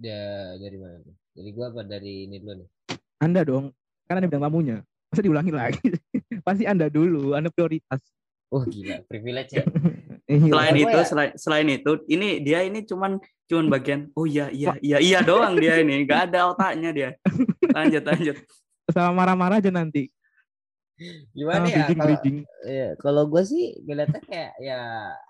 Ya 0.00 0.56
dari 0.60 0.76
mana? 0.76 1.00
Dari 1.32 1.50
gua 1.52 1.72
apa 1.72 1.84
dari 1.84 2.28
ini 2.28 2.40
dulu 2.40 2.64
nih? 2.64 2.68
Anda 3.20 3.40
dong, 3.44 3.72
kan 4.08 4.20
Anda 4.20 4.28
bilang 4.28 4.44
tamunya. 4.48 4.76
Masa 5.12 5.20
diulangi 5.24 5.52
lagi? 5.52 5.80
Pasti 6.46 6.64
Anda 6.68 6.92
dulu, 6.92 7.32
Anda 7.32 7.48
prioritas. 7.48 8.00
Oh 8.52 8.64
gila, 8.64 9.04
privilege 9.08 9.56
ya. 9.56 9.64
Iya. 10.26 10.42
selain 10.50 10.74
itu, 10.74 10.90
ya- 10.90 11.06
selain 11.06 11.30
selain 11.38 11.68
itu, 11.70 11.92
ini 12.10 12.42
dia 12.42 12.66
ini 12.66 12.82
cuman 12.82 13.22
cuman 13.46 13.66
bagian 13.70 14.00
oh 14.18 14.26
iya 14.26 14.50
iya 14.50 14.74
iya 14.82 14.98
iya 14.98 15.18
doang 15.22 15.54
dia 15.54 15.78
ini, 15.78 16.02
nggak 16.02 16.30
ada 16.34 16.50
otaknya 16.50 16.90
dia. 16.90 17.10
Lanjut 17.76 18.02
lanjut. 18.02 18.36
sama 18.90 19.10
marah-marah 19.14 19.62
aja 19.62 19.70
nanti. 19.70 20.10
Gimana 21.30 21.62
Sama 21.62 21.68
ya? 21.68 21.74
bridging, 21.76 21.98
Kalau 22.00 22.08
bridging. 22.08 22.36
ya, 22.64 22.88
kalau 22.96 23.22
gue 23.28 23.42
sih 23.44 23.64
ngeliatnya 23.84 24.20
kayak 24.24 24.52
ya 24.58 24.80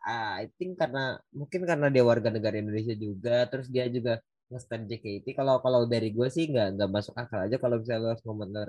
ah, 0.06 0.38
I 0.38 0.46
think 0.54 0.78
karena 0.78 1.18
mungkin 1.34 1.66
karena 1.66 1.90
dia 1.90 2.04
warga 2.06 2.30
negara 2.30 2.54
Indonesia 2.54 2.94
juga, 2.94 3.50
terus 3.50 3.66
dia 3.66 3.90
juga 3.90 4.22
nge-stand 4.46 4.86
JKT. 4.86 5.34
Kalau 5.34 5.58
kalau 5.58 5.82
dari 5.90 6.14
gue 6.14 6.28
sih 6.30 6.46
nggak 6.46 6.78
nggak 6.78 6.90
masuk 6.94 7.18
akal 7.18 7.42
aja 7.42 7.58
kalau 7.58 7.82
misalnya 7.82 8.14
harus 8.14 8.22
komentar. 8.22 8.68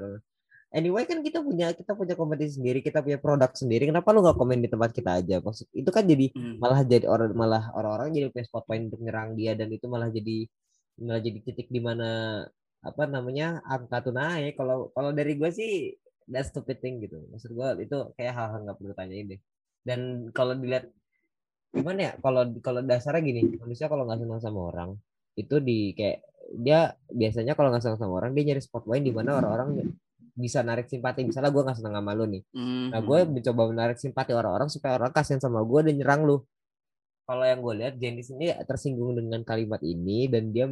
Anyway 0.75 1.07
kan 1.07 1.23
kita 1.23 1.39
punya 1.39 1.71
kita 1.71 1.95
punya 1.95 2.13
kompetisi 2.19 2.59
sendiri, 2.59 2.83
kita 2.83 2.99
punya 3.05 3.17
produk 3.23 3.51
sendiri. 3.55 3.87
Kenapa 3.87 4.11
lu 4.11 4.19
nggak 4.25 4.35
komen 4.35 4.59
di 4.59 4.69
tempat 4.69 4.91
kita 4.91 5.11
aja? 5.23 5.35
Maksud 5.39 5.67
itu 5.71 5.89
kan 5.95 6.03
jadi 6.03 6.25
Hmm. 6.35 6.59
malah 6.59 6.81
jadi 6.83 7.05
orang 7.07 7.31
malah 7.33 7.63
orang-orang 7.77 8.07
jadi 8.15 8.25
punya 8.33 8.45
spot 8.49 8.63
point 8.67 8.83
untuk 8.91 8.99
nyerang 9.05 9.33
dia 9.39 9.55
dan 9.55 9.71
itu 9.71 9.85
malah 9.87 10.09
jadi 10.11 10.43
malah 10.99 11.21
jadi 11.23 11.39
titik 11.45 11.67
di 11.71 11.79
mana 11.79 12.07
apa 12.83 13.03
namanya 13.09 13.59
angka 13.65 13.97
tuh 14.05 14.13
naik 14.15 14.53
kalau 14.59 14.89
kalau 14.95 15.09
dari 15.15 15.33
gue 15.39 15.49
sih 15.49 15.71
that's 16.29 16.49
stupid 16.53 16.77
thing 16.83 17.01
gitu 17.03 17.17
maksud 17.31 17.51
gue 17.57 17.67
itu 17.85 17.97
kayak 18.17 18.33
hal-hal 18.37 18.59
nggak 18.65 18.77
perlu 18.79 18.93
tanyain 18.95 19.25
deh 19.33 19.39
dan 19.87 20.29
kalau 20.37 20.53
dilihat 20.55 20.85
gimana 21.73 21.99
ya 21.99 22.11
kalau 22.23 22.41
kalau 22.65 22.81
dasarnya 22.85 23.21
gini 23.27 23.41
manusia 23.61 23.85
kalau 23.91 24.03
nggak 24.07 24.19
senang 24.23 24.41
sama 24.41 24.59
orang 24.71 24.89
itu 25.37 25.55
di 25.61 25.93
kayak 25.97 26.19
dia 26.65 26.79
biasanya 27.11 27.53
kalau 27.57 27.69
nggak 27.71 27.83
senang 27.83 27.99
sama 28.01 28.13
orang 28.19 28.31
dia 28.35 28.43
nyari 28.53 28.61
spot 28.63 28.83
point 28.87 29.03
di 29.03 29.13
mana 29.13 29.37
orang-orang 29.39 29.69
bisa 30.37 30.61
narik 30.61 30.85
simpati 30.85 31.25
misalnya 31.25 31.49
gue 31.49 31.63
nggak 31.65 31.77
senang 31.81 31.97
sama 31.97 32.11
lu 32.13 32.25
nih 32.29 32.43
Hmm. 32.53 32.93
Nah, 32.93 33.01
gue 33.01 33.19
mencoba 33.25 33.61
menarik 33.73 33.97
simpati 33.97 34.31
orang-orang 34.37 34.69
supaya 34.69 34.95
orang 35.01 35.09
kasihan 35.11 35.41
sama 35.41 35.59
gue 35.65 35.79
dan 35.89 35.95
nyerang 35.97 36.21
lu. 36.23 36.37
Kalau 37.27 37.43
yang 37.43 37.59
gue 37.59 37.73
lihat 37.83 37.93
Jenis 37.99 38.31
ini 38.31 38.55
tersinggung 38.63 39.11
dengan 39.17 39.43
kalimat 39.43 39.81
ini 39.83 40.31
dan 40.31 40.47
dia 40.55 40.63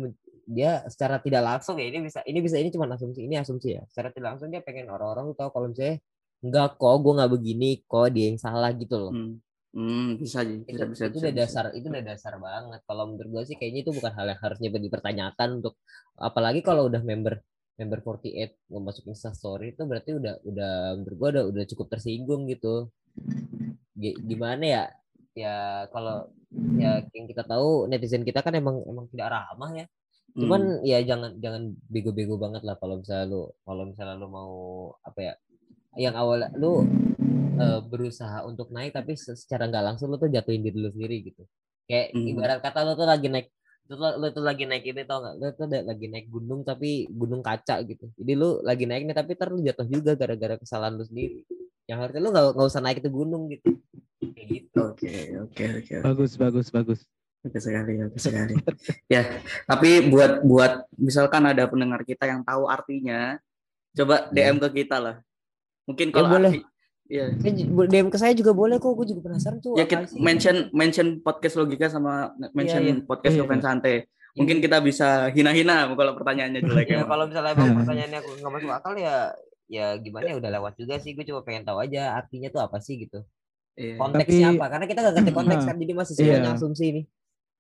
dia 0.45 0.71
secara 0.87 1.17
tidak 1.19 1.41
langsung 1.43 1.75
ya 1.81 1.89
ini 1.89 2.05
bisa 2.05 2.21
ini 2.23 2.39
bisa 2.39 2.55
ini 2.61 2.69
cuma 2.71 2.85
asumsi 2.87 3.25
ini 3.25 3.35
asumsi 3.35 3.75
ya. 3.75 3.83
Secara 3.91 4.13
tidak 4.15 4.37
langsung 4.37 4.47
dia 4.53 4.61
pengen 4.63 4.87
orang-orang 4.87 5.35
tahu 5.35 5.49
kalau 5.51 5.67
misalnya 5.73 5.99
enggak 6.45 6.77
kok 6.79 6.95
gue 7.03 7.13
nggak 7.17 7.31
begini 7.35 7.69
kok 7.83 8.07
dia 8.15 8.25
yang 8.31 8.39
salah 8.39 8.71
gitu 8.71 8.95
loh. 8.95 9.11
Hmm. 9.11 9.35
Hmm, 9.75 10.15
bisa 10.15 10.39
Itu, 10.47 10.63
bisa 10.71 10.87
bisa 10.87 11.03
itu 11.11 11.19
bisa. 11.19 11.23
udah 11.27 11.33
bisa. 11.35 11.41
dasar 11.43 11.63
itu 11.75 11.87
udah 11.91 12.03
dasar 12.07 12.33
banget. 12.39 12.79
Kalau 12.87 13.03
menurut 13.11 13.29
gue 13.35 13.43
sih 13.51 13.55
kayaknya 13.59 13.79
itu 13.83 13.91
bukan 13.91 14.11
hal 14.15 14.25
yang 14.31 14.39
harusnya 14.39 14.69
dipertanyakan 14.71 15.49
untuk 15.59 15.75
apalagi 16.15 16.63
kalau 16.63 16.87
udah 16.87 17.03
member 17.03 17.43
member 17.75 17.99
48 17.99 18.55
nggak 18.71 18.83
masuk 18.83 19.03
Insta 19.11 19.31
story 19.35 19.75
itu 19.75 19.83
berarti 19.83 20.15
udah 20.15 20.33
udah 20.47 20.73
menurut 20.99 21.17
gue 21.19 21.29
udah 21.35 21.43
udah 21.51 21.63
cukup 21.67 21.87
tersinggung 21.91 22.47
gitu. 22.47 22.87
Gi- 23.95 24.19
Gimana 24.23 24.63
ya? 24.63 24.83
Ya 25.35 25.55
kalau 25.91 26.31
ya 26.79 27.03
yang 27.11 27.27
kita 27.27 27.43
tahu 27.43 27.91
netizen 27.91 28.23
kita 28.23 28.39
kan 28.39 28.55
emang 28.55 28.79
emang 28.87 29.05
tidak 29.11 29.27
ramah 29.35 29.71
ya. 29.75 29.85
Hmm. 30.35 30.39
Cuman 30.43 30.61
ya 30.87 30.99
jangan 31.03 31.35
jangan 31.39 31.75
bego-bego 31.91 32.35
banget 32.39 32.63
lah 32.67 32.75
kalau 32.79 32.99
misalnya 33.03 33.25
lu 33.31 33.41
kalau 33.67 33.83
misalnya 33.87 34.15
lu 34.19 34.27
mau 34.31 34.53
apa 35.03 35.19
ya? 35.19 35.33
Yang 35.95 36.15
awal 36.19 36.39
lu 36.55 36.73
eh, 37.55 37.79
berusaha 37.87 38.43
untuk 38.43 38.67
naik 38.71 38.95
tapi 38.95 39.15
se- 39.15 39.35
secara 39.39 39.67
nggak 39.71 39.83
langsung 39.95 40.11
lu 40.11 40.19
tuh 40.19 40.27
jatuhin 40.31 40.63
diri 40.63 40.75
lu 40.79 40.91
sendiri 40.91 41.23
gitu. 41.23 41.43
Kayak 41.87 42.15
Hmm. 42.15 42.27
ibarat 42.31 42.59
kata 42.63 42.79
lu 42.83 42.93
tuh 42.99 43.07
lagi 43.07 43.27
naik 43.31 43.47
lu, 43.85 43.95
tuh- 43.95 44.17
lu 44.17 44.27
tuh 44.29 44.43
lagi 44.43 44.63
naik 44.63 44.83
ini 44.83 45.03
tau 45.03 45.19
nggak? 45.19 45.35
Lu 45.35 45.47
tuh 45.51 45.65
ada- 45.67 45.85
lagi 45.85 46.05
naik 46.05 46.27
gunung 46.27 46.61
tapi 46.61 47.05
gunung 47.07 47.39
kaca 47.39 47.81
gitu. 47.81 48.09
Jadi 48.13 48.31
lu 48.33 48.59
lagi 48.61 48.83
naik 48.83 49.03
nih 49.03 49.13
tapi 49.13 49.33
ntar 49.33 49.49
lu 49.49 49.59
jatuh 49.59 49.85
juga 49.85 50.11
gara-gara 50.13 50.55
kesalahan 50.55 50.93
lu 50.93 51.03
sendiri. 51.03 51.45
Yang 51.85 51.97
harusnya 52.01 52.21
lu 52.21 52.29
nggak 52.29 52.45
nggak 52.53 52.67
usah 52.67 52.81
naik 52.81 52.97
itu 52.99 53.09
gunung 53.09 53.43
gitu. 53.47 53.69
Kayak 54.19 54.47
gitu. 54.49 54.79
Oke 54.81 55.13
oke 55.39 55.63
oke. 55.79 55.93
Bagus, 56.01 56.31
bagus, 56.35 56.67
bagus. 56.69 56.99
Bagus 57.39 57.61
sekali, 57.61 57.93
bagus 57.95 58.21
sekali. 58.25 58.53
ya, 59.05 59.21
tapi 59.63 60.09
buat 60.09 60.41
buat 60.41 60.89
misalkan 60.97 61.45
ada 61.45 61.69
pendengar 61.69 62.01
kita 62.01 62.25
yang 62.25 62.41
tahu 62.41 62.65
artinya, 62.65 63.37
coba 63.93 64.33
Ya. 64.33 64.49
DM 64.49 64.57
ke 64.57 64.81
kita 64.81 64.97
lah. 64.97 65.15
Mungkin 65.85 66.09
Ya, 66.09 66.13
kalau 66.15 66.29
boleh. 66.33 66.49
arti, 66.49 66.59
ya, 67.05 67.25
Eh, 67.31 67.53
j- 67.53 67.67
DM 67.67 68.07
ke 68.07 68.17
saya 68.17 68.33
juga 68.33 68.51
boleh 68.51 68.75
kok. 68.75 68.91
Gue 68.91 69.05
juga 69.05 69.21
penasaran 69.23 69.57
tuh. 69.57 69.75
ya 69.75 69.83
kita 69.83 70.09
mention 70.17 70.69
mention 70.71 71.07
podcast 71.19 71.55
logika 71.55 71.85
sama 71.87 72.29
mention 72.51 72.81
iya. 72.81 72.93
podcast 73.01 73.35
Iya, 73.35 73.43
Open 73.43 73.59
iya. 73.59 73.65
Santai. 73.65 73.95
Mungkin 74.35 74.59
kita 74.59 74.77
bisa 74.79 75.29
hina-hina 75.29 75.87
kalau 75.89 76.11
pertanyaannya 76.13 76.59
jelek. 76.59 76.87
Ya, 76.89 77.03
kalau 77.03 77.23
misalnya 77.25 77.53
emang 77.57 77.79
pertanyaannya 77.79 78.19
aku 78.19 78.29
nggak 78.35 78.53
masuk 78.53 78.71
akal 78.71 78.93
ya 78.95 79.31
ya 79.65 79.97
gimana 79.97 80.29
ya 80.29 80.37
udah 80.37 80.51
lewat 80.51 80.73
juga 80.75 80.99
sih 80.99 81.11
gue 81.11 81.23
cuma 81.23 81.41
pengen 81.41 81.65
tahu 81.65 81.81
aja 81.81 82.13
artinya 82.13 82.53
tuh 82.53 82.61
apa 82.61 82.77
sih 82.77 83.01
gitu 83.01 83.25
Iya, 83.73 83.97
konteksnya 83.97 84.53
Tapi- 84.53 84.57
apa 84.57 84.65
karena 84.69 84.85
kita 84.85 84.99
nggak 85.01 85.15
ngerti 85.17 85.31
konteks 85.41 85.63
kan 85.65 85.75
jadi 85.75 85.93
masih 85.93 86.13
semuanya 86.13 86.41
iya. 86.45 86.53
asumsi 86.53 86.85
nih 86.93 87.05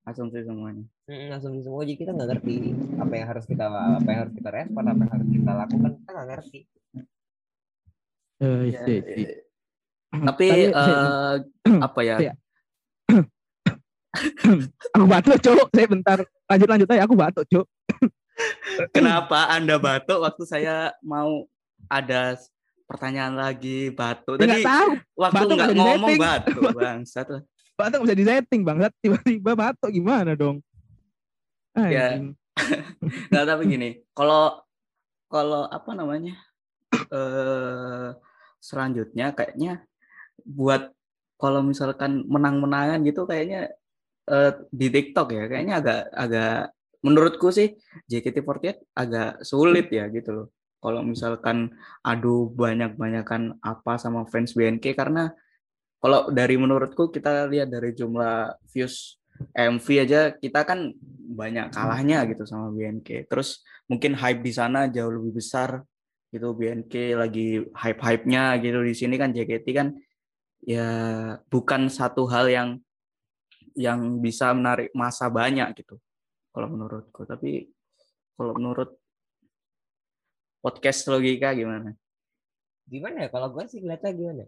asumsi 0.05 0.37
semuanya. 0.45 0.85
Mm, 1.09 1.27
asumsi 1.33 1.59
semua 1.65 1.81
jadi 1.81 1.97
kita 1.97 2.11
nggak 2.13 2.29
ngerti 2.29 2.53
apa 2.95 3.13
yang 3.17 3.25
harus 3.25 3.45
kita 3.49 3.65
apa 3.65 4.05
yang 4.05 4.19
harus 4.21 4.33
kita 4.37 4.49
respon 4.53 4.83
apa 4.85 5.01
yang 5.01 5.11
harus 5.17 5.27
kita 5.33 5.51
lakukan 5.57 5.91
kita 5.97 6.09
nggak 6.13 6.27
ngerti 6.29 6.59
Eh, 8.35 8.67
Ya, 8.71 8.81
iya, 8.83 8.83
iya. 8.83 9.15
iya. 9.15 9.29
Tapi 10.31 10.45
Tapi- 10.47 10.73
eh, 10.75 11.33
apa 11.87 11.99
ya? 12.03 12.15
Iya. 12.19 12.33
aku 14.95 15.05
batuk, 15.07 15.37
Cuk. 15.39 15.67
Saya 15.71 15.87
bentar 15.87 16.17
lanjut 16.47 16.67
lanjut 16.69 16.87
aja 16.89 17.01
aku 17.03 17.15
batuk, 17.15 17.45
Cuk. 17.47 17.65
Kenapa 18.91 19.47
Anda 19.51 19.79
batuk 19.79 20.19
waktu 20.19 20.43
saya 20.43 20.75
mau 20.99 21.47
ada 21.87 22.35
pertanyaan 22.85 23.35
lagi 23.35 23.91
batuk? 23.91 24.35
Tadi 24.39 24.59
tahu. 24.61 24.89
waktu 25.15 25.35
batuk 25.35 25.55
nggak 25.55 25.67
nggak 25.71 25.79
ngomong 25.79 26.09
disetting. 26.11 26.19
batuk, 26.19 26.61
Bangsat. 26.79 27.27
Batuk 27.75 27.99
bisa 28.07 28.15
disetting, 28.15 28.61
Bangsat. 28.63 28.91
Tiba-tiba 28.99 29.51
batuk 29.55 29.91
gimana 29.91 30.35
dong? 30.35 30.59
Ya. 31.75 32.15
Anjing. 32.15 32.35
Nggak 33.31 33.45
tapi 33.51 33.63
gini, 33.67 33.89
kalau 34.15 34.63
kalau 35.27 35.67
apa 35.67 35.91
namanya? 35.91 36.39
eh 37.11 38.15
selanjutnya 38.65 39.37
kayaknya 39.37 39.85
buat 40.41 40.89
kalau 41.37 41.61
misalkan 41.61 42.25
menang-menangan 42.25 43.05
gitu 43.05 43.29
kayaknya 43.29 43.69
eh, 44.25 44.51
di 44.73 44.87
TikTok 44.89 45.27
ya, 45.37 45.45
kayaknya 45.45 45.75
agak 45.83 46.01
agak 46.15 46.57
menurutku 47.05 47.53
sih 47.53 47.77
JKT48 48.09 48.97
agak 48.97 49.31
sulit 49.45 49.87
ya 49.93 50.09
gitu 50.09 50.31
loh. 50.33 50.47
Kalau 50.81 51.01
misalkan 51.05 51.73
adu 52.01 52.49
banyak-banyakan 52.53 53.61
apa 53.61 53.97
sama 54.01 54.25
fans 54.29 54.53
BNK 54.57 54.97
karena 54.97 55.33
kalau 56.01 56.29
dari 56.29 56.57
menurutku 56.57 57.09
kita 57.09 57.49
lihat 57.49 57.73
dari 57.73 57.93
jumlah 57.93 58.53
views 58.69 59.17
MV 59.51 59.85
aja 60.05 60.21
kita 60.37 60.61
kan 60.61 60.93
banyak 61.25 61.73
kalahnya 61.73 62.25
gitu 62.29 62.45
sama 62.45 62.69
BNK. 62.69 63.29
Terus 63.29 63.65
mungkin 63.89 64.13
hype 64.17 64.41
di 64.45 64.53
sana 64.53 64.85
jauh 64.89 65.09
lebih 65.09 65.41
besar 65.41 65.81
gitu 66.35 66.51
BNK 66.51 67.15
lagi 67.15 67.63
hype-hype-nya 67.71 68.59
gitu. 68.59 68.79
Di 68.83 68.93
sini 68.93 69.15
kan 69.15 69.31
JKT 69.31 69.67
kan 69.71 69.87
ya 70.65 70.87
bukan 71.47 71.87
satu 71.87 72.27
hal 72.27 72.51
yang 72.51 72.69
yang 73.75 74.19
bisa 74.19 74.51
menarik 74.51 74.91
masa 74.91 75.31
banyak 75.31 75.71
gitu 75.79 75.95
kalau 76.51 76.67
menurutku. 76.67 77.23
Tapi 77.23 77.71
kalau 78.35 78.53
menurut 78.59 78.99
podcast 80.59 81.07
logika 81.07 81.55
gimana? 81.55 81.95
Gimana 82.85 83.25
ya? 83.25 83.29
Kalau 83.31 83.47
gue 83.55 83.63
sih 83.71 83.79
ngeliatnya 83.79 84.11
gimana 84.11 84.45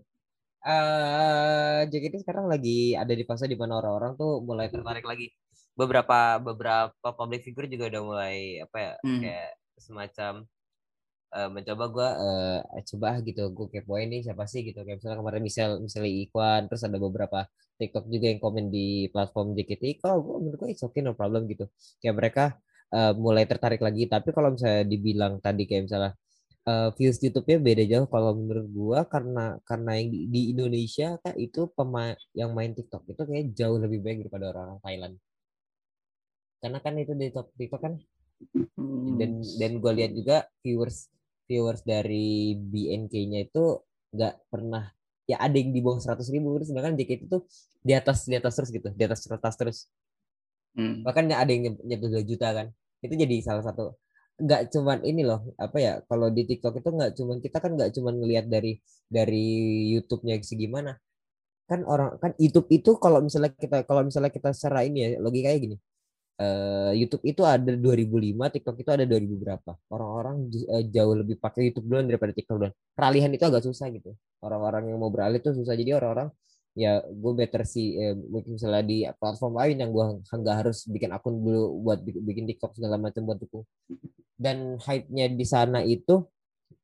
eh 0.68 1.86
JKT 1.88 2.26
sekarang 2.28 2.50
lagi 2.50 2.98
ada 2.98 3.14
di 3.14 3.24
fase 3.24 3.46
di 3.48 3.56
mana 3.56 3.78
orang-orang 3.80 4.18
tuh 4.18 4.42
mulai 4.44 4.68
tertarik 4.68 5.06
lagi. 5.06 5.32
Beberapa 5.78 6.42
beberapa 6.42 7.10
public 7.14 7.46
figure 7.46 7.70
juga 7.70 7.94
udah 7.94 8.02
mulai 8.04 8.36
apa 8.60 8.78
ya 8.82 8.94
Hmm. 9.06 9.22
kayak 9.22 9.50
semacam 9.78 10.32
eh, 11.36 11.50
mencoba 11.52 11.84
gue 11.96 12.10
eh, 12.78 12.84
coba 12.94 13.08
gitu 13.28 13.42
gue 13.56 13.68
kepoin 13.74 14.08
nih 14.12 14.22
siapa 14.28 14.44
sih 14.52 14.62
gitu. 14.68 14.80
Kayak 14.86 14.98
misalnya 15.04 15.18
kemarin 15.22 15.42
misal 15.44 15.70
misalnya 15.84 16.12
Ikhwan 16.24 16.62
terus 16.72 16.84
ada 16.88 16.98
beberapa 17.00 17.40
TikTok 17.78 18.06
juga 18.10 18.26
yang 18.32 18.40
komen 18.42 18.66
di 18.74 19.06
platform 19.14 19.54
JKT 19.54 20.02
kalau 20.02 20.18
gue 20.26 20.36
menurut 20.42 20.58
gue 20.66 20.70
it's 20.74 20.84
okay 20.86 21.02
no 21.06 21.14
problem 21.14 21.46
gitu. 21.52 21.66
Kayak 22.02 22.16
mereka 22.20 22.44
eh, 22.94 23.14
mulai 23.18 23.44
tertarik 23.50 23.82
lagi. 23.84 24.04
Tapi 24.08 24.30
kalau 24.36 24.50
misalnya 24.56 24.84
dibilang 24.88 25.34
tadi 25.44 25.64
kayak 25.70 25.84
misalnya 25.90 26.12
eh, 26.68 26.90
views 26.98 27.18
YouTube-nya 27.24 27.58
beda 27.68 27.84
jauh. 27.92 28.08
Kalau 28.14 28.32
menurut 28.40 28.68
gua 28.72 29.00
karena 29.08 29.58
karena 29.70 29.92
yang 30.00 30.10
di, 30.14 30.20
di 30.34 30.42
Indonesia 30.54 31.08
kan 31.24 31.34
itu 31.40 31.62
pemain 31.78 32.16
yang 32.36 32.52
main 32.58 32.72
TikTok 32.78 33.04
itu 33.12 33.22
kayak 33.30 33.46
jauh 33.58 33.78
lebih 33.84 34.00
baik 34.06 34.18
daripada 34.28 34.46
orang 34.54 34.70
Thailand. 34.84 35.16
Karena 36.62 36.80
kan 36.82 36.94
itu 36.98 37.14
di 37.14 37.30
TikTok, 37.30 37.48
TikTok 37.58 37.82
kan. 37.82 37.96
Hmm. 38.78 39.18
dan 39.18 39.42
dan 39.58 39.72
gua 39.82 39.98
lihat 39.98 40.14
juga 40.14 40.46
viewers 40.62 41.10
viewers 41.48 41.82
dari 41.88 42.54
BNK-nya 42.60 43.48
itu 43.48 43.82
nggak 44.14 44.36
pernah 44.52 44.84
ya 45.28 45.38
ada 45.44 45.56
yang 45.60 45.76
di 45.76 45.84
bawah 45.84 46.00
100 46.00 46.24
ribu 46.32 46.56
sedangkan 46.64 46.96
JKT 46.96 47.28
itu 47.28 47.40
di 47.84 47.92
atas 47.92 48.24
di 48.32 48.36
atas 48.40 48.54
terus 48.56 48.70
gitu 48.72 48.90
di 48.96 49.04
atas 49.04 49.28
atas 49.28 49.56
terus. 49.60 49.80
Hmm. 50.78 51.02
bahkan 51.02 51.26
ada 51.26 51.50
yang 51.50 51.74
nyentuh 51.82 52.10
2 52.12 52.22
juta 52.24 52.54
kan. 52.54 52.68
Itu 53.02 53.14
jadi 53.18 53.36
salah 53.42 53.64
satu 53.66 53.98
nggak 54.38 54.70
cuman 54.70 55.02
ini 55.02 55.26
loh 55.26 55.50
apa 55.58 55.78
ya 55.82 55.94
kalau 56.06 56.30
di 56.30 56.46
TikTok 56.46 56.78
itu 56.78 56.90
nggak 56.94 57.12
cuman 57.18 57.38
kita 57.42 57.58
kan 57.58 57.72
nggak 57.74 57.90
cuman 57.98 58.14
ngelihat 58.22 58.46
dari 58.46 58.78
dari 59.10 59.46
YouTube-nya 59.98 60.38
segimana. 60.46 60.94
Kan 61.68 61.84
orang 61.84 62.16
kan 62.22 62.32
YouTube 62.40 62.70
itu 62.72 62.96
kalau 63.02 63.20
misalnya 63.20 63.52
kita 63.58 63.84
kalau 63.90 64.06
misalnya 64.08 64.32
kita 64.32 64.54
secara 64.56 64.86
ini 64.88 64.98
ya 65.04 65.10
logikanya 65.20 65.60
gini 65.60 65.78
eh, 66.38 66.92
YouTube 66.98 67.24
itu 67.26 67.42
ada 67.46 67.74
2005 67.74 68.48
TikTok 68.54 68.76
itu 68.82 68.90
ada 68.94 69.06
2000 69.06 69.36
berapa. 69.38 69.72
Orang-orang 69.90 70.36
eh, 70.54 70.84
jauh 70.94 71.16
lebih 71.18 71.36
pakai 71.42 71.70
YouTube 71.72 71.86
duluan 71.90 72.06
daripada 72.10 72.32
TikTok 72.34 72.56
duluan. 72.62 72.74
Peralihan 72.94 73.30
itu 73.34 73.44
agak 73.46 73.64
susah 73.66 73.88
gitu. 73.94 74.14
Orang-orang 74.42 74.90
yang 74.94 74.98
mau 75.02 75.10
beralih 75.10 75.42
itu 75.42 75.52
susah. 75.54 75.74
Jadi 75.74 75.92
orang-orang 75.98 76.30
ya 76.78 77.02
gue 77.02 77.34
better 77.34 77.66
sih 77.66 77.98
eh, 77.98 78.14
mungkin 78.14 78.54
misalnya 78.54 78.84
di 78.86 78.98
platform 79.18 79.54
lain 79.58 79.76
yang 79.82 79.90
gue 79.90 80.06
nggak 80.30 80.56
harus 80.62 80.86
bikin 80.86 81.10
akun 81.10 81.42
dulu 81.42 81.82
buat 81.82 82.00
bi- 82.06 82.22
bikin 82.22 82.46
TikTok 82.46 82.78
segala 82.78 83.02
macam 83.02 83.26
buat 83.26 83.42
dukung. 83.42 83.66
Dan 84.38 84.78
hype-nya 84.78 85.34
di 85.34 85.46
sana 85.46 85.82
itu 85.82 86.22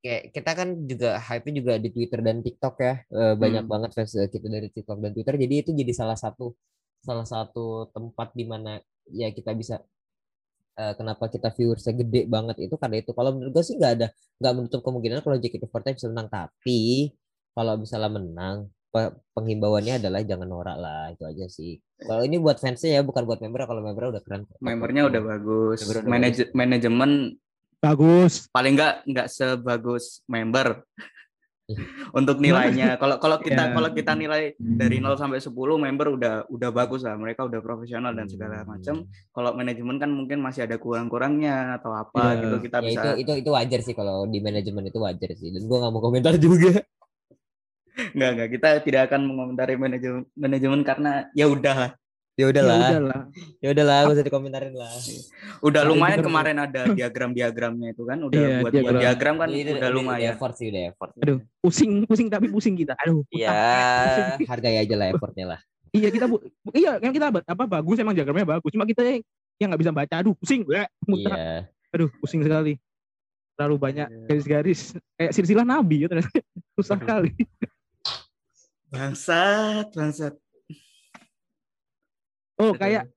kayak 0.01 0.33
kita 0.33 0.51
kan 0.57 0.69
juga 0.89 1.21
hype-nya 1.21 1.53
juga 1.61 1.73
di 1.77 1.89
Twitter 1.93 2.19
dan 2.25 2.41
TikTok 2.41 2.75
ya. 2.81 2.93
Eh, 3.05 3.33
banyak 3.37 3.63
Hmm. 3.65 3.71
banget 3.71 3.89
fans 3.93 4.17
kita 4.17 4.47
dari 4.49 4.67
TikTok 4.73 4.97
dan 4.97 5.11
Twitter. 5.13 5.35
Jadi 5.37 5.53
itu 5.61 5.69
jadi 5.71 5.93
salah 5.93 6.17
satu 6.17 6.57
salah 7.03 7.27
satu 7.27 7.91
tempat 7.91 8.31
di 8.33 8.47
mana 8.47 8.79
ya 9.11 9.27
kita 9.35 9.51
bisa 9.57 9.83
eh, 10.79 10.93
kenapa 10.95 11.27
kita 11.27 11.51
viewersnya 11.51 11.93
gede 11.97 12.29
banget 12.29 12.63
itu 12.63 12.75
karena 12.79 13.01
itu 13.03 13.11
kalau 13.11 13.35
menurut 13.35 13.51
gue 13.51 13.63
sih 13.65 13.75
nggak 13.75 13.93
ada 13.99 14.07
nggak 14.39 14.53
menutup 14.55 14.81
kemungkinan 14.85 15.19
kalau 15.25 15.37
JKT48 15.39 15.95
bisa 15.99 16.07
menang 16.11 16.27
tapi 16.31 17.11
kalau 17.53 17.73
misalnya 17.77 18.09
menang 18.09 18.55
pe- 18.89 19.13
penghimbauannya 19.37 20.01
adalah 20.01 20.21
jangan 20.25 20.47
norak 20.49 20.77
lah 20.79 21.11
itu 21.13 21.23
aja 21.25 21.45
sih 21.49 21.77
kalau 22.01 22.21
ini 22.25 22.37
buat 22.41 22.57
fansnya 22.57 22.99
ya 22.99 23.01
bukan 23.05 23.23
buat 23.25 23.39
member 23.39 23.67
kalau 23.67 23.81
member 23.81 24.11
udah 24.13 24.21
keren 24.25 24.43
kok. 24.47 24.57
membernya 24.59 25.07
udah 25.07 25.21
bagus 25.21 25.79
manajemen 26.53 27.11
Bagus. 27.83 28.47
paling 28.55 28.79
nggak 28.79 29.03
nggak 29.11 29.27
sebagus 29.27 30.23
member. 30.31 30.87
untuk 32.19 32.37
nilainya. 32.39 32.95
Kalau 32.97 33.17
kalau 33.17 33.37
kita 33.41 33.69
Iya. 33.69 33.73
kalau 33.73 33.89
kita 33.93 34.11
nilai 34.13 34.41
dari 34.57 34.97
0 35.01 35.15
sampai 35.17 35.39
10 35.39 35.53
member 35.79 36.07
udah 36.17 36.33
udah 36.49 36.69
bagus 36.69 37.01
lah. 37.05 37.15
Mereka 37.17 37.47
udah 37.47 37.59
profesional 37.63 38.13
dan 38.13 38.27
segala 38.27 38.61
macam 38.63 39.05
kalau 39.31 39.51
manajemen 39.57 39.97
kan 39.97 40.09
mungkin 40.09 40.41
masih 40.41 40.65
ada 40.65 40.77
kurang-kurangnya 40.77 41.77
atau 41.81 41.93
apa 41.93 42.37
Iya. 42.37 42.41
gitu. 42.45 42.55
Kita 42.69 42.77
ya 42.81 42.87
bisa 42.87 42.99
itu 43.13 43.21
itu 43.23 43.31
itu 43.45 43.49
wajar 43.53 43.79
sih 43.81 43.95
kalau 43.95 44.25
di 44.27 44.39
manajemen 44.43 44.83
itu 44.89 44.99
wajar 45.01 45.29
sih. 45.33 45.49
Dan 45.49 45.65
gua 45.65 45.87
nggak 45.87 45.93
mau 45.93 46.01
komentar 46.03 46.33
juga. 46.37 46.73
Nggak 48.17 48.29
nggak. 48.33 48.49
Kita 48.57 48.69
tidak 48.81 49.01
akan 49.09 49.21
mengomentari 49.29 49.77
manajemen 49.77 50.25
manajemen 50.33 50.81
karena 50.81 51.29
ya 51.37 51.45
udah 51.45 51.93
ya 52.33 52.39
Ya 52.39 52.45
udahlah 52.49 52.77
udahlah. 52.89 53.21
ya 53.61 53.67
udahlah 53.69 53.97
gak 54.01 54.13
usah 54.13 54.25
dikomentarin 54.25 54.73
lah 54.73 54.89
udah 55.61 55.81
Nah, 55.81 55.87
lumayan 55.87 56.11
itu 56.11 56.17
kan- 56.17 56.27
kemarin 56.27 56.55
ada 56.57 56.81
diagram-diagramnya 56.89 57.87
itu 57.91 58.03
kan 58.03 58.17
udah 58.19 58.33
Iya, 58.35 58.47
buat 58.49 58.59
buat 58.59 58.73
diagram. 58.73 58.99
diagram 58.99 59.35
kan 59.37 59.47
Ini 59.47 59.61
udah 59.61 59.73
udah 59.75 59.89
lumayan 59.91 60.29
effort 60.31 60.53
sih 60.55 60.67
udah 60.67 60.83
effort 60.89 61.11
Aduh, 61.15 61.39
pusing, 61.59 61.91
pusing 62.03 62.27
tapi 62.27 62.49
pusing 62.49 62.73
kita. 62.73 62.97
Aduh. 62.97 63.21
ya 63.29 63.53
hargai 64.43 64.77
aja 64.79 64.95
lah 64.95 65.07
effortnya 65.09 65.45
lah 65.47 65.59
Iya 65.89 66.09
kita 66.09 66.25
bu, 66.25 66.41
iya 66.73 66.97
kan 66.97 67.09
kita 67.09 67.29
apa 67.29 67.63
bagus 67.69 68.01
emang 68.01 68.11
diagramnya 68.11 68.49
bagus. 68.49 68.73
Cuma 68.73 68.81
kita 68.81 69.05
yang 69.05 69.21
yang 69.55 69.67
nggak 69.69 69.77
bisa 69.79 69.93
baca. 69.93 70.13
Aduh, 70.17 70.33
pusing. 70.33 70.65
Muter. 71.05 71.29
iya 71.29 71.69
Aduh, 71.93 72.09
pusing 72.17 72.41
sekali. 72.41 72.81
Terlalu 73.53 73.75
banyak 73.77 74.07
Iya. 74.09 74.25
garis-garis 74.25 74.81
kayak 75.13 75.31
silsilah 75.31 75.61
nabi 75.61 76.01
ya 76.01 76.07
ternyata. 76.09 76.33
Susah 76.73 76.97
sekali. 76.97 77.29
bangsat 78.89 79.89
bangsat 79.91 80.33
Oh, 82.55 82.71
kayak 82.73 83.09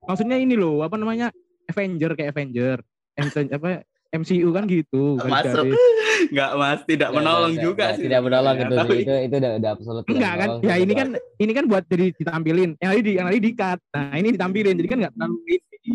maksudnya 0.00 0.36
ini 0.36 0.54
loh, 0.54 0.80
apa 0.80 0.94
namanya? 0.94 1.32
Avenger 1.64 2.12
kayak 2.12 2.32
Avenger. 2.32 2.78
MC, 3.14 3.46
apa 3.48 3.80
MCU 4.10 4.50
kan 4.50 4.66
gitu. 4.66 5.16
Masuk. 5.18 5.64
garis-garis. 5.64 5.80
nggak 6.34 6.50
mas 6.54 6.80
tidak 6.84 7.08
Nggak, 7.10 7.18
menolong 7.20 7.52
nggak, 7.52 7.64
juga 7.64 7.82
nggak, 7.82 7.94
sih 7.94 8.02
tidak 8.04 8.20
menolong 8.22 8.54
sebenarnya. 8.54 8.70
itu 8.70 8.78
Tapi- 8.80 8.98
itu 9.00 9.12
itu 9.20 9.34
udah 9.34 9.52
udah 9.54 9.70
absolut 9.70 10.02
tidak 10.02 10.14
Enggak 10.14 10.32
kan? 10.32 10.48
menolong, 10.48 10.62
Ya 10.64 10.74
ini 10.78 10.92
kan 10.94 11.08
ini 11.36 11.52
kan 11.52 11.64
buat 11.66 11.84
jadi 11.84 12.06
ditampilin. 12.12 12.70
Yang 12.76 12.90
lain 12.90 13.02
di 13.02 13.12
yang 13.12 13.26
lain 13.26 13.40
di-cut. 13.40 13.78
Nah, 13.90 14.14
ini 14.14 14.28
ditampilin. 14.30 14.74
Jadi 14.76 14.88
kan 14.88 14.98
nggak 15.00 15.12
terlalu 15.14 15.36
ini. 15.48 15.94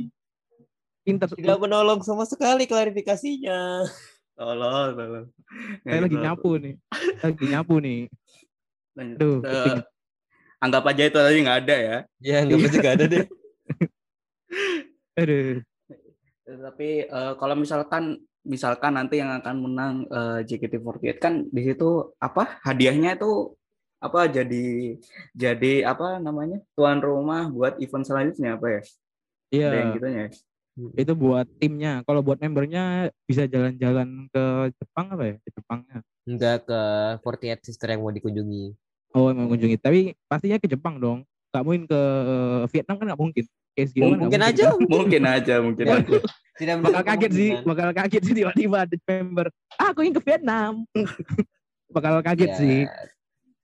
Pinter. 0.99 1.28
tidak 1.32 1.58
menolong 1.58 1.99
sama 1.99 2.21
sekali 2.23 2.63
klarifikasinya 2.65 3.82
tolong 4.38 4.93
tolong 4.93 5.25
Saya 5.82 5.99
lagi 5.99 6.17
nyapu 6.17 6.52
nih. 6.56 6.73
Lagi 7.19 7.45
nyapu 7.47 7.75
nih. 7.80 7.99
Lanjut. 8.93 9.17
Aduh, 9.17 9.38
Eh. 9.41 9.78
Anggap 10.60 10.84
aja 10.91 11.04
itu 11.08 11.17
tadi 11.17 11.38
nggak 11.43 11.60
ada 11.65 11.76
ya. 11.76 11.98
Ya 12.19 12.38
nggak 12.43 12.72
juga 12.72 12.89
ada 12.95 13.06
deh. 13.08 13.26
Aduh. 15.19 15.60
tapi 16.50 17.06
eh, 17.06 17.34
kalau 17.38 17.54
misalkan 17.54 18.17
misalkan 18.41 18.98
nanti 18.98 19.22
yang 19.22 19.30
akan 19.38 19.56
menang 19.62 19.93
eh, 20.10 20.39
JKT48 20.50 21.17
kan 21.22 21.34
di 21.45 21.62
situ 21.62 22.10
apa 22.17 22.58
hadiahnya 22.65 23.22
itu 23.22 23.54
apa 24.02 24.26
jadi 24.32 24.95
jadi 25.36 25.74
apa 25.86 26.17
namanya 26.17 26.63
tuan 26.74 27.04
rumah 27.04 27.52
buat 27.52 27.78
event 27.78 28.06
selanjutnya 28.08 28.58
apa 28.58 28.67
ya? 28.80 28.82
Iya. 29.50 29.67
ada 29.69 29.78
yang 29.78 29.91
gitunya 29.93 30.22
ya? 30.26 30.32
itu 30.95 31.13
buat 31.15 31.48
timnya. 31.60 32.00
Kalau 32.08 32.24
buat 32.24 32.39
membernya 32.39 33.12
bisa 33.28 33.43
jalan-jalan 33.52 34.32
ke 34.32 34.43
Jepang 34.80 35.06
apa 35.12 35.24
ya? 35.28 35.36
Ke 35.43 35.50
Jepangnya. 35.60 35.98
Nggak 36.24 36.58
ke 36.63 36.82
48 37.19 37.67
sister 37.67 37.88
yang 37.91 38.02
mau 38.06 38.13
dikunjungi 38.15 38.72
oh 39.15 39.34
emang 39.34 39.50
kunjungi 39.50 39.78
tapi 39.82 40.13
pastinya 40.30 40.58
ke 40.62 40.67
Jepang 40.69 41.02
dong 41.02 41.26
nggak 41.50 41.63
mungkin 41.65 41.84
ke 41.89 42.02
Vietnam 42.69 42.95
kan 43.02 43.06
nggak 43.10 43.22
mungkin 43.22 43.45
PSG 43.74 43.95
kan 43.98 44.06
nggak 44.06 44.22
Mungkin 44.22 44.41
aja. 44.43 44.65
Mungkin 44.78 45.24
aja, 45.26 45.56
mungkin 45.63 45.86
aja. 45.98 46.17
Tidak 46.60 46.76
bakal 46.84 47.04
kaget 47.08 47.32
sih 47.32 47.50
kemungkinan. 47.56 47.69
bakal 47.72 47.89
kaget 47.95 48.22
sih 48.28 48.34
tiba-tiba 48.36 48.78
ada 48.84 48.98
member 49.08 49.48
ah 49.80 49.88
aku 49.95 50.04
ingin 50.04 50.15
ke 50.19 50.24
Vietnam 50.28 50.84
bakal 51.95 52.19
kaget 52.19 52.52
Ya, 52.52 52.60
sih 52.60 52.80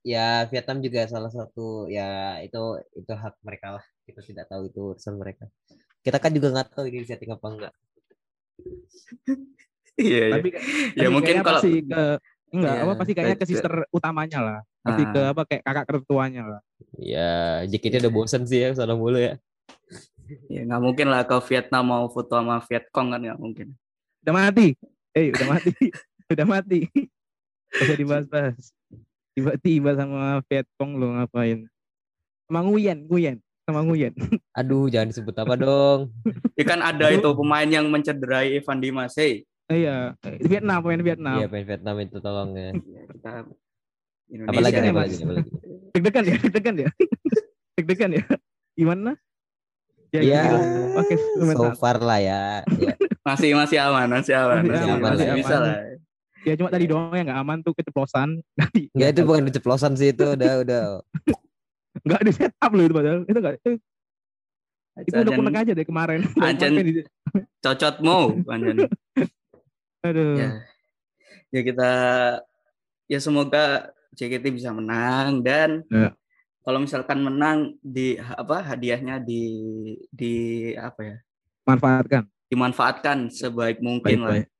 Ya 0.06 0.26
Vietnam 0.46 0.78
juga 0.80 1.02
salah 1.10 1.34
satu 1.34 1.90
ya 1.90 2.38
itu 2.38 2.62
itu 2.94 3.10
hak 3.10 3.42
mereka 3.42 3.74
lah. 3.74 3.84
Kita 4.06 4.22
tidak 4.22 4.46
tahu 4.46 4.70
itu 4.70 4.94
urusan 4.94 5.18
mereka. 5.18 5.50
Kita 5.98 6.22
kan 6.22 6.30
juga 6.30 6.54
nggak 6.54 6.78
tahu 6.78 6.86
ini 6.86 7.02
setting 7.02 7.34
apa 7.34 7.46
enggak. 7.50 7.74
Iya, 9.98 10.22
iya. 10.30 10.34
tapi 10.38 10.48
Ya 10.94 11.10
tapi 11.10 11.10
mungkin 11.10 11.34
kalau 11.42 11.58
pasti 11.58 11.82
ke 11.82 12.02
enggak 12.50 12.72
Iya, 12.72 12.82
apa 12.82 12.92
pasti 12.94 13.12
kayaknya 13.12 13.36
ke 13.36 13.46
sister 13.46 13.72
utamanya 13.90 14.38
lah. 14.38 14.58
Pasti 14.80 15.02
Ah. 15.02 15.10
ke 15.10 15.20
apa 15.34 15.42
kayak 15.44 15.62
kakak 15.62 15.86
tertuanya 15.88 16.42
lah. 16.46 16.60
Ya, 16.96 17.30
JKT 17.64 18.06
udah 18.06 18.12
bosen 18.12 18.42
sih 18.44 18.62
ya 18.62 18.70
sana 18.72 18.94
mulu 18.94 19.18
ya. 19.18 19.34
ya 20.50 20.66
nggak 20.66 20.82
mungkin 20.82 21.06
lah 21.06 21.22
ke 21.22 21.36
Vietnam 21.46 21.84
mau 21.86 22.04
foto 22.06 22.34
sama 22.34 22.58
Vietcong 22.60 23.08
kan 23.10 23.20
nggak 23.22 23.38
mungkin. 23.38 23.66
udah 24.22 24.34
mati. 24.34 24.74
Eh 25.12 25.30
udah 25.30 25.46
mati. 25.48 25.70
Udah 26.26 26.42
mati. 26.42 26.90
Usah 27.70 27.94
dibahas-bahas. 27.94 28.74
Tiba-tiba 29.32 29.94
sama 29.94 30.42
Vietcong 30.42 30.98
lo 30.98 31.14
ngapain? 31.14 31.70
Sama 32.44 32.66
Nguyen 32.66 33.06
Nguyen 33.06 33.38
sama 33.62 33.82
Nguyen 33.82 34.10
Aduh, 34.50 34.86
jangan 34.86 35.10
disebut 35.10 35.34
apa 35.36 35.54
dong. 35.54 36.10
Ya 36.58 36.64
kan 36.64 36.82
ada 36.82 37.10
itu 37.10 37.30
pemain 37.30 37.66
yang 37.66 37.86
mencederai 37.86 38.54
Evan 38.54 38.78
Dimas. 38.78 39.14
Hey, 39.14 39.46
iya 39.68 40.14
Vietnam 40.40 40.78
pemain 40.78 41.02
Vietnam 41.02 41.36
Iya, 41.36 41.46
pengen 41.48 41.66
Vietnam 41.66 41.94
itu 41.98 42.16
tolong 42.18 42.50
ya. 42.52 42.70
ya, 42.72 43.02
kita 43.08 43.30
Indonesia 44.26 44.50
Apalagi 44.52 44.76
ya, 44.76 44.82
apalagi 44.86 45.16
apalagi. 45.18 45.48
deg-degan 45.92 46.24
ya 46.24 46.36
deg-degan 46.36 46.74
ya 46.76 46.88
deg-degan 47.76 48.10
ya 48.12 48.22
gimana 48.74 49.10
ya, 50.08 50.20
Ya, 50.22 50.42
oke. 50.94 51.14
So 51.52 51.74
far 51.74 51.98
lah 51.98 52.18
ya. 52.18 52.62
ya. 52.72 52.94
masih 53.26 53.52
masih 53.52 53.78
aman, 53.80 54.06
masih 54.08 54.32
aman, 54.34 54.62
Masih 54.62 54.70
masih, 54.70 54.86
aman, 54.88 55.00
masih 55.02 55.18
masih 55.24 55.36
bisa 55.36 55.54
aman. 55.56 55.66
lah. 55.66 55.76
ya 56.40 56.54
cuma 56.54 56.70
tadi 56.70 56.84
doang 56.86 57.10
yang 57.12 57.26
nggak 57.26 57.40
aman 57.42 57.58
tuh 57.60 57.74
keceplosan 57.74 58.38
Enggak 58.94 59.08
itu 59.10 59.20
bukan 59.24 59.42
keceplosan 59.44 59.92
sih 59.92 60.10
itu 60.10 60.24
udah 60.28 60.62
udah 60.62 60.82
nggak 62.06 62.20
di 62.22 62.32
setup 62.32 62.70
loh 62.70 62.84
itu 62.84 62.94
padahal 62.94 63.18
itu 63.20 63.34
nggak 63.36 63.54
itu, 63.58 63.70
itu 65.02 65.16
udah 65.18 65.32
kunek 65.34 65.54
aja 65.58 65.72
deh 65.72 65.82
kemarin 65.82 66.20
Anjan. 66.38 66.70
Kemarin 66.72 66.86
di- 66.86 67.08
cocotmu, 67.58 68.18
Anjan. 68.46 68.76
Aduh 70.10 70.36
ya. 70.38 70.50
ya 71.50 71.60
kita 71.66 71.90
ya 73.10 73.18
semoga 73.22 73.90
JKT 74.16 74.44
bisa 74.54 74.70
menang 74.72 75.42
dan 75.42 75.82
Ya. 75.92 76.14
kalau 76.66 76.82
misalkan 76.82 77.22
menang 77.22 77.78
di 77.84 78.16
apa 78.18 78.62
hadiahnya 78.62 79.22
di 79.22 79.42
di 80.10 80.34
apa 80.74 81.00
ya 81.02 81.16
manfaatkan 81.66 82.22
dimanfaatkan 82.50 83.30
sebaik 83.30 83.78
mungkin 83.82 84.22
lah. 84.22 84.42
baik-baik 84.42 84.54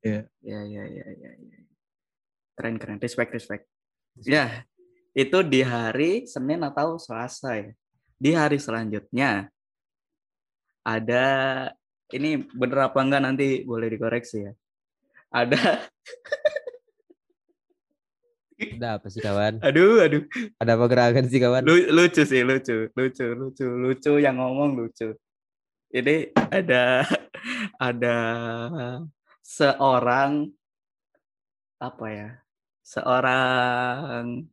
Ya, 0.00 0.24
ya, 0.40 0.64
ya, 0.64 0.84
ya, 0.88 1.08
ya. 1.12 1.60
Keren, 2.56 2.80
keren. 2.80 2.96
Respect, 3.04 3.36
respect. 3.36 3.68
Ya, 4.24 4.64
itu 5.12 5.44
di 5.44 5.60
hari 5.60 6.24
Senin 6.24 6.64
atau 6.64 6.96
Selasa 6.96 7.60
ya. 7.60 7.76
Di 8.16 8.32
hari 8.32 8.56
selanjutnya 8.56 9.52
ada 10.80 11.26
ini 12.16 12.48
bener 12.48 12.88
apa 12.88 12.96
enggak 13.04 13.22
nanti 13.28 13.60
boleh 13.68 13.92
dikoreksi 13.92 14.48
ya. 14.48 14.52
Ada, 15.30 15.86
udah 18.76 18.90
apa 18.98 19.06
sih 19.08 19.22
kawan? 19.22 19.62
aduh, 19.62 20.02
aduh, 20.02 20.26
Ada 20.58 20.74
apa 20.74 20.84
gerakan 20.90 21.24
sih 21.30 21.38
kawan? 21.38 21.62
Lu- 21.62 21.90
lucu 21.94 22.26
sih, 22.26 22.42
lucu, 22.42 22.90
lucu, 22.98 23.26
lucu, 23.38 23.66
lucu 23.70 24.12
yang 24.18 24.42
ngomong 24.42 24.74
lucu. 24.74 25.14
Ini 25.94 26.34
ada, 26.34 27.06
ada 27.78 28.16
seorang 29.46 30.50
apa 31.78 32.06
ya? 32.10 32.28
Seorang 32.82 34.50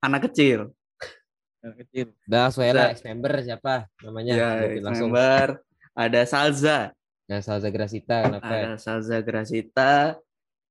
anak 0.00 0.20
kecil. 0.32 0.72
Yang 1.60 1.74
kecil 1.84 2.06
Udah 2.28 2.48
lah 2.48 2.72
Udah. 2.72 2.88
ex 2.92 3.00
member 3.04 3.32
siapa 3.44 3.88
namanya? 4.00 4.32
ya, 4.32 4.48
member. 4.80 5.60
Ada 5.92 6.20
Salza, 6.24 6.90
Ya 7.24 7.40
Salza 7.40 7.72
Grasita 7.72 8.28
kenapa? 8.28 8.44
ya? 8.52 8.64
ada 8.68 8.70
Salza 8.76 9.18
Grasita 9.24 10.20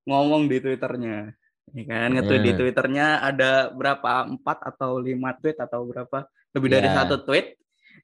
ngomong 0.05 0.45
di 0.45 0.61
Twitternya. 0.61 1.33
Ya 1.73 1.83
kan, 1.87 2.11
nge-tweet 2.13 2.41
di 2.43 2.51
Hmm. 2.53 2.59
Twitternya 2.59 3.07
ada 3.23 3.71
berapa? 3.71 4.27
Empat 4.29 4.61
atau 4.67 4.99
lima 4.99 5.31
tweet 5.39 5.57
atau 5.57 5.87
berapa? 5.87 6.27
Lebih 6.53 6.69
dari 6.69 6.87
Ya. 6.91 6.95
satu 7.01 7.23
tweet 7.23 7.55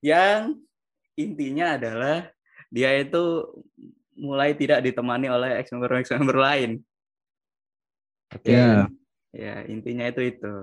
yang 0.02 0.58
intinya 1.14 1.76
adalah 1.78 2.32
dia 2.72 2.96
itu 2.98 3.46
mulai 4.16 4.56
tidak 4.56 4.80
ditemani 4.82 5.28
oleh 5.28 5.60
ex 5.60 5.70
member 5.76 5.92
ex 6.02 6.08
member 6.16 6.40
lain. 6.40 6.80
Oke. 8.34 8.50
ya 8.50 8.88
Ya, 9.30 9.62
intinya 9.70 10.10
itu 10.10 10.26
itu. 10.26 10.56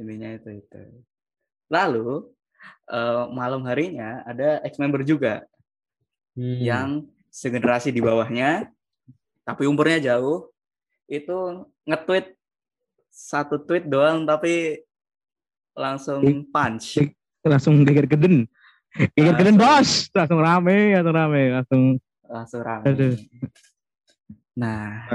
Intinya 0.00 0.32
itu 0.32 0.64
itu. 0.64 0.82
Lalu 1.68 2.32
eh, 2.88 3.24
malam 3.36 3.60
harinya 3.68 4.24
ada 4.24 4.64
ex 4.64 4.80
member 4.80 5.04
juga 5.04 5.44
Hmm. 6.40 6.56
yang 6.56 6.88
segenerasi 7.28 7.92
di 7.92 8.00
bawahnya 8.00 8.72
tapi 9.44 9.68
umurnya 9.68 10.16
jauh 10.16 10.48
itu 11.04 11.36
nge-tweet 11.84 12.32
satu 13.12 13.60
tweet 13.60 13.84
doang 13.84 14.24
tapi 14.24 14.80
langsung 15.76 16.24
punch 16.48 16.96
langsung 17.44 17.84
geger 17.84 18.08
geden 18.08 18.48
geger 19.12 19.36
geden 19.36 19.60
Langsung. 19.60 19.84
bos 19.84 19.90
langsung 20.16 20.40
rame 20.40 20.76
langsung 20.96 21.12
rame 21.14 21.42
langsung 21.52 21.82
langsung 22.24 22.60
rame. 22.62 22.84
Aduh. 22.88 23.14
Nah, 24.54 25.10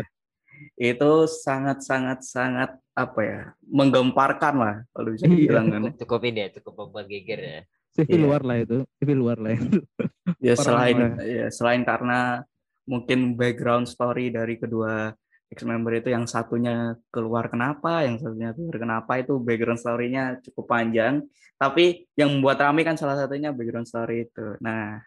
itu 0.76 1.12
sangat 1.28 1.80
sangat 1.80 2.20
sangat 2.24 2.76
apa 2.92 3.20
ya 3.24 3.42
menggemparkan 3.64 4.56
lah 4.56 4.76
kalau 4.92 5.16
bisa 5.16 5.28
Iya. 5.28 5.36
dibilang 5.36 5.68
kan. 5.72 5.82
Cukup, 5.92 6.00
cukup 6.04 6.22
ini 6.28 6.40
ya, 6.40 6.50
cukup 6.60 6.74
membuat 6.76 7.06
geger 7.08 7.40
ya. 7.40 7.60
CV 7.96 8.12
Iya. 8.12 8.20
luar 8.28 8.42
lah 8.44 8.58
itu 8.60 8.78
CV 9.00 9.10
luar 9.16 9.38
lah 9.40 9.52
itu 9.56 9.66
Ya 10.46 10.54
selain 10.60 11.16
ya 11.22 11.48
selain 11.50 11.82
karena 11.88 12.44
mungkin 12.86 13.34
background 13.40 13.90
story 13.90 14.30
dari 14.30 14.60
kedua 14.62 15.10
ex 15.50 15.62
member 15.62 15.94
itu 15.94 16.10
yang 16.10 16.26
satunya 16.26 16.98
keluar 17.14 17.48
kenapa, 17.48 18.02
yang 18.02 18.18
satunya 18.18 18.52
keluar 18.52 18.78
kenapa 18.82 19.22
itu 19.22 19.38
background 19.38 19.78
story-nya 19.78 20.42
cukup 20.42 20.66
panjang. 20.66 21.22
Tapi 21.56 22.10
yang 22.18 22.34
membuat 22.36 22.60
rame 22.66 22.82
kan 22.82 22.98
salah 22.98 23.16
satunya 23.16 23.54
background 23.54 23.88
story 23.88 24.26
itu. 24.28 24.58
Nah, 24.60 25.00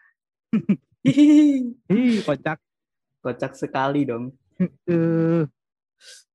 hihihi, 1.05 1.75
ih 1.91 2.19
kocak 2.23 2.57
kocak 3.19 3.53
sekali 3.53 4.07
dong. 4.07 4.31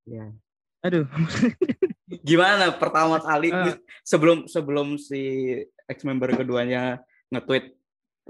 Ya. 0.04 0.28
Aduh. 0.84 1.08
Gimana 2.22 2.70
pertama 2.70 3.16
kali 3.18 3.48
Eh. 3.48 3.76
sebelum 4.04 4.44
sebelum 4.44 5.00
si 5.00 5.20
ex 5.88 6.04
member 6.04 6.36
keduanya 6.36 7.00
nge-tweet 7.32 7.72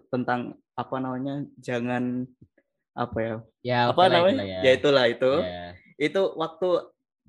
tentang 0.09 0.55
apa 0.75 0.97
namanya 0.99 1.43
jangan 1.59 2.25
apa 2.95 3.19
ya? 3.19 3.35
Ya, 3.63 3.79
apa 3.91 3.99
oke 4.01 4.11
lah, 4.11 4.19
namanya? 4.23 4.43
itulah 4.47 4.63
ya. 4.63 4.73
Itulah 4.73 5.05
itu. 5.11 5.33
Ya. 5.43 5.67
itu 5.95 6.23
waktu 6.35 6.69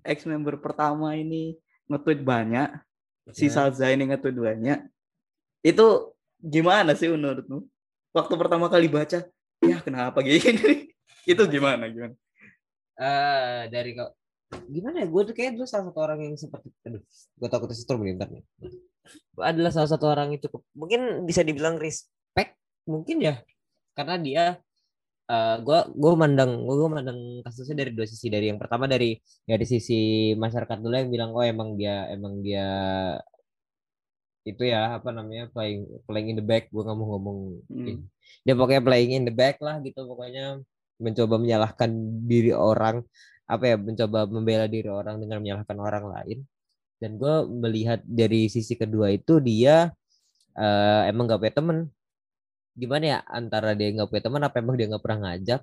ex 0.01 0.25
member 0.25 0.57
pertama 0.57 1.13
ini 1.13 1.53
nge-tweet 1.85 2.21
banyak 2.21 2.69
si 3.29 3.49
Ya. 3.49 3.53
Salza 3.53 3.89
ini 3.89 4.09
nge-tweet 4.09 4.37
banyak. 4.37 4.79
Itu 5.61 6.13
gimana 6.37 6.93
sih 6.93 7.09
menurutmu? 7.09 7.65
Waktu 8.13 8.33
pertama 8.37 8.69
kali 8.69 8.85
baca 8.87 9.25
ya 9.61 9.77
kenapa 9.81 10.21
gini? 10.21 10.37
Itu 11.25 11.49
gimana 11.49 11.89
gimana? 11.89 12.13
Eh 12.95 13.61
dari 13.67 13.91
gimana 14.69 15.03
ya? 15.03 15.07
Gue 15.09 15.21
tuh 15.25 15.35
kayak 15.37 15.57
dulu 15.57 15.65
salah 15.65 15.85
satu 15.89 15.99
orang 16.01 16.19
yang 16.21 16.35
seperti 16.37 16.69
aduh 16.85 17.01
gue 17.39 17.47
takut 17.49 17.69
ntar 17.69 18.29
nih. 18.31 18.43
Gua 19.37 19.45
adalah 19.53 19.71
salah 19.73 19.89
satu 19.89 20.05
orang 20.09 20.33
yang 20.33 20.41
cukup 20.41 20.65
mungkin 20.73 21.25
bisa 21.29 21.41
dibilang 21.45 21.77
respect 21.77 22.57
mungkin 22.89 23.21
ya. 23.21 23.35
Karena 23.97 24.15
dia 24.21 24.45
eh 25.25 25.57
gue 25.57 25.79
gue 25.97 26.13
mandang 26.13 26.51
gue 26.69 26.89
mandang 26.89 27.19
kasusnya 27.45 27.85
dari 27.85 27.91
dua 27.93 28.05
sisi. 28.05 28.29
Dari 28.29 28.49
yang 28.49 28.61
pertama 28.61 28.85
dari 28.85 29.17
dari 29.45 29.65
sisi 29.65 30.33
masyarakat 30.37 30.77
dulu 30.81 30.93
yang 30.93 31.09
bilang 31.09 31.31
oh 31.33 31.45
emang 31.45 31.77
dia 31.77 32.05
emang 32.13 32.41
dia 32.45 32.65
itu 34.45 34.61
ya 34.61 35.01
apa 35.01 35.09
namanya 35.09 35.49
playing 35.49 35.89
playing 36.05 36.27
in 36.33 36.37
the 36.37 36.45
back. 36.45 36.69
Gue 36.69 36.85
nggak 36.85 36.97
mau 36.97 37.17
ngomong 37.17 37.37
Hmm. 37.69 38.05
dia 38.45 38.53
pokoknya 38.57 38.81
playing 38.85 39.11
in 39.17 39.25
the 39.25 39.33
back 39.33 39.57
lah 39.61 39.81
gitu 39.81 40.05
pokoknya 40.05 40.61
mencoba 41.01 41.35
menyalahkan 41.41 41.91
diri 42.23 42.55
orang 42.55 43.03
apa 43.45 43.63
ya 43.73 43.75
mencoba 43.77 44.25
membela 44.25 44.65
diri 44.65 44.89
orang 44.89 45.21
dengan 45.21 45.37
menyalahkan 45.41 45.77
orang 45.77 46.05
lain. 46.09 46.39
Dan 46.97 47.21
gue 47.21 47.35
melihat 47.49 48.01
dari 48.05 48.47
sisi 48.49 48.73
kedua 48.73 49.13
itu 49.13 49.37
dia 49.43 49.93
eh, 50.57 51.01
emang 51.09 51.29
gak 51.29 51.41
punya 51.41 51.55
temen. 51.55 51.77
Gimana 52.75 53.03
ya 53.07 53.19
antara 53.31 53.71
dia 53.71 53.87
nggak 53.95 54.09
punya 54.11 54.23
teman 54.27 54.41
apa 54.43 54.55
emang 54.59 54.75
dia 54.75 54.87
nggak 54.91 55.03
pernah 55.03 55.19
ngajak? 55.31 55.61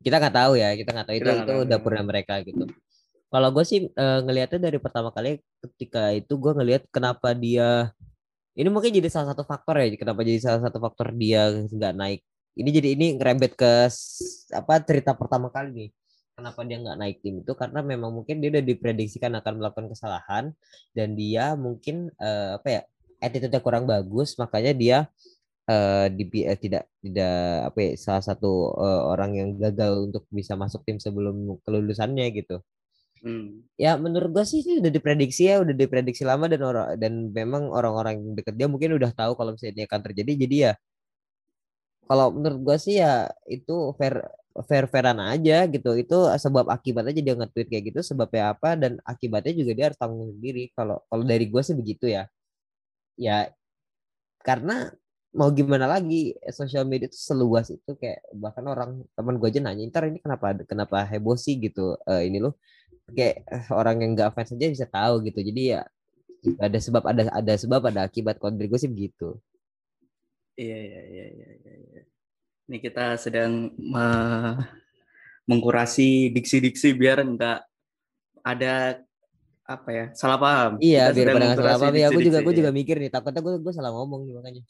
Kita 0.00 0.16
nggak 0.16 0.34
tahu 0.36 0.52
ya 0.56 0.68
kita 0.80 0.90
nggak 0.96 1.06
tahu. 1.08 1.16
Itu 1.16 1.24
Kita 1.24 1.32
nggak 1.34 1.46
itu 1.48 1.56
dapurnya 1.68 2.04
mereka 2.04 2.34
gitu. 2.40 2.64
Kalau 3.28 3.48
gue 3.52 3.64
sih 3.66 3.80
eh, 3.90 4.18
ngelihatnya 4.24 4.60
dari 4.70 4.78
pertama 4.80 5.10
kali 5.12 5.42
ketika 5.60 6.14
itu 6.14 6.32
gue 6.40 6.52
ngelihat 6.56 6.82
kenapa 6.88 7.36
dia 7.36 7.92
ini 8.54 8.70
mungkin 8.70 8.94
jadi 8.94 9.10
salah 9.10 9.34
satu 9.34 9.42
faktor 9.42 9.82
ya 9.82 9.90
kenapa 9.98 10.22
jadi 10.22 10.38
salah 10.38 10.62
satu 10.70 10.78
faktor 10.78 11.10
dia 11.12 11.50
nggak 11.50 11.94
naik. 11.98 12.20
Ini 12.54 12.70
jadi 12.70 12.88
ini 12.94 13.06
ngerembet 13.18 13.58
ke 13.58 13.72
apa 14.54 14.74
cerita 14.86 15.10
pertama 15.18 15.50
kali 15.50 15.68
nih 15.74 15.90
kenapa 16.34 16.60
dia 16.66 16.82
nggak 16.82 16.98
naik 16.98 17.16
tim 17.22 17.40
itu 17.40 17.52
karena 17.54 17.80
memang 17.80 18.10
mungkin 18.10 18.42
dia 18.42 18.50
udah 18.50 18.64
diprediksikan 18.66 19.32
akan 19.38 19.62
melakukan 19.62 19.86
kesalahan 19.94 20.44
dan 20.90 21.14
dia 21.14 21.54
mungkin 21.54 22.10
uh, 22.18 22.58
apa 22.58 22.68
ya 22.68 22.80
attitude-nya 23.22 23.62
kurang 23.62 23.86
bagus 23.86 24.34
makanya 24.36 24.72
dia 24.74 24.98
uh, 25.70 26.06
di, 26.10 26.24
uh, 26.44 26.58
tidak 26.58 26.90
tidak 27.00 27.38
apa 27.70 27.78
ya, 27.80 27.90
salah 27.96 28.24
satu 28.24 28.74
uh, 28.74 29.14
orang 29.14 29.30
yang 29.38 29.48
gagal 29.56 30.10
untuk 30.10 30.26
bisa 30.28 30.58
masuk 30.58 30.82
tim 30.84 30.98
sebelum 30.98 31.56
kelulusannya 31.62 32.26
gitu. 32.34 32.58
Hmm. 33.24 33.64
Ya 33.80 33.96
menurut 33.96 34.28
gua 34.36 34.44
sih 34.44 34.60
ini 34.60 34.84
udah 34.84 34.92
diprediksi 34.92 35.48
ya, 35.48 35.64
udah 35.64 35.72
diprediksi 35.72 36.28
lama 36.28 36.44
dan 36.50 36.60
orang 36.60 36.86
dan 37.00 37.32
memang 37.32 37.72
orang-orang 37.72 38.20
yang 38.20 38.34
deket 38.36 38.54
dia 38.58 38.68
mungkin 38.68 39.00
udah 39.00 39.10
tahu 39.16 39.32
kalau 39.38 39.56
misalnya 39.56 39.80
ini 39.80 39.84
akan 39.88 40.00
terjadi. 40.04 40.32
Jadi 40.44 40.56
ya 40.68 40.72
kalau 42.04 42.26
menurut 42.36 42.60
gua 42.60 42.76
sih 42.76 43.00
ya 43.00 43.32
itu 43.48 43.96
fair 43.96 44.20
fair 44.68 44.86
fairan 44.86 45.18
aja 45.18 45.66
gitu. 45.66 45.90
Itu 45.98 46.30
sebab 46.38 46.70
akibatnya 46.70 47.12
dia 47.18 47.34
nge-tweet 47.34 47.68
kayak 47.72 47.84
gitu 47.90 48.00
sebabnya 48.06 48.54
apa 48.54 48.78
dan 48.78 48.92
akibatnya 49.02 49.52
juga 49.58 49.72
dia 49.76 49.84
harus 49.90 49.98
tanggung 49.98 50.30
sendiri. 50.34 50.70
Kalau 50.76 51.02
kalau 51.10 51.24
dari 51.26 51.46
gua 51.50 51.62
sih 51.66 51.74
begitu 51.74 52.06
ya. 52.10 52.30
Ya 53.18 53.50
karena 54.44 54.92
mau 55.34 55.50
gimana 55.50 55.90
lagi 55.90 56.38
sosial 56.54 56.86
media 56.86 57.10
itu 57.10 57.18
seluas 57.18 57.66
itu 57.66 57.90
kayak 57.98 58.22
bahkan 58.38 58.62
orang 58.70 59.02
teman 59.18 59.34
gue 59.42 59.48
aja 59.50 59.60
nanya 59.66 59.82
ntar 59.90 60.06
ini 60.06 60.22
kenapa 60.22 60.54
kenapa 60.62 61.02
heboh 61.10 61.34
sih 61.34 61.58
gitu 61.58 61.98
uh, 62.06 62.22
ini 62.22 62.38
loh 62.38 62.54
kayak 63.10 63.42
eh, 63.42 63.66
orang 63.74 63.98
yang 63.98 64.10
nggak 64.14 64.30
fans 64.30 64.54
aja 64.54 64.70
bisa 64.70 64.86
tahu 64.86 65.26
gitu 65.26 65.42
jadi 65.42 65.62
ya 65.66 65.80
ada 66.62 66.78
sebab 66.78 67.02
ada 67.02 67.22
ada 67.34 67.54
sebab 67.58 67.82
ada 67.90 68.06
akibat 68.06 68.38
kalau 68.38 68.54
dari 68.54 68.70
gue 68.70 68.78
sih 68.78 68.86
begitu 68.86 69.34
iya 70.54 70.78
iya 70.78 71.02
iya 71.02 71.26
iya 71.34 71.48
iya, 71.66 71.74
iya. 71.82 72.02
Ini 72.68 72.78
kita 72.80 73.20
sedang 73.20 73.72
me 73.76 74.06
mengkurasi 75.44 76.32
diksi-diksi 76.32 76.96
biar 76.96 77.20
enggak 77.20 77.60
ada 78.40 79.00
apa 79.64 79.88
ya 79.92 80.04
salah 80.16 80.36
paham. 80.40 80.72
Iya 80.80 81.12
kita 81.12 81.16
biar 81.16 81.28
pada 81.36 81.44
nggak 81.44 81.58
salah 81.60 81.80
paham. 81.80 81.94
Ya 81.96 82.06
aku 82.08 82.20
juga 82.20 82.38
aku 82.40 82.52
juga 82.52 82.70
mikir 82.72 82.96
nih 83.00 83.10
takutnya 83.12 83.40
gue 83.40 83.54
gue 83.60 83.72
salah 83.72 83.92
ngomong 83.92 84.24
nih 84.28 84.34
makanya. 84.36 84.62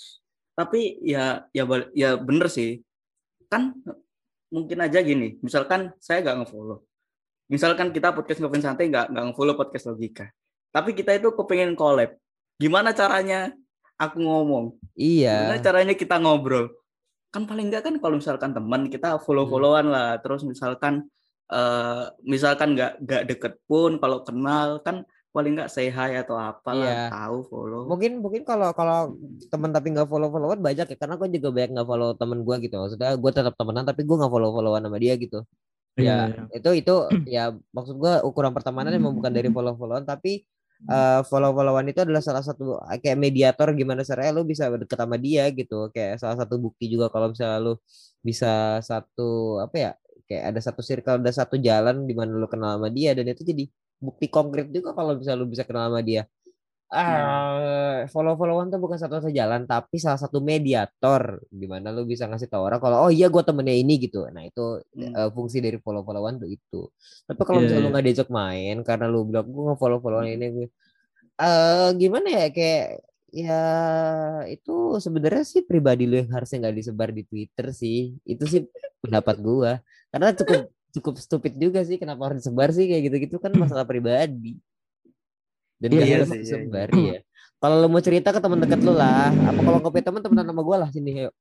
Tapi 0.54 1.02
ya 1.02 1.46
ya 1.50 1.62
ya 1.94 2.10
bener 2.18 2.46
sih. 2.50 2.82
Kan 3.50 3.74
mungkin 4.50 4.78
aja 4.82 4.98
gini 5.02 5.38
misalkan 5.42 5.94
saya 6.02 6.22
nggak 6.22 6.46
ngefollow. 6.46 6.82
Misalkan 7.50 7.94
kita 7.94 8.10
podcast 8.14 8.38
ngobrol 8.42 8.62
santai 8.62 8.90
nggak 8.90 9.14
nggak 9.14 9.24
ngefollow 9.30 9.54
podcast 9.54 9.90
logika. 9.90 10.26
Tapi 10.74 10.90
kita 10.94 11.14
itu 11.14 11.30
kepengen 11.30 11.78
collab. 11.78 12.18
Gimana 12.58 12.90
caranya 12.94 13.54
aku 13.94 14.22
ngomong? 14.22 14.74
Iya. 14.98 15.54
Gimana 15.54 15.62
caranya 15.62 15.94
kita 15.94 16.18
ngobrol 16.18 16.70
kan 17.34 17.50
paling 17.50 17.66
nggak 17.66 17.82
kan 17.82 17.94
kalau 17.98 18.22
misalkan 18.22 18.54
teman 18.54 18.86
kita 18.86 19.18
follow 19.18 19.50
followan 19.50 19.90
hmm. 19.90 19.94
lah 19.94 20.08
terus 20.22 20.46
misalkan 20.46 21.10
uh, 21.50 22.06
misalkan 22.22 22.78
nggak 22.78 23.02
nggak 23.02 23.22
deket 23.26 23.52
pun 23.66 23.98
kalau 23.98 24.22
kenal 24.22 24.78
kan 24.86 25.02
paling 25.34 25.58
nggak 25.58 25.66
say 25.66 25.90
hi 25.90 26.14
atau 26.14 26.38
apa 26.38 26.70
iya. 26.78 27.10
tahu 27.10 27.42
follow 27.50 27.90
mungkin 27.90 28.22
mungkin 28.22 28.46
kalau 28.46 28.70
kalau 28.70 29.18
teman 29.50 29.74
tapi 29.74 29.90
nggak 29.90 30.06
follow 30.06 30.30
followan 30.30 30.62
banyak 30.62 30.86
ya 30.86 30.96
karena 30.96 31.18
gue 31.18 31.28
juga 31.34 31.48
banyak 31.50 31.70
nggak 31.74 31.88
follow 31.90 32.10
temen 32.14 32.38
gue 32.46 32.56
gitu 32.62 32.76
maksudnya 32.78 33.18
gue 33.18 33.30
tetap 33.34 33.54
temenan 33.58 33.82
tapi 33.82 34.06
gue 34.06 34.14
nggak 34.14 34.30
follow 34.30 34.54
followan 34.54 34.86
sama 34.86 34.98
dia 35.02 35.18
gitu 35.18 35.42
iya, 35.98 36.30
ya 36.30 36.38
iya. 36.38 36.42
itu 36.54 36.70
itu 36.78 36.94
ya 37.26 37.44
maksud 37.50 37.98
gue 37.98 38.14
ukuran 38.22 38.54
pertemanan 38.54 38.94
emang 38.94 39.10
bukan 39.10 39.34
dari 39.34 39.50
follow 39.50 39.74
followan 39.74 40.06
tapi 40.06 40.46
uh, 40.90 41.20
follow 41.28 41.50
followan 41.56 41.86
itu 41.90 42.00
adalah 42.04 42.22
salah 42.24 42.44
satu 42.44 42.78
kayak 43.02 43.18
mediator 43.18 43.68
gimana 43.72 44.00
caranya 44.02 44.32
lu 44.36 44.42
bisa 44.46 44.68
deket 44.72 44.98
sama 44.98 45.16
dia 45.16 45.48
gitu 45.52 45.88
kayak 45.94 46.20
salah 46.22 46.36
satu 46.40 46.54
bukti 46.60 46.84
juga 46.92 47.06
kalau 47.12 47.32
misalnya 47.32 47.58
lu 47.62 47.72
bisa 48.24 48.80
satu 48.80 49.60
apa 49.64 49.76
ya 49.76 49.90
kayak 50.28 50.42
ada 50.54 50.60
satu 50.66 50.80
circle 50.80 51.20
ada 51.20 51.32
satu 51.32 51.56
jalan 51.60 52.08
di 52.08 52.14
mana 52.16 52.32
lu 52.34 52.48
kenal 52.48 52.80
sama 52.80 52.88
dia 52.88 53.12
dan 53.16 53.28
itu 53.28 53.44
jadi 53.44 53.64
bukti 54.00 54.26
konkret 54.28 54.68
juga 54.68 54.92
kalau 54.96 55.12
bisa 55.16 55.32
lu 55.38 55.48
bisa 55.48 55.64
kenal 55.68 55.88
sama 55.88 56.00
dia. 56.04 56.28
Ah, 56.92 58.06
follow 58.12 58.36
followan 58.36 58.70
tuh 58.70 58.78
bukan 58.78 59.00
satu-satu 59.00 59.32
jalan, 59.32 59.66
tapi 59.66 59.96
salah 59.98 60.20
satu 60.20 60.38
mediator 60.38 61.42
di 61.50 61.66
mana 61.66 61.90
lu 61.90 62.06
bisa 62.06 62.28
ngasih 62.28 62.46
tahu 62.46 62.62
orang 62.70 62.78
kalau 62.78 63.08
oh 63.08 63.10
iya 63.10 63.26
gue 63.32 63.42
temennya 63.42 63.74
ini 63.74 63.98
gitu. 63.98 64.28
Nah 64.30 64.46
itu 64.46 64.84
hmm. 64.94 65.12
uh, 65.16 65.30
fungsi 65.34 65.58
dari 65.64 65.80
follow 65.82 66.06
followan 66.06 66.38
tuh 66.38 66.46
itu. 66.46 66.86
Tapi 67.26 67.40
kalau 67.42 67.58
yeah, 67.58 67.66
misalnya 67.66 67.80
yeah. 67.82 67.90
lu 67.90 67.94
nggak 67.96 68.06
diajak 68.06 68.28
main 68.30 68.76
karena 68.86 69.06
lu 69.10 69.26
bilang 69.26 69.46
gue 69.48 69.62
nge 69.72 69.76
follow 69.80 69.98
followan 69.98 70.28
ini 70.28 70.46
gue, 70.54 70.68
uh, 71.42 71.88
gimana 71.98 72.28
ya 72.30 72.46
kayak 72.54 72.86
ya 73.34 73.62
itu 74.46 74.74
sebenarnya 75.02 75.42
sih 75.42 75.66
pribadi 75.66 76.06
lu 76.06 76.22
yang 76.22 76.30
harusnya 76.30 76.68
nggak 76.68 76.76
disebar 76.78 77.10
di 77.10 77.22
Twitter 77.26 77.66
sih. 77.74 78.14
Itu 78.22 78.46
sih 78.46 78.70
pendapat 79.02 79.36
gua. 79.42 79.82
Karena 80.14 80.30
cukup 80.30 80.70
cukup 80.94 81.14
stupid 81.18 81.58
juga 81.58 81.82
sih 81.82 81.98
kenapa 81.98 82.30
harus 82.30 82.46
disebar 82.46 82.70
sih 82.70 82.86
kayak 82.86 83.02
gitu-gitu 83.10 83.36
kan 83.42 83.50
masalah 83.58 83.82
pribadi 83.82 84.62
dan 85.84 85.88
iya, 85.92 86.04
iya 86.08 86.18
sih, 86.24 86.40
sebar 86.48 86.88
iya. 86.96 87.20
ya 87.20 87.20
kalau 87.60 87.76
lo 87.84 87.86
mau 87.92 88.00
cerita 88.00 88.32
ke 88.32 88.40
teman 88.40 88.58
dekat 88.64 88.80
lo 88.80 88.96
lah 88.96 89.28
apa 89.28 89.60
kalau 89.60 89.78
kopi 89.84 90.00
teman 90.00 90.20
teman 90.24 90.40
nama 90.40 90.62
gue 90.64 90.76
lah 90.80 90.88
sini 90.88 91.28
yuk 91.28 91.34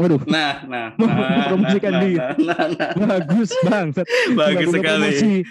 Waduh. 0.00 0.24
Nah, 0.24 0.64
nah, 0.66 0.88
nah, 0.98 1.52
promosikan 1.52 1.92
nah, 1.92 2.00
diri. 2.00 2.16
Nah, 2.16 2.32
nah, 2.40 2.90
nah, 2.96 3.06
Bagus 3.20 3.52
bang. 3.60 3.92
Bagus 4.34 4.68
sekali. 4.72 5.44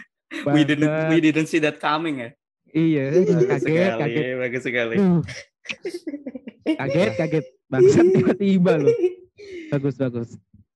We 0.49 0.61
didn't 0.65 0.91
we 1.13 1.17
didn't 1.21 1.45
see 1.45 1.61
that 1.61 1.77
coming 1.77 2.25
ya. 2.25 2.29
Iya, 2.71 3.03
kaget, 3.51 3.61
sekali, 3.61 3.99
kaget. 4.01 4.25
Bagus 4.39 4.61
sekali. 4.63 4.95
Uh. 4.97 5.21
kaget, 6.65 7.11
kaget. 7.19 7.45
Bangsat 7.67 8.05
tiba-tiba 8.15 8.73
loh. 8.79 8.95
Bagus, 9.71 9.95
bagus. 9.95 10.29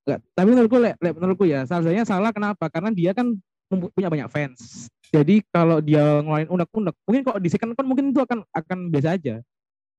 Enggak, 0.06 0.20
tapi 0.32 0.48
menurutku 0.54 0.78
le, 0.78 0.90
le, 1.02 1.10
menurutku 1.12 1.44
ya 1.44 1.66
salahnya 1.66 2.06
salah 2.06 2.30
kenapa? 2.30 2.70
Karena 2.70 2.94
dia 2.94 3.10
kan 3.12 3.34
punya 3.68 4.08
banyak 4.08 4.28
fans. 4.30 4.86
Jadi 5.16 5.40
kalau 5.48 5.80
dia 5.80 6.20
ngeluarin 6.20 6.50
unek-unek, 6.52 6.94
mungkin 7.08 7.22
kok 7.24 7.38
di 7.40 7.48
second 7.48 7.72
account 7.72 7.88
mungkin 7.88 8.12
itu 8.12 8.20
akan 8.20 8.44
akan 8.52 8.78
biasa 8.92 9.16
aja. 9.16 9.40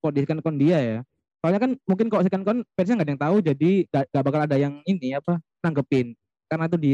Kok 0.06 0.12
di 0.14 0.20
second 0.22 0.40
account 0.46 0.58
dia 0.62 0.78
ya. 0.78 0.98
Soalnya 1.42 1.60
kan 1.62 1.72
mungkin 1.90 2.06
kok 2.14 2.22
second 2.22 2.42
account 2.46 2.62
fansnya 2.78 2.94
nggak 3.02 3.08
ada 3.08 3.14
yang 3.14 3.24
tahu, 3.26 3.36
jadi 3.42 3.72
gak, 3.90 4.06
gak 4.14 4.24
bakal 4.24 4.42
ada 4.46 4.58
yang 4.62 4.74
ini 4.86 5.18
apa 5.18 5.42
nanggepin. 5.66 6.14
Karena 6.46 6.66
itu 6.70 6.78
di 6.78 6.92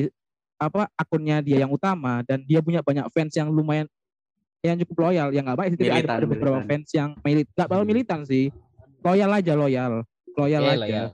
apa 0.56 0.88
akunnya 0.96 1.44
dia 1.44 1.60
yang 1.68 1.72
utama 1.76 2.24
dan 2.24 2.40
dia 2.48 2.64
punya 2.64 2.80
banyak 2.80 3.04
fans 3.12 3.36
yang 3.36 3.52
lumayan 3.52 3.84
yang 4.64 4.80
cukup 4.80 5.12
loyal 5.12 5.28
yang 5.36 5.44
nggak 5.44 5.60
baik 5.60 5.72
sih 5.76 5.92
ada, 5.92 6.24
ada 6.24 6.24
beberapa 6.24 6.64
militan. 6.64 6.70
fans 6.72 6.90
yang 6.96 7.10
milit 7.20 7.48
nggak 7.52 7.68
bawa 7.68 7.84
militan 7.84 8.20
sih 8.24 8.48
loyal 9.04 9.28
aja 9.36 9.60
loyal 9.60 10.08
loyal 10.40 10.64
yeah, 10.64 10.72
aja 10.72 10.80
loyal. 10.80 11.08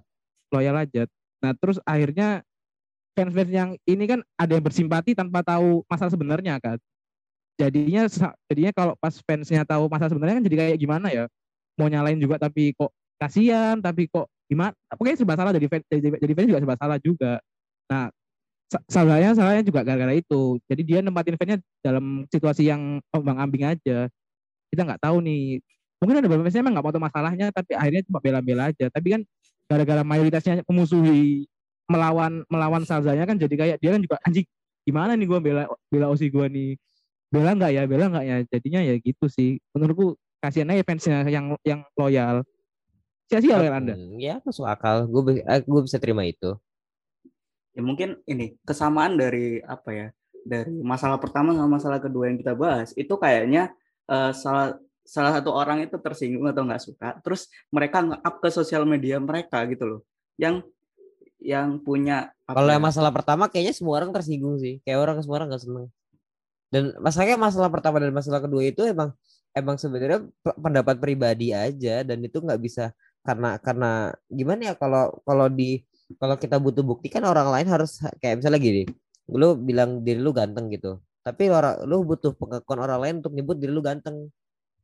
loyal 0.53 0.75
aja 0.85 1.03
Nah 1.39 1.51
terus 1.55 1.79
akhirnya 1.87 2.43
fans-fans 3.15 3.51
yang 3.51 3.69
ini 3.87 4.05
kan 4.07 4.19
ada 4.35 4.51
yang 4.55 4.63
bersimpati 4.63 5.15
tanpa 5.15 5.43
tahu 5.43 5.83
masalah 5.87 6.11
sebenarnya 6.11 6.59
kan. 6.59 6.77
Jadinya 7.59 8.07
jadinya 8.47 8.71
kalau 8.71 8.93
pas 8.95 9.11
fansnya 9.19 9.67
tahu 9.67 9.91
masalah 9.91 10.15
sebenarnya 10.15 10.39
kan 10.39 10.45
jadi 10.47 10.55
kayak 10.63 10.77
gimana 10.79 11.07
ya? 11.11 11.23
Mau 11.75 11.91
nyalain 11.91 12.15
juga 12.15 12.39
tapi 12.39 12.71
kok 12.71 12.95
kasihan, 13.19 13.75
tapi 13.83 14.07
kok 14.07 14.31
gimana? 14.47 14.71
Pokoknya 14.95 15.19
serba 15.19 15.35
salah 15.35 15.51
jadi 15.51 15.67
fans, 15.67 15.83
jadi, 15.91 16.07
jadi 16.23 16.33
fans 16.39 16.47
juga 16.47 16.59
serba 16.63 16.75
salah 16.79 16.97
juga. 17.03 17.33
Nah 17.91 18.07
salahnya 18.87 19.35
salahnya 19.35 19.63
juga 19.67 19.83
gara-gara 19.83 20.15
itu. 20.15 20.55
Jadi 20.71 20.81
dia 20.87 20.99
nempatin 21.03 21.35
fansnya 21.35 21.59
dalam 21.83 22.23
situasi 22.31 22.63
yang 22.71 23.03
ombang 23.11 23.43
ambing 23.43 23.67
aja. 23.67 24.07
Kita 24.71 24.81
nggak 24.87 25.03
tahu 25.03 25.19
nih. 25.19 25.59
Mungkin 25.99 26.15
ada 26.23 26.27
beberapa 26.31 26.47
fansnya 26.47 26.63
emang 26.63 26.73
nggak 26.79 26.85
mau 26.87 26.93
tahu 26.95 27.03
masalahnya, 27.03 27.45
tapi 27.51 27.75
akhirnya 27.75 28.07
cuma 28.07 28.23
bela-bela 28.23 28.71
aja. 28.71 28.87
Tapi 28.87 29.07
kan 29.19 29.21
gara-gara 29.67 30.01
mayoritasnya 30.07 30.63
memusuhi 30.63 31.43
melawan 31.89 32.45
melawan 32.47 32.85
Salzanya 32.85 33.25
kan 33.25 33.35
jadi 33.35 33.55
kayak 33.57 33.77
dia 33.81 33.91
kan 33.97 34.01
juga 34.01 34.15
anjing 34.21 34.45
gimana 34.85 35.17
nih 35.17 35.25
gue 35.25 35.39
bela 35.41 35.63
bela 35.89 36.07
Osi 36.13 36.29
gue 36.29 36.45
nih 36.45 36.69
bela 37.29 37.55
nggak 37.55 37.71
ya? 37.71 37.83
Bela 37.85 38.05
nggak 38.09 38.25
ya? 38.25 38.37
Jadinya 38.49 38.81
ya 38.83 38.95
gitu 38.99 39.25
sih. 39.29 39.61
Menurutku 39.73 40.19
kasihan 40.43 40.69
aja 40.73 40.83
fansnya 40.83 41.25
yang 41.29 41.55
yang 41.63 41.81
loyal. 41.95 42.43
Sia-sia 43.29 43.55
loyal 43.57 43.75
anda. 43.77 43.93
Hmm, 43.95 44.17
ya 44.17 44.41
masuk 44.41 44.65
akal. 44.65 45.05
Gue 45.05 45.41
eh, 45.41 45.61
gue 45.61 45.81
bisa 45.85 45.97
terima 46.01 46.25
itu. 46.25 46.57
Ya 47.77 47.81
mungkin 47.85 48.19
ini 48.25 48.57
kesamaan 48.65 49.15
dari 49.15 49.61
apa 49.63 49.89
ya 49.93 50.07
dari 50.43 50.73
masalah 50.81 51.21
pertama 51.21 51.53
sama 51.53 51.79
masalah 51.79 51.99
kedua 52.01 52.31
yang 52.31 52.39
kita 52.39 52.57
bahas 52.57 52.95
itu 52.95 53.11
kayaknya 53.19 53.71
uh, 54.09 54.31
salah 54.33 54.75
salah 55.09 55.33
satu 55.33 55.49
orang 55.49 55.81
itu 55.81 55.97
tersinggung 55.97 56.45
atau 56.45 56.61
nggak 56.61 56.83
suka, 56.85 57.17
terus 57.25 57.49
mereka 57.73 58.05
nge-up 58.05 58.35
ke 58.45 58.49
sosial 58.53 58.85
media 58.85 59.17
mereka 59.17 59.65
gitu 59.65 59.85
loh, 59.89 60.01
yang 60.37 60.61
yang 61.41 61.81
punya 61.81 62.29
kalau 62.45 62.69
yang 62.69 62.83
ya? 62.83 62.87
masalah 62.93 63.09
pertama 63.09 63.49
kayaknya 63.49 63.73
semua 63.73 63.97
orang 63.97 64.13
tersinggung 64.13 64.61
sih, 64.61 64.77
kayak 64.85 65.01
orang 65.01 65.17
semua 65.25 65.41
orang 65.41 65.49
nggak 65.49 65.65
seneng. 65.65 65.89
Dan 66.69 66.93
masalahnya 67.01 67.37
masalah 67.41 67.69
pertama 67.73 67.97
dan 68.01 68.13
masalah 68.13 68.39
kedua 68.45 68.61
itu 68.65 68.81
emang 68.85 69.09
emang 69.57 69.75
sebenarnya 69.81 70.25
pendapat 70.41 70.95
pribadi 71.01 71.51
aja. 71.53 72.05
Dan 72.05 72.21
itu 72.25 72.37
nggak 72.41 72.61
bisa 72.61 72.93
karena 73.25 73.59
karena 73.59 73.89
gimana 74.29 74.61
ya 74.71 74.73
kalau 74.79 75.19
kalau 75.27 75.47
di 75.51 75.83
kalau 76.17 76.35
kita 76.41 76.57
butuh 76.57 76.81
bukti 76.81 77.07
kan 77.11 77.21
orang 77.27 77.49
lain 77.53 77.67
harus 77.69 78.01
kayak 78.21 78.41
misalnya 78.41 78.57
gini, 78.61 78.81
lu 79.29 79.53
bilang 79.59 80.01
diri 80.01 80.17
lu 80.17 80.33
ganteng 80.33 80.65
gitu, 80.73 80.97
tapi 81.21 81.53
orang 81.53 81.85
lu 81.85 82.01
butuh 82.01 82.33
pengakuan 82.33 82.79
orang 82.81 82.99
lain 83.03 83.13
untuk 83.21 83.33
nyebut 83.37 83.57
diri 83.61 83.69
lu 83.69 83.81
ganteng. 83.85 84.29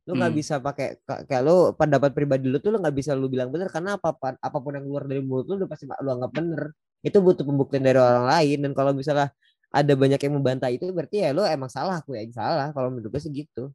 Lu 0.06 0.14
nggak 0.14 0.30
Hmm. 0.30 0.38
bisa 0.38 0.54
pakai 0.62 1.02
ka- 1.02 1.26
kayak 1.26 1.42
lu 1.42 1.74
pendapat 1.74 2.14
pribadi 2.14 2.46
lu 2.46 2.62
tuh 2.62 2.70
lu 2.74 2.78
nggak 2.78 2.94
bisa 2.94 3.10
lu 3.18 3.26
bilang 3.26 3.50
bener. 3.50 3.66
Karena 3.74 3.98
apa 3.98 4.14
apa 4.38 4.58
pun 4.62 4.78
yang 4.78 4.86
keluar 4.86 5.02
dari 5.10 5.18
mulut 5.18 5.46
lu 5.50 5.54
udah 5.58 5.68
pasti 5.70 5.84
lu 5.90 6.10
anggap 6.14 6.30
bener. 6.30 6.62
Itu 7.02 7.18
butuh 7.26 7.42
pembuktian 7.42 7.82
dari 7.82 7.98
orang 7.98 8.26
lain. 8.30 8.58
Dan 8.62 8.72
kalau 8.78 8.94
misalnya 8.94 9.34
ada 9.76 9.92
banyak 9.92 10.20
yang 10.20 10.34
membantah 10.36 10.70
itu 10.72 10.88
berarti 10.88 11.16
ya 11.24 11.30
lu 11.36 11.44
emang 11.44 11.68
salah 11.68 12.00
aku 12.00 12.16
aja 12.16 12.32
salah. 12.42 12.68
Kalau 12.72 12.88
menurut 12.88 13.12
gue 13.12 13.20
sih 13.20 13.32
gitu. 13.32 13.68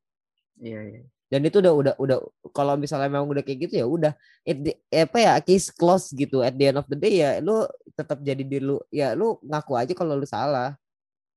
Iya, 0.61 0.81
iya. 0.93 1.01
dan 1.31 1.41
itu 1.47 1.57
udah 1.63 1.73
udah 1.73 1.93
udah 1.97 2.17
kalau 2.51 2.75
misalnya 2.77 3.07
memang 3.09 3.25
udah 3.31 3.41
kayak 3.45 3.69
gitu 3.69 3.73
ya 3.81 3.85
udah. 3.87 4.13
It 4.45 4.57
the- 4.61 4.79
apa 4.91 5.17
ya 5.17 5.33
case 5.41 5.69
close 5.73 6.11
gitu. 6.13 6.43
At 6.43 6.57
the 6.59 6.73
end 6.73 6.77
of 6.81 6.87
the 6.91 6.97
day 6.99 7.21
ya 7.23 7.39
lu 7.39 7.65
tetap 7.97 8.19
jadi 8.21 8.43
diri 8.43 8.61
lu 8.61 8.77
ya 8.91 9.13
lu 9.15 9.39
ngaku 9.45 9.73
aja 9.79 9.93
kalau 9.95 10.17
lu 10.19 10.27
salah. 10.27 10.75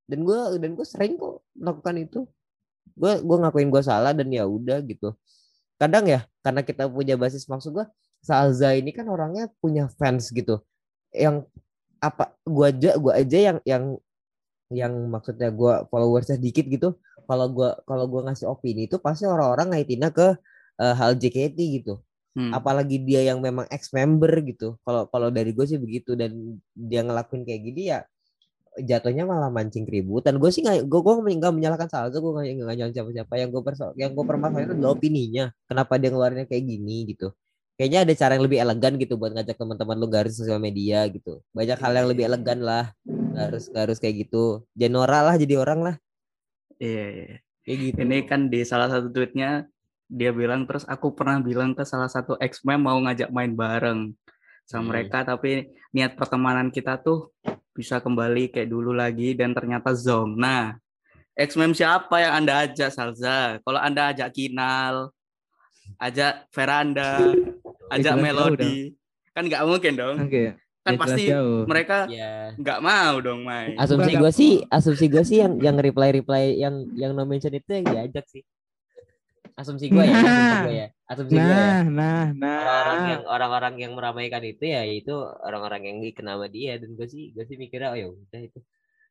Dan 0.09 0.27
gue 0.27 0.39
dan 0.61 0.71
gue 0.77 0.87
sering 0.89 1.17
kok 1.17 1.41
melakukan 1.57 1.95
itu. 2.01 2.21
Gue 2.99 3.13
gue 3.23 3.37
ngakuin 3.43 3.69
gue 3.73 3.83
salah 3.85 4.13
dan 4.13 4.29
ya 4.29 4.45
udah 4.45 4.83
gitu. 4.85 5.15
Kadang 5.81 6.05
ya 6.11 6.27
karena 6.45 6.61
kita 6.67 6.85
punya 6.91 7.15
basis 7.19 7.47
maksud 7.49 7.73
gue 7.75 7.87
Salza 8.25 8.73
ini 8.73 8.89
kan 8.89 9.05
orangnya 9.09 9.53
punya 9.61 9.89
fans 10.01 10.33
gitu. 10.33 10.65
Yang 11.13 11.45
apa 12.01 12.33
gue 12.45 12.67
aja 12.69 12.91
gue 13.01 13.13
aja 13.13 13.39
yang 13.53 13.59
yang 13.65 13.85
yang 14.73 14.93
maksudnya 15.13 15.53
gue 15.53 15.73
followersnya 15.93 16.41
dikit 16.41 16.65
gitu 16.69 16.97
kalau 17.29 17.47
gue 17.53 17.71
kalau 17.89 18.05
gue 18.09 18.21
ngasih 18.25 18.47
opini 18.49 18.89
itu 18.89 18.97
pasti 19.01 19.25
orang-orang 19.29 19.77
ngaitinnya 19.77 20.11
ke 20.13 20.37
eh, 20.81 20.95
hal 20.97 21.17
JKT 21.17 21.59
gitu. 21.83 22.01
Hmm. 22.35 22.51
apalagi 22.51 22.99
dia 22.99 23.23
yang 23.23 23.39
memang 23.39 23.63
ex 23.71 23.95
member 23.95 24.27
gitu. 24.43 24.75
Kalau 24.83 25.07
kalau 25.07 25.31
dari 25.31 25.55
gue 25.55 25.71
sih 25.71 25.79
begitu 25.79 26.19
dan 26.19 26.59
dia 26.75 27.07
ngelakuin 27.07 27.47
kayak 27.47 27.63
gini 27.63 27.95
ya 27.95 28.03
jatuhnya 28.75 29.23
malah 29.23 29.55
mancing 29.55 29.87
keributan. 29.87 30.43
Gue 30.43 30.51
sih 30.51 30.67
nggak 30.67 30.83
gue 30.91 31.01
gue 31.01 31.15
nggak 31.15 31.55
menyalahkan 31.55 31.87
Salza 31.87 32.19
gue 32.19 32.33
nggak 32.35 32.45
nggak 32.59 32.75
nyalahin 32.75 32.95
siapa 32.95 33.11
siapa 33.15 33.35
yang 33.39 33.55
gue 33.55 33.63
perso 33.63 33.95
yang 33.95 34.11
gue 34.19 34.25
permasalahin 34.27 34.67
itu 34.67 34.75
adalah 34.75 34.93
opininya. 34.99 35.45
Kenapa 35.71 35.95
dia 35.95 36.11
ngeluarinnya 36.11 36.47
kayak 36.51 36.65
gini 36.67 36.97
gitu 37.15 37.31
kayaknya 37.75 38.07
ada 38.07 38.15
cara 38.15 38.33
yang 38.39 38.45
lebih 38.47 38.59
elegan 38.63 38.93
gitu 38.99 39.15
buat 39.19 39.35
ngajak 39.35 39.57
teman-teman 39.59 39.97
lu 39.99 40.07
garis 40.07 40.39
sosial 40.39 40.63
media 40.63 41.07
gitu 41.11 41.43
banyak 41.51 41.79
hal 41.79 41.93
yang 41.95 42.09
lebih 42.11 42.25
elegan 42.31 42.63
lah 42.63 42.95
harus 43.35 43.67
harus 43.75 43.99
kayak 43.99 44.27
gitu 44.27 44.63
Janora 44.79 45.27
lah 45.27 45.35
jadi 45.35 45.59
orang 45.59 45.81
lah 45.83 45.97
Iya, 46.79 47.07
iya. 47.07 47.27
kayak 47.63 47.79
gitu 47.81 47.99
Ini 48.03 48.19
kan 48.27 48.41
di 48.51 48.61
salah 48.67 48.91
satu 48.91 49.11
tweetnya 49.11 49.67
dia 50.05 50.31
bilang 50.31 50.67
terus 50.69 50.85
aku 50.85 51.15
pernah 51.17 51.41
bilang 51.41 51.73
ke 51.73 51.83
salah 51.83 52.11
satu 52.11 52.37
ex 52.39 52.61
mem 52.63 52.79
mau 52.79 52.99
ngajak 53.01 53.31
main 53.33 53.55
bareng 53.55 54.13
sama 54.65 54.81
Hmm. 54.81 54.89
mereka 54.91 55.25
tapi 55.25 55.71
niat 55.95 56.15
pertemanan 56.19 56.69
kita 56.69 56.99
tuh 57.01 57.33
bisa 57.75 57.99
kembali 57.99 58.55
kayak 58.55 58.71
dulu 58.71 58.95
lagi 58.95 59.35
dan 59.35 59.51
ternyata 59.51 59.91
zong. 59.95 60.39
Nah, 60.39 60.79
ex 61.35 61.59
mem 61.59 61.75
siapa 61.75 62.23
yang 62.23 62.43
Anda 62.45 62.71
ajak 62.71 62.91
Salza? 62.95 63.59
Kalau 63.63 63.81
Anda 63.83 64.15
ajak 64.15 64.31
Kinal, 64.31 65.11
ajak 65.99 66.47
Veranda, 66.55 67.35
ajak 67.93 68.15
Melody, 68.21 68.95
kan 69.35 69.45
nggak 69.45 69.63
mungkin 69.67 69.93
dong. 69.97 70.17
Oke. 70.25 70.57
Kan 70.85 70.93
ya, 70.95 71.01
jelas 71.01 71.09
pasti 71.17 71.25
jauh. 71.33 71.65
mereka 71.65 71.99
ya 72.13 72.53
nggak 72.61 72.81
mau 72.85 73.17
dong 73.25 73.41
main. 73.41 73.73
asumsi 73.81 74.21
gue 74.21 74.33
sih 74.37 74.55
asumsi 74.69 75.09
gue 75.09 75.25
sih 75.25 75.41
yang 75.41 75.57
yang 75.57 75.81
reply 75.81 76.13
reply 76.13 76.61
yang 76.61 76.85
yang 76.93 77.17
no 77.17 77.25
mention 77.25 77.57
itu 77.57 77.73
yang 77.73 77.89
diajak 77.89 78.29
sih 78.29 78.45
asumsi 79.57 79.89
gue 79.89 80.05
ya 80.05 80.13
asumsi 80.13 80.57
gue 80.61 80.75
ya 80.77 80.89
asumsi 81.09 81.35
gue 81.41 81.41
ya 81.41 81.57
Nah, 81.57 81.83
nah, 81.89 82.25
nah. 82.37 82.59
orang-orang 82.61 83.01
yang 83.09 83.23
orang-orang 83.25 83.75
yang 83.81 83.93
meramaikan 83.97 84.43
itu 84.45 84.65
ya 84.69 84.85
itu 84.85 85.15
orang-orang 85.17 85.89
yang 85.89 85.97
dikenal 86.05 86.37
sama 86.37 86.49
dia 86.53 86.77
dan 86.77 86.91
gue 86.93 87.09
sih 87.09 87.33
gue 87.33 87.45
sih 87.49 87.57
mikirnya 87.57 87.89
oh 87.95 87.99
ya 87.99 88.09
udah 88.13 88.41
itu 88.45 88.61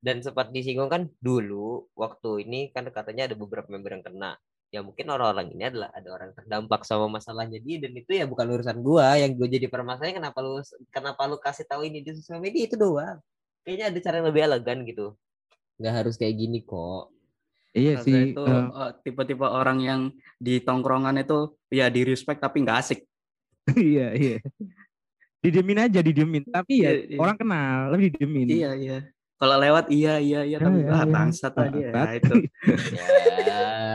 dan 0.03 0.21
sempat 0.21 0.53
disinggung 0.53 0.93
kan 0.93 1.09
dulu 1.23 1.89
waktu 1.97 2.45
ini 2.45 2.69
kan 2.69 2.85
katanya 2.93 3.31
ada 3.31 3.35
beberapa 3.39 3.65
member 3.71 3.97
yang 3.97 4.05
kena 4.05 4.37
ya 4.73 4.81
mungkin 4.81 5.05
orang-orang 5.05 5.53
ini 5.53 5.69
adalah 5.69 5.93
ada 5.93 6.09
orang 6.09 6.33
yang 6.33 6.37
terdampak 6.41 6.81
sama 6.81 7.05
masalahnya 7.05 7.61
dia 7.61 7.77
dan 7.77 7.93
itu 7.93 8.09
ya 8.09 8.25
bukan 8.25 8.49
urusan 8.57 8.81
gua 8.81 9.13
yang 9.21 9.37
gue 9.37 9.45
jadi 9.45 9.69
permasalahan 9.69 10.17
kenapa 10.17 10.41
lu 10.41 10.57
kenapa 10.89 11.21
lu 11.29 11.37
kasih 11.37 11.69
tahu 11.69 11.85
ini 11.85 12.01
di 12.01 12.17
sosial 12.17 12.41
media 12.41 12.65
itu 12.65 12.73
doang 12.73 13.21
kayaknya 13.61 13.93
ada 13.93 13.99
cara 14.01 14.15
yang 14.17 14.27
lebih 14.33 14.41
elegan 14.49 14.77
gitu 14.89 15.13
nggak 15.77 15.93
harus 15.93 16.17
kayak 16.17 16.41
gini 16.41 16.65
kok 16.65 17.13
Iya 17.73 18.05
Salza 18.05 18.05
sih. 18.05 18.21
itu 18.37 18.43
eh, 18.45 18.65
eh, 18.69 18.91
tipe-tipe 19.01 19.45
orang 19.49 19.77
yang 19.81 20.01
di 20.37 20.61
tongkrongan 20.61 21.17
itu 21.25 21.57
ya 21.73 21.89
di 21.89 22.05
respect 22.05 22.37
tapi 22.37 22.61
nggak 22.61 22.77
asik. 22.85 23.01
iya, 23.73 24.13
iya. 24.13 24.37
Didiemin 25.41 25.89
aja, 25.89 26.05
didiemin. 26.05 26.45
Tapi 26.53 26.85
ya 26.85 26.93
Iya, 26.93 27.01
iya. 27.09 27.17
orang 27.17 27.33
kenal, 27.41 27.79
tapi 27.89 28.01
didiemin. 28.13 28.45
Iya 28.45 28.71
iya. 28.77 28.97
Kalau 29.43 29.59
lewat 29.59 29.91
iya 29.91 30.23
iya 30.23 30.47
iya 30.47 30.55
tapi 30.55 30.87
Iya, 30.87 30.95
ah 30.95 31.03
iya. 31.03 31.11
bangsat 31.11 31.51
tadi 31.51 31.83
ya 31.83 31.91
itu. 32.15 32.35
ya 32.95 33.05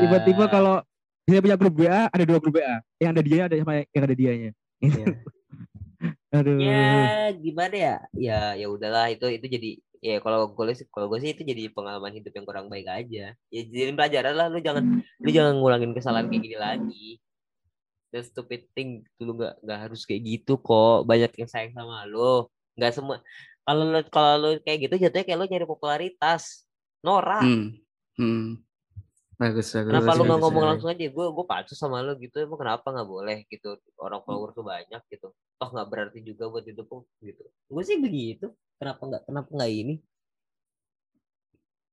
Tiba-tiba 0.05 0.45
kalau 0.53 0.85
dia 1.25 1.41
punya 1.41 1.57
grup 1.57 1.81
WA, 1.81 2.13
ada 2.13 2.25
dua 2.29 2.37
grup 2.37 2.61
WA. 2.61 2.85
Yang 3.01 3.11
ada 3.17 3.23
dia, 3.25 3.41
ada 3.49 3.55
sama 3.57 3.73
yang 3.81 4.05
ada 4.05 4.17
dianya. 4.17 4.51
Iya. 4.85 5.07
Aduh. 6.37 6.61
ya 6.61 7.33
gimana 7.41 7.73
ya 7.75 7.97
ya 8.13 8.53
ya 8.53 8.67
udahlah 8.69 9.09
itu 9.09 9.25
itu 9.33 9.49
jadi 9.49 9.71
ya 10.05 10.21
kalau 10.21 10.53
gue 10.53 10.77
sih 10.77 10.85
kalau 10.93 11.09
gue 11.09 11.19
sih 11.25 11.33
itu 11.33 11.41
jadi 11.41 11.73
pengalaman 11.73 12.13
hidup 12.13 12.37
yang 12.37 12.45
kurang 12.45 12.69
baik 12.69 12.85
aja 12.85 13.33
ya 13.35 13.61
jadi 13.65 13.97
pelajaran 13.97 14.35
lah 14.37 14.47
lu 14.53 14.61
jangan 14.61 14.85
lu 15.25 15.31
jangan 15.33 15.57
ngulangin 15.57 15.97
kesalahan 15.97 16.29
kayak 16.29 16.45
gini 16.45 16.59
lagi 16.61 17.09
the 18.13 18.21
stupid 18.21 18.69
thing 18.77 19.09
dulu 19.17 19.41
nggak 19.41 19.55
nggak 19.65 19.79
harus 19.89 20.05
kayak 20.05 20.23
gitu 20.23 20.61
kok 20.61 21.09
banyak 21.09 21.33
yang 21.33 21.49
sayang 21.49 21.73
sama 21.73 22.05
lu 22.05 22.47
nggak 22.79 22.93
semua 22.95 23.19
kalau 23.69 23.85
lu 23.85 24.01
kalau 24.09 24.33
lu 24.41 24.49
kayak 24.65 24.89
gitu 24.89 24.95
jatuhnya 24.97 25.25
kayak 25.29 25.39
lu 25.39 25.45
nyari 25.45 25.67
popularitas 25.69 26.65
Nora 27.05 27.45
Hmm. 27.45 27.77
Hmm. 28.17 28.57
Bagus 29.39 29.71
bagus. 29.71 29.93
kenapa 29.93 30.17
lu 30.17 30.25
nggak 30.25 30.35
bagus, 30.35 30.43
ngomong 30.43 30.57
bagus. 30.65 30.71
langsung 30.75 30.89
aja 30.91 31.05
gue 31.07 31.27
gue 31.31 31.45
pacu 31.47 31.73
sama 31.77 32.01
lu 32.01 32.17
gitu 32.19 32.37
emang 32.41 32.59
kenapa 32.59 32.87
nggak 32.91 33.07
boleh 33.09 33.39
gitu 33.47 33.69
orang 34.01 34.21
follower 34.25 34.51
tuh 34.51 34.65
banyak 34.65 35.03
gitu 35.13 35.29
toh 35.31 35.69
nggak 35.69 35.87
berarti 35.87 36.19
juga 36.25 36.49
buat 36.49 36.65
lu 36.65 36.75
gitu 37.23 37.45
gue 37.47 37.83
sih 37.85 38.01
begitu 38.01 38.51
kenapa 38.81 38.99
nggak 39.05 39.23
kenapa 39.29 39.49
nggak 39.53 39.71
ini 39.71 39.95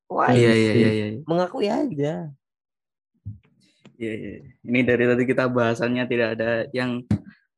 wah 0.10 0.32
Iya 0.32 0.52
iya 0.56 0.72
iya 0.74 0.90
iya. 0.96 1.08
mengakui 1.28 1.68
aja 1.68 2.32
Iya 3.96 4.12
iya. 4.12 4.34
Ini 4.60 4.80
dari 4.84 5.08
tadi 5.08 5.24
kita 5.24 5.48
bahasannya 5.48 6.04
tidak 6.04 6.36
ada 6.36 6.68
yang 6.76 7.00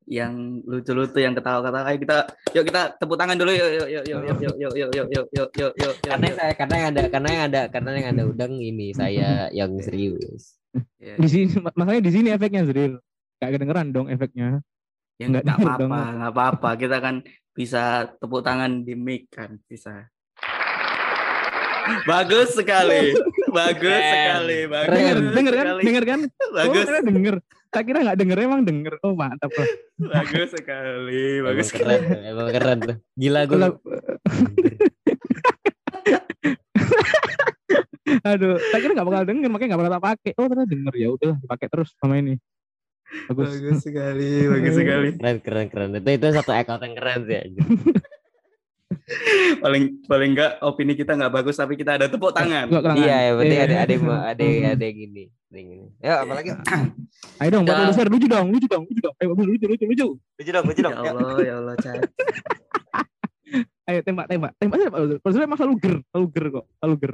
yang 0.08 0.64
lucu-lucu 0.64 1.20
yang 1.20 1.36
ketawa-ketawa. 1.36 1.84
Ayo 1.92 2.00
kita 2.00 2.18
yuk 2.56 2.64
kita 2.64 2.82
tepuk 2.96 3.20
tangan 3.20 3.36
dulu 3.36 3.52
yuk 3.52 3.70
yuk 3.76 3.88
yuk 3.92 4.04
yuk 4.08 4.22
yuk 4.24 4.40
yuk 4.56 4.74
yuk 4.74 4.90
yuk 5.12 5.28
yuk 5.36 5.50
yuk 5.54 5.74
yuk 5.76 5.94
karena 6.00 6.26
yang 6.32 6.38
saya 6.40 6.54
karena 6.56 6.76
yang 6.76 6.88
ada 6.88 7.04
karena 7.12 7.30
yang 7.30 7.44
ada 7.52 7.62
karena 7.68 7.90
yang 7.92 8.10
ada 8.16 8.24
udang 8.24 8.54
ini 8.56 8.88
saya 8.96 9.52
yang 9.52 9.76
serius 9.84 10.58
Iya. 11.02 11.16
Di 11.18 11.28
sini 11.30 11.46
masalahnya 11.58 12.02
di 12.04 12.12
sini 12.14 12.28
efeknya 12.34 12.62
Zril. 12.68 12.94
Gak 13.38 13.50
kedengeran 13.54 13.94
dong 13.94 14.08
efeknya. 14.10 14.62
Ya 15.18 15.26
Nggak 15.34 15.50
apa-apa, 15.50 16.02
nggak 16.14 16.32
apa-apa. 16.34 16.70
Kita 16.78 16.98
kan 17.02 17.26
bisa 17.58 18.06
tepuk 18.22 18.46
tangan 18.46 18.86
di 18.86 18.94
mic 18.94 19.34
kan, 19.34 19.58
bisa. 19.66 20.06
Bagus 22.06 22.54
sekali. 22.54 23.18
Bagus 23.50 24.04
sekali. 24.04 24.60
Bagus 24.70 24.94
Denger, 24.94 25.18
denger 25.34 25.54
kan? 25.54 25.66
sekali. 25.66 25.84
Denger 25.88 26.04
kan? 26.06 26.20
Bagus. 26.54 26.86
Oh, 26.86 27.02
denger. 27.02 27.36
Tak 27.68 27.84
kira 27.84 28.00
nggak 28.00 28.18
denger, 28.18 28.38
emang 28.40 28.62
denger. 28.64 28.94
Oh 29.04 29.14
mantap 29.14 29.52
lah. 29.52 29.68
Bagus 30.00 30.56
sekali. 30.56 31.44
Bagus 31.44 31.68
sekali. 31.70 32.00
keren 32.00 32.08
tuh, 32.08 32.22
emang 32.24 32.48
keren 32.50 32.78
tuh 32.80 32.96
gila 33.14 33.40
gue 33.44 33.58
Aduh, 38.24 38.56
tak 38.72 38.80
kira 38.80 38.92
nggak 38.96 39.08
bakal 39.08 39.24
denger, 39.28 39.50
makanya 39.52 39.70
nggak 39.76 39.82
bakal 39.84 39.94
tak 39.94 40.06
pakai. 40.06 40.32
Oh 40.40 40.48
ternyata 40.48 40.72
denger 40.72 40.94
ya 40.96 41.08
udah 41.12 41.36
dipakai 41.38 41.68
terus 41.68 41.90
sama 42.00 42.16
ini. 42.18 42.40
Bagus. 43.28 43.50
Bagus 43.56 43.80
sekali. 43.84 44.30
Bagus 44.48 44.74
sekali. 44.76 45.08
keren 45.16 45.38
keren 45.40 45.68
keren 45.68 45.90
itu 45.96 46.10
itu 46.12 46.28
satu 46.32 46.52
account 46.52 46.82
yang 46.84 46.96
keren 46.96 47.20
sih 47.28 47.36
anjir. 47.36 47.64
Paling 49.64 49.84
paling 50.04 50.32
enggak 50.36 50.60
opini 50.60 50.92
kita 50.96 51.16
nggak 51.16 51.32
bagus 51.32 51.56
tapi 51.56 51.80
kita 51.80 51.96
ada 51.96 52.08
tepuk 52.08 52.32
tangan. 52.36 52.68
Iya 52.96 53.36
penting 53.36 53.60
Iya. 53.60 53.64
ada 53.64 53.76
ada 53.84 53.96
ada 54.36 54.44
yang 54.44 54.66
ada 54.76 54.84
yang 54.84 54.98
gini 55.00 55.24
gini 55.48 55.88
ya 56.04 56.28
apalagi 56.28 56.52
Ayo 57.40 57.50
dong, 57.54 57.64
buat 57.64 57.78
produser 57.78 58.08
lucu 58.10 58.28
dong, 58.28 58.48
lucu 58.50 58.68
dong, 58.68 58.84
lucu 58.90 59.00
dong. 59.00 59.16
Ayo 59.22 59.28
lucu, 59.32 59.66
lucu, 59.70 59.86
lucu. 59.86 60.08
lucu 60.18 60.52
dong 60.52 60.66
lucu 60.66 60.82
Ya 60.82 60.86
dong 60.90 60.94
Ya. 60.98 61.12
Allah, 61.14 61.38
ya 61.40 61.54
Allah, 61.62 61.76
Cak. 61.78 61.96
Ayo 63.88 64.00
tembak, 64.04 64.26
tembak, 64.28 64.52
tembak. 64.60 64.78
Produser 65.24 65.48
emang 65.48 65.56
selalu 65.56 65.76
ger, 65.80 65.96
selalu 66.12 66.28
ger 66.34 66.46
kok, 66.52 66.66
selalu 66.82 66.96
ger. 67.00 67.14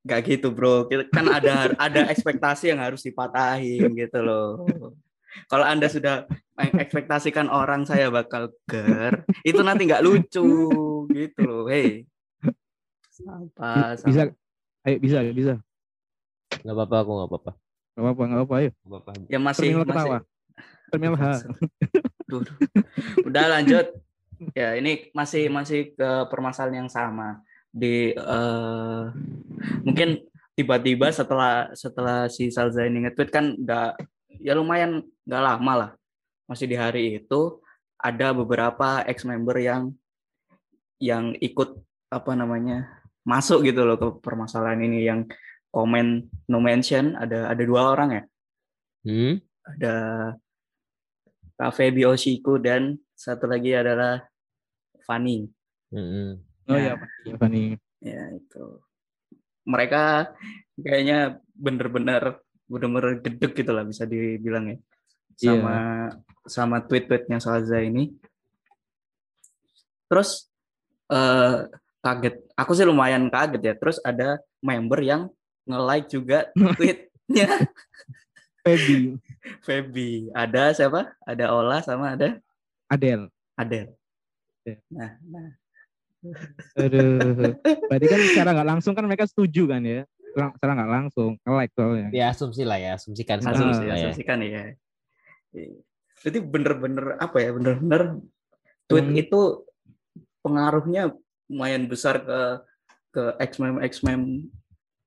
Gak 0.00 0.20
gitu 0.26 0.48
bro, 0.50 0.88
Kita- 0.88 1.12
kan 1.12 1.26
ada 1.28 1.76
ada 1.76 2.00
ekspektasi 2.08 2.72
yang 2.72 2.80
harus 2.80 3.04
dipatahin 3.04 3.92
gitu 3.94 4.18
loh. 4.18 4.64
Kalau 5.46 5.62
anda 5.62 5.86
sudah 5.86 6.26
ekspektasikan 6.58 7.46
orang 7.46 7.86
saya 7.86 8.10
bakal 8.10 8.50
ger, 8.66 9.22
itu 9.46 9.60
nanti 9.62 9.86
nggak 9.86 10.02
lucu 10.02 10.48
gitu 11.06 11.40
loh. 11.46 11.68
Hei, 11.70 12.08
sampah, 13.12 13.94
Bisa, 14.02 14.32
ayo 14.82 14.96
bisa, 14.98 15.18
bisa. 15.30 15.54
Nggak 16.62 16.74
apa-apa 16.76 16.96
aku 17.02 17.10
nggak 17.16 17.30
apa-apa 17.30 17.52
Gak 17.90 18.02
apa-apa, 18.06 18.22
gak 18.22 18.38
apa-apa. 18.38 18.54
Ayo, 18.62 18.70
nggak 18.70 18.90
apa-apa 19.02 19.10
Ya 19.26 19.38
masih 19.42 19.60
terminal 19.60 19.84
masih. 19.84 19.92
ketawa. 19.92 20.18
Terminal 20.90 21.16
H. 21.18 21.24
Duh, 22.30 22.40
duh. 22.46 22.56
Udah 23.28 23.44
lanjut. 23.58 23.86
Ya 24.56 24.68
ini 24.78 25.12
masih 25.12 25.52
masih 25.52 25.92
ke 25.92 26.10
permasalahan 26.32 26.86
yang 26.86 26.90
sama 26.90 27.44
di 27.68 28.16
eh, 28.16 29.02
mungkin 29.84 30.22
tiba-tiba 30.56 31.12
setelah 31.12 31.70
setelah 31.76 32.26
si 32.32 32.48
Salza 32.48 32.88
ini 32.88 33.04
nge-tweet 33.04 33.30
kan 33.30 33.52
nggak 33.52 34.00
ya 34.40 34.56
lumayan 34.56 35.04
nggak 35.28 35.42
lama 35.44 35.72
lah 35.76 35.90
masih 36.48 36.66
di 36.66 36.74
hari 36.80 37.20
itu 37.20 37.60
ada 38.00 38.32
beberapa 38.32 39.04
ex 39.04 39.28
member 39.28 39.60
yang 39.60 39.92
yang 40.98 41.36
ikut 41.36 41.76
apa 42.08 42.32
namanya 42.32 42.88
masuk 43.28 43.60
gitu 43.68 43.84
loh 43.84 44.00
ke 44.00 44.08
permasalahan 44.24 44.80
ini 44.80 45.04
yang 45.04 45.28
komen 45.70 46.06
no 46.46 46.58
mention 46.58 47.14
ada 47.14 47.46
ada 47.48 47.62
dua 47.62 47.94
orang 47.94 48.10
ya 48.12 48.24
Hmm? 49.00 49.40
ada 49.64 49.94
Kak 51.56 51.72
Feby 51.72 52.04
Oshiku 52.04 52.60
dan 52.60 53.00
satu 53.16 53.48
lagi 53.48 53.72
adalah 53.72 54.20
Fanny 55.04 55.48
Mm-mm. 55.88 56.36
Oh 56.68 56.76
Ya. 56.76 56.78
iya, 56.78 56.92
Pak. 56.94 57.08
Iya, 57.24 57.34
Fani. 57.34 57.64
ya 58.00 58.22
itu 58.32 58.64
mereka 59.64 60.32
kayaknya 60.76 61.18
bener-bener 61.52 62.40
bener-bener 62.64 63.20
gedek 63.20 63.52
gitu 63.56 63.72
lah 63.72 63.84
bisa 63.84 64.04
dibilang 64.04 64.68
ya 64.72 64.78
Iya. 65.40 65.48
sama 65.56 65.76
sama 66.44 66.76
tweet-tweetnya 66.84 67.40
Salza 67.40 67.80
ini 67.80 68.12
terus 70.08 70.48
eh 71.08 71.68
kaget 72.00 72.36
aku 72.52 72.72
sih 72.72 72.84
lumayan 72.84 73.28
kaget 73.28 73.62
ya 73.62 73.74
terus 73.76 73.96
ada 74.00 74.40
member 74.60 75.00
yang 75.00 75.22
nge-like 75.66 76.08
juga 76.08 76.38
tweetnya 76.78 77.48
Feby, 78.60 79.16
Feby 79.64 80.28
ada 80.36 80.76
siapa 80.76 81.16
ada 81.24 81.44
Ola 81.52 81.80
sama 81.80 82.12
ada 82.12 82.36
Adel. 82.92 83.32
Adel 83.56 83.96
nah, 84.92 85.16
nah 85.24 85.48
Aduh. 86.76 87.56
Berarti 87.88 88.06
kan 88.12 88.20
secara 88.28 88.52
nggak 88.52 88.68
langsung 88.68 88.92
kan 88.92 89.08
mereka 89.08 89.24
setuju 89.24 89.64
kan 89.72 89.80
ya? 89.80 90.04
Secara 90.20 90.52
secara 90.52 90.72
nggak 90.76 90.92
langsung, 90.92 91.32
nge-like 91.48 91.72
soalnya. 91.72 92.08
Ya 92.12 92.28
asumsi 92.28 92.60
lah 92.68 92.76
ya, 92.76 93.00
asumsikan 93.00 93.40
seperti 93.40 93.56
asumsi 93.56 93.84
ya. 93.88 93.94
asumsikan 93.96 94.38
ya 94.44 94.76
jadi 96.20 96.38
bener-bener 96.44 97.16
apa 97.16 97.36
ya 97.40 97.50
bener-bener 97.56 98.20
tweet 98.86 99.06
Hmm. 99.08 99.16
itu 99.16 99.40
pengaruhnya 100.44 101.14
lumayan 101.48 101.88
besar 101.88 102.20
ke 102.22 102.40
ke 103.10 103.22
ex 103.42 103.58
mem 103.58 103.76
ex 103.82 104.04
mem 104.04 104.46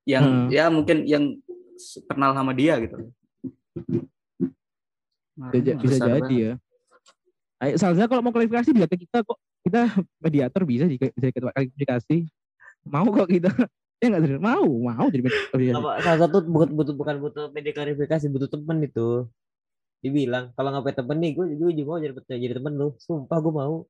yang 0.04 0.24
Hmm. 0.24 0.48
ya 0.52 0.68
mungkin 0.68 1.08
yang 1.08 1.24
kenal 2.08 2.36
sama 2.36 2.52
dia 2.52 2.76
gitu 2.80 2.98
Bisa, 5.34 5.74
bisa 5.82 5.98
jadi 5.98 6.22
banget. 6.22 6.30
ya. 6.38 6.54
Ayo, 7.58 7.74
Salza 7.80 8.06
kalau 8.06 8.22
mau 8.22 8.30
klarifikasi 8.30 8.70
bisa 8.70 8.86
ke 8.86 9.02
kita 9.02 9.26
kok. 9.26 9.40
Kita 9.64 9.82
mediator 10.22 10.62
bisa 10.62 10.86
di 10.86 11.00
bisa 11.00 11.32
kita 11.32 11.50
klarifikasi. 11.50 12.18
Mau 12.86 13.08
kok 13.10 13.30
kita. 13.32 13.50
Ya 14.04 14.12
nggak 14.12 14.24
serius. 14.28 14.44
Mau, 14.44 14.68
mau 14.84 15.08
jadi 15.08 15.24
mediator. 15.24 15.80
Apa, 15.80 15.92
salah 16.04 16.20
satu 16.28 16.44
butuh, 16.44 16.76
butuh 16.76 16.92
bukan 16.92 17.16
butuh 17.24 17.46
media 17.56 17.72
klarifikasi, 17.72 18.28
butuh 18.28 18.52
temen 18.52 18.84
itu. 18.84 19.32
Dibilang 20.04 20.52
kalau 20.60 20.76
nggak 20.76 20.84
punya 20.84 20.98
temen 21.00 21.18
nih, 21.24 21.32
gue 21.32 21.46
gue 21.56 21.72
juga 21.72 21.88
mau 21.88 22.00
jadi 22.04 22.14
jadi 22.36 22.54
temen 22.60 22.74
lu. 22.76 22.92
Sumpah 23.00 23.40
gue 23.40 23.54
mau. 23.56 23.88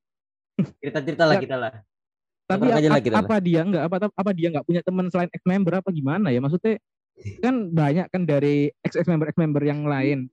Cerita 0.78 1.02
cerita 1.02 1.24
lah 1.26 1.36
kita 1.42 1.56
lah. 1.58 1.74
Tapi 2.44 2.68
apa, 2.68 3.00
kita 3.00 3.18
apa 3.24 3.36
dia 3.40 3.60
nggak 3.64 3.84
apa 3.88 3.96
apa 4.12 4.30
dia 4.36 4.48
nggak 4.52 4.66
punya 4.68 4.80
teman 4.84 5.08
selain 5.08 5.32
ex 5.32 5.40
member 5.48 5.80
apa 5.80 5.88
gimana 5.88 6.28
ya? 6.28 6.44
Maksudnya 6.44 6.76
kan 7.40 7.72
banyak 7.72 8.06
kan 8.12 8.22
dari 8.28 8.68
ex 8.84 9.00
ex 9.00 9.08
member 9.08 9.32
ex 9.32 9.36
member 9.40 9.64
yang 9.64 9.88
lain. 9.88 10.28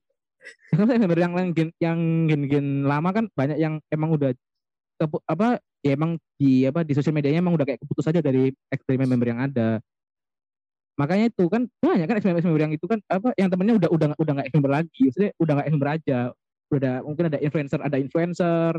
Ex 0.75 0.99
member 0.99 1.19
yang 1.19 1.31
lain 1.31 1.55
gen, 1.55 1.69
yang 1.79 1.99
gen-gen 2.27 2.83
lama 2.83 3.15
kan 3.15 3.31
banyak 3.31 3.57
yang 3.61 3.79
emang 3.87 4.11
udah 4.11 4.35
apa 5.25 5.57
ya 5.81 5.97
emang 5.97 6.19
di 6.37 6.67
apa 6.67 6.85
di 6.85 6.93
sosial 6.93 7.15
medianya 7.15 7.41
emang 7.41 7.57
udah 7.57 7.65
kayak 7.65 7.81
keputus 7.81 8.05
aja 8.11 8.19
dari 8.19 8.51
ex 8.69 8.79
dari 8.83 8.99
member 8.99 9.27
yang 9.31 9.39
ada. 9.39 9.79
Makanya 10.99 11.31
itu 11.31 11.47
kan 11.47 11.65
banyak 11.79 12.05
kan 12.11 12.15
ex 12.19 12.23
member, 12.27 12.39
ex 12.43 12.45
member 12.45 12.63
yang 12.67 12.73
itu 12.75 12.85
kan 12.91 12.99
apa 13.07 13.31
yang 13.39 13.47
temennya 13.47 13.75
udah 13.79 13.89
udah 13.89 14.07
udah 14.19 14.31
nggak 14.35 14.47
ex 14.51 14.53
member 14.59 14.73
lagi, 14.75 15.01
maksudnya 15.07 15.31
udah 15.39 15.53
nggak 15.55 15.67
ex 15.67 15.73
member 15.73 15.91
aja. 15.95 16.19
Udah 16.71 16.95
mungkin 17.07 17.23
ada 17.31 17.39
influencer, 17.39 17.79
ada 17.79 17.97
influencer, 17.99 18.73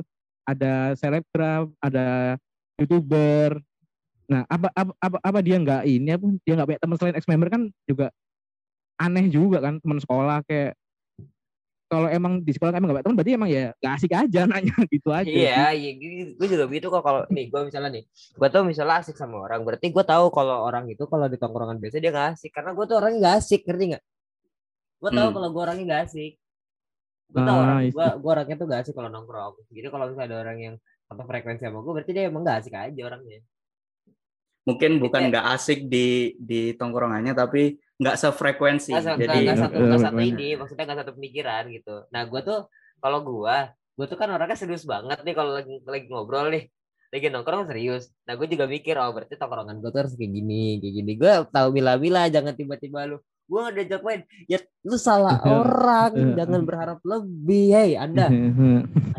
ada 0.45 0.73
selebgram, 0.97 1.73
ada 1.81 2.37
youtuber. 2.83 3.63
Nah, 4.27 4.43
apa 4.47 4.69
apa 4.73 4.93
apa, 4.99 5.17
apa 5.23 5.39
dia 5.43 5.57
nggak 5.59 5.83
ini 5.87 6.09
apa 6.15 6.25
dia 6.43 6.53
nggak 6.57 6.69
punya 6.69 6.81
teman 6.81 6.97
selain 6.99 7.17
ex 7.19 7.25
member 7.29 7.49
kan 7.53 7.63
juga 7.87 8.07
aneh 9.01 9.27
juga 9.29 9.59
kan 9.59 9.79
teman 9.83 9.99
sekolah 9.99 10.45
kayak 10.47 10.79
kalau 11.93 12.09
emang 12.09 12.41
di 12.41 12.57
sekolah 12.57 12.73
emang 12.73 12.89
nggak 12.89 12.97
punya 12.97 13.07
teman 13.07 13.17
berarti 13.21 13.33
emang 13.37 13.51
ya 13.53 13.65
nggak 13.77 13.93
asik 14.01 14.13
aja 14.17 14.41
nanya 14.51 14.77
gitu 14.89 15.09
aja. 15.13 15.29
Iya, 15.29 15.71
iya, 15.77 15.91
gue 16.35 16.49
juga 16.49 16.65
begitu 16.67 16.89
kok 16.89 17.05
kalau 17.05 17.23
nih 17.29 17.47
gue 17.53 17.61
misalnya 17.69 17.91
nih, 18.01 18.05
gue 18.11 18.49
tuh 18.49 18.63
misalnya 18.65 19.05
asik 19.05 19.15
sama 19.15 19.45
orang, 19.45 19.61
berarti 19.63 19.93
gue 19.93 20.05
tahu 20.05 20.33
kalau 20.33 20.65
orang 20.65 20.89
itu 20.89 21.05
kalau 21.07 21.29
di 21.29 21.37
tongkrongan 21.37 21.77
biasa 21.79 22.01
dia 22.01 22.11
gak 22.11 22.29
asik, 22.35 22.51
karena 22.51 22.73
gue 22.75 22.85
tuh 22.89 22.97
orangnya 22.99 23.19
gak 23.23 23.37
asik, 23.45 23.61
ngerti 23.69 23.85
nggak? 23.93 24.05
Gue 25.03 25.11
tahu 25.13 25.29
Hmm. 25.29 25.35
kalau 25.37 25.49
gue 25.53 25.63
orangnya 25.63 25.85
gak 25.93 26.03
asik, 26.09 26.33
gue 27.33 27.43
tahu 27.45 27.57
Ah, 27.57 27.63
orang, 27.63 27.77
I 27.77 27.87
see. 27.87 27.95
gue 27.95 28.07
gue 28.19 28.31
orangnya 28.33 28.57
tuh 28.57 28.67
gak 28.67 28.81
asik 28.83 28.95
kalau 28.97 29.11
nongkrong. 29.13 29.55
Jadi 29.71 29.87
kalau 29.93 30.05
misalnya 30.09 30.27
ada 30.27 30.37
orang 30.43 30.59
yang 30.59 30.75
satu 31.13 31.25
frekuensi 31.29 31.63
sama 31.63 31.79
gue, 31.85 31.93
berarti 31.93 32.13
dia 32.17 32.25
emang 32.27 32.43
gak 32.43 32.59
asik 32.65 32.75
aja 32.75 33.03
orangnya. 33.05 33.41
mungkin 34.63 35.03
bukan 35.03 35.27
nggak 35.35 35.47
asik 35.59 35.91
di 35.91 36.39
di 36.39 36.71
tongkrongannya 36.79 37.35
tapi 37.35 37.83
nggak 37.99 38.15
sefrekuensi 38.15 38.95
Gak, 38.95 39.19
jadi 39.19 39.39
gak, 39.51 39.59
satu, 39.59 39.79
gak 39.91 40.03
satu 40.07 40.15
banyak. 40.23 40.31
ini, 40.39 40.49
maksudnya 40.55 40.85
gak 40.87 41.01
satu 41.03 41.13
pemikiran 41.19 41.63
gitu. 41.67 42.07
Nah 42.15 42.23
gue 42.31 42.41
tuh 42.47 42.71
kalau 43.03 43.27
gue, 43.27 43.57
gue 43.99 44.07
tuh 44.07 44.15
kan 44.15 44.31
orangnya 44.31 44.55
serius 44.55 44.87
banget 44.87 45.19
nih 45.27 45.35
kalau 45.35 45.59
lagi 45.59 45.83
lagi 45.83 46.07
ngobrol 46.07 46.47
nih, 46.55 46.71
lagi 47.11 47.27
nongkrong 47.27 47.67
serius. 47.67 48.15
Nah 48.23 48.39
gue 48.39 48.47
juga 48.47 48.71
mikir, 48.71 48.95
oh 49.03 49.11
berarti 49.11 49.35
tongkrongan 49.35 49.83
gue 49.83 49.91
tuh 49.91 50.01
harus 50.07 50.15
kayak 50.15 50.31
gini, 50.31 50.79
kayak 50.79 50.95
gini. 50.95 51.13
Gue 51.19 51.33
tahu 51.51 51.69
mila-mila, 51.75 52.23
jangan 52.31 52.55
tiba-tiba 52.55 53.11
lu, 53.11 53.19
gue 53.51 53.59
gak 53.67 53.75
diajak 53.83 54.03
main. 54.07 54.23
Ya 54.47 54.59
lu 54.87 54.95
salah 54.95 55.43
orang, 55.59 56.39
jangan 56.39 56.63
berharap 56.63 57.03
lebih. 57.03 57.67
Hei 57.75 57.99
anda, 57.99 58.31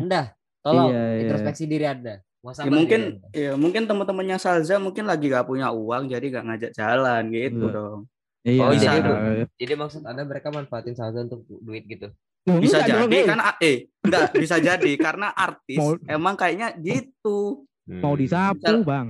anda, 0.00 0.32
tolong 0.64 0.88
Iya, 0.90 1.02
iya. 1.04 1.20
introspeksi 1.22 1.64
diri 1.66 1.84
anda. 1.84 2.14
ya 2.44 2.68
mungkin 2.68 3.00
diri 3.02 3.16
Anda. 3.18 3.28
ya 3.32 3.52
mungkin 3.54 3.82
teman-temannya 3.84 4.36
Salza 4.36 4.76
mungkin 4.76 5.04
lagi 5.04 5.28
gak 5.28 5.44
punya 5.44 5.68
uang 5.70 6.08
jadi 6.08 6.24
gak 6.30 6.44
ngajak 6.44 6.70
jalan 6.72 7.22
gitu 7.30 7.68
Iya. 7.68 7.72
dong 7.72 8.00
Iya. 8.44 8.60
Oh, 8.60 8.72
jadi 8.74 8.96
itu. 8.98 9.12
Iya. 9.14 9.44
Jadi 9.56 9.72
maksud 9.74 10.02
anda 10.04 10.20
mereka 10.22 10.52
manfaatin 10.52 10.92
salsa 10.92 11.24
untuk 11.24 11.48
duit 11.48 11.84
gitu? 11.84 12.12
Bisa 12.44 12.84
enggak 12.84 13.08
jadi 13.08 13.18
kan 13.24 13.40
a- 13.40 13.56
eh 13.58 13.76
enggak 13.98 14.36
bisa 14.36 14.56
jadi 14.58 14.92
karena 14.98 15.32
artis 15.32 15.80
Mau- 15.80 15.96
emang 16.04 16.36
kayaknya 16.36 16.76
gitu 16.76 17.64
mau 17.86 18.12
Hmm. 18.12 18.20
disapu 18.20 18.60
Misal- 18.60 18.84
bang. 18.84 19.06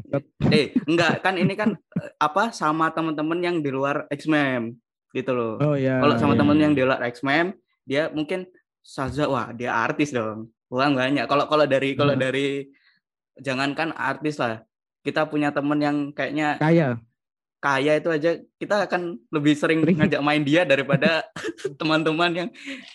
eh 0.52 0.70
enggak 0.84 1.18
kan 1.18 1.34
ini 1.34 1.54
kan 1.54 1.74
eh, 1.74 2.10
apa 2.16 2.50
sama 2.50 2.90
teman-teman 2.90 3.38
yang 3.40 3.56
di 3.58 3.70
luar 3.70 4.06
X-Mem 4.08 4.78
gitu 5.10 5.30
loh 5.30 5.58
Oh 5.58 5.74
iya. 5.74 5.98
kalau 5.98 6.14
sama 6.14 6.34
iya. 6.34 6.40
temen 6.40 6.58
yang 6.60 6.72
di 6.72 6.82
luar 6.82 7.02
X-Mem 7.04 7.58
dia 7.82 8.06
mungkin 8.10 8.46
Salza 8.80 9.26
wah 9.26 9.50
dia 9.50 9.74
artis 9.74 10.10
dong 10.10 10.53
uang 10.74 10.92
banyak 10.98 11.24
kalau 11.30 11.46
kalau 11.46 11.64
dari 11.64 11.94
kalau 11.94 12.18
Hmm. 12.18 12.22
dari 12.26 12.66
jangankan 13.38 13.94
artis 13.94 14.42
lah 14.42 14.66
kita 15.06 15.30
punya 15.30 15.54
temen 15.54 15.78
yang 15.78 15.96
kayaknya 16.10 16.58
kaya. 16.58 16.98
kaya 17.62 17.92
itu 17.96 18.08
aja 18.10 18.30
kita 18.58 18.90
akan 18.90 19.22
lebih 19.30 19.54
sering 19.54 19.86
Sering. 19.86 19.96
ngajak 20.02 20.22
main 20.22 20.42
dia 20.42 20.66
daripada 20.66 21.22
teman-teman 21.80 22.30
yang 22.34 22.48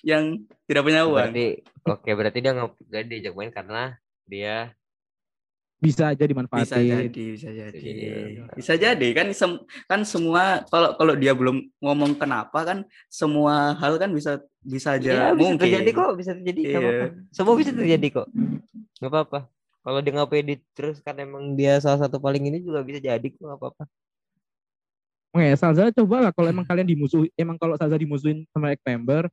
yang 0.04 0.24
tidak 0.68 0.84
punya 0.84 1.08
uang 1.08 1.32
Berarti 1.32 1.48
oke 1.88 2.10
berarti 2.12 2.38
dia 2.44 2.52
nggak 2.52 2.72
diajak 3.08 3.34
main 3.34 3.52
karena 3.52 3.84
dia 4.28 4.76
Bisa 5.80 6.12
aja 6.12 6.20
bisa 6.20 6.28
dimanfaatin. 6.28 7.08
jadi 7.08 7.24
bisa 7.32 7.50
jadi. 7.50 7.80
Iya. 7.80 8.44
bisa 8.52 8.74
jadi. 8.76 9.08
Kan 9.16 9.28
sem- 9.32 9.64
kan 9.88 10.04
semua 10.04 10.68
kalau 10.68 10.92
kalau 10.94 11.16
dia 11.16 11.32
belum 11.32 11.72
ngomong 11.80 12.16
kenapa 12.16 12.60
kan 12.62 12.78
semua 13.08 13.74
hal 13.76 13.96
kan 13.96 14.12
bisa 14.12 14.38
bisa 14.60 15.00
aja 15.00 15.08
Iya, 15.08 15.26
bisa 15.32 15.40
mungkin. 15.40 15.64
terjadi 15.64 15.90
kok 15.90 16.12
bisa 16.14 16.32
terjadi 16.36 16.62
Iya. 16.62 16.78
apa-apa 16.78 17.06
semua 17.32 17.54
bisa 17.56 17.72
terjadi 17.72 18.08
kok. 18.12 18.28
Nggak 19.00 19.08
apa-apa. 19.10 19.40
Kalau 19.80 20.00
dia 20.04 20.12
nggak 20.12 20.30
pede 20.30 20.54
terus 20.76 21.00
kan 21.00 21.16
emang 21.16 21.56
dia 21.56 21.80
salah 21.80 22.04
satu 22.04 22.20
paling 22.20 22.44
ini 22.44 22.60
juga 22.60 22.84
bisa 22.84 23.00
jadi 23.00 23.24
kok 23.24 23.40
nggak 23.40 23.56
apa-apa. 23.58 23.84
Oke, 25.30 25.48
Salza 25.56 25.94
coba 25.94 26.16
lah 26.28 26.32
kalau 26.34 26.50
emang 26.50 26.66
kalian 26.66 26.90
dimusuhi, 26.90 27.30
emang 27.38 27.54
kalau 27.56 27.78
Salza 27.78 27.96
dimusuhin 27.96 28.50
sama 28.50 28.74
ex 28.74 28.82
member, 28.82 29.30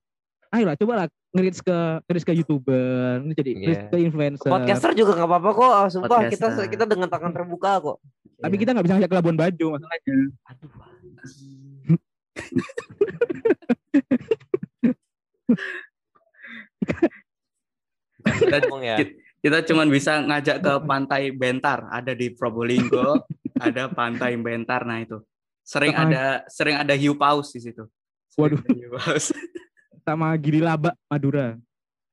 ayolah 0.50 0.74
coba 0.74 0.92
lah 0.94 1.06
nge 1.32 1.60
ke 1.60 1.78
nge 2.06 2.22
ke 2.22 2.32
youtuber, 2.32 3.20
ini 3.20 3.32
jadi 3.34 3.50
nge-reach 3.54 3.82
Iya. 3.82 3.90
ke 3.92 3.96
influencer. 4.00 4.48
podcaster 4.48 4.90
juga 4.96 5.12
nggak 5.14 5.28
apa-apa 5.28 5.50
kok 5.52 5.70
ah, 5.70 5.86
sumpah 5.86 6.08
kita 6.26 6.46
Podcaster. 6.48 6.66
kita 6.72 6.84
dengan 6.88 7.08
tangan 7.08 7.32
terbuka 7.32 7.72
kok 7.78 7.96
Tapi 8.36 8.52
Iya. 8.52 8.60
kita 8.60 8.70
nggak 8.72 8.84
bisa 8.84 8.94
ngajak 8.96 9.10
ke 9.10 9.16
Labuan 9.16 9.36
Bajo 9.36 9.66
masalahnya. 9.72 10.14
aduh. 10.44 10.70
Kita- 18.26 18.60
ya 18.82 18.96
kita 19.44 19.58
cuman 19.62 19.86
bisa 19.86 20.18
ngajak 20.18 20.56
ke 20.58 20.72
pantai 20.82 21.30
Bentar 21.30 21.86
ada 21.86 22.10
di 22.10 22.34
Probolinggo 22.34 23.22
ada 23.62 23.86
pantai 23.88 24.34
Bentar 24.34 24.82
nah 24.82 24.98
itu 24.98 25.22
sering 25.62 25.94
ada 25.94 26.42
sering 26.50 26.74
ada 26.74 26.94
hiu 26.94 27.14
paus 27.14 27.54
di 27.54 27.62
situ 27.62 27.86
Sering 28.26 28.58
Waduh. 28.58 28.60
hiu 28.74 28.90
paus. 28.92 29.30
Sama 30.06 30.30
Giri 30.38 30.62
Laba 30.62 30.94
Madura. 31.10 31.58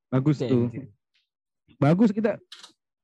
Bagus 0.09 0.41
Iya, 0.41 0.49
tuh. 0.49 0.65
Bagus 1.77 2.09
kita 2.09 2.41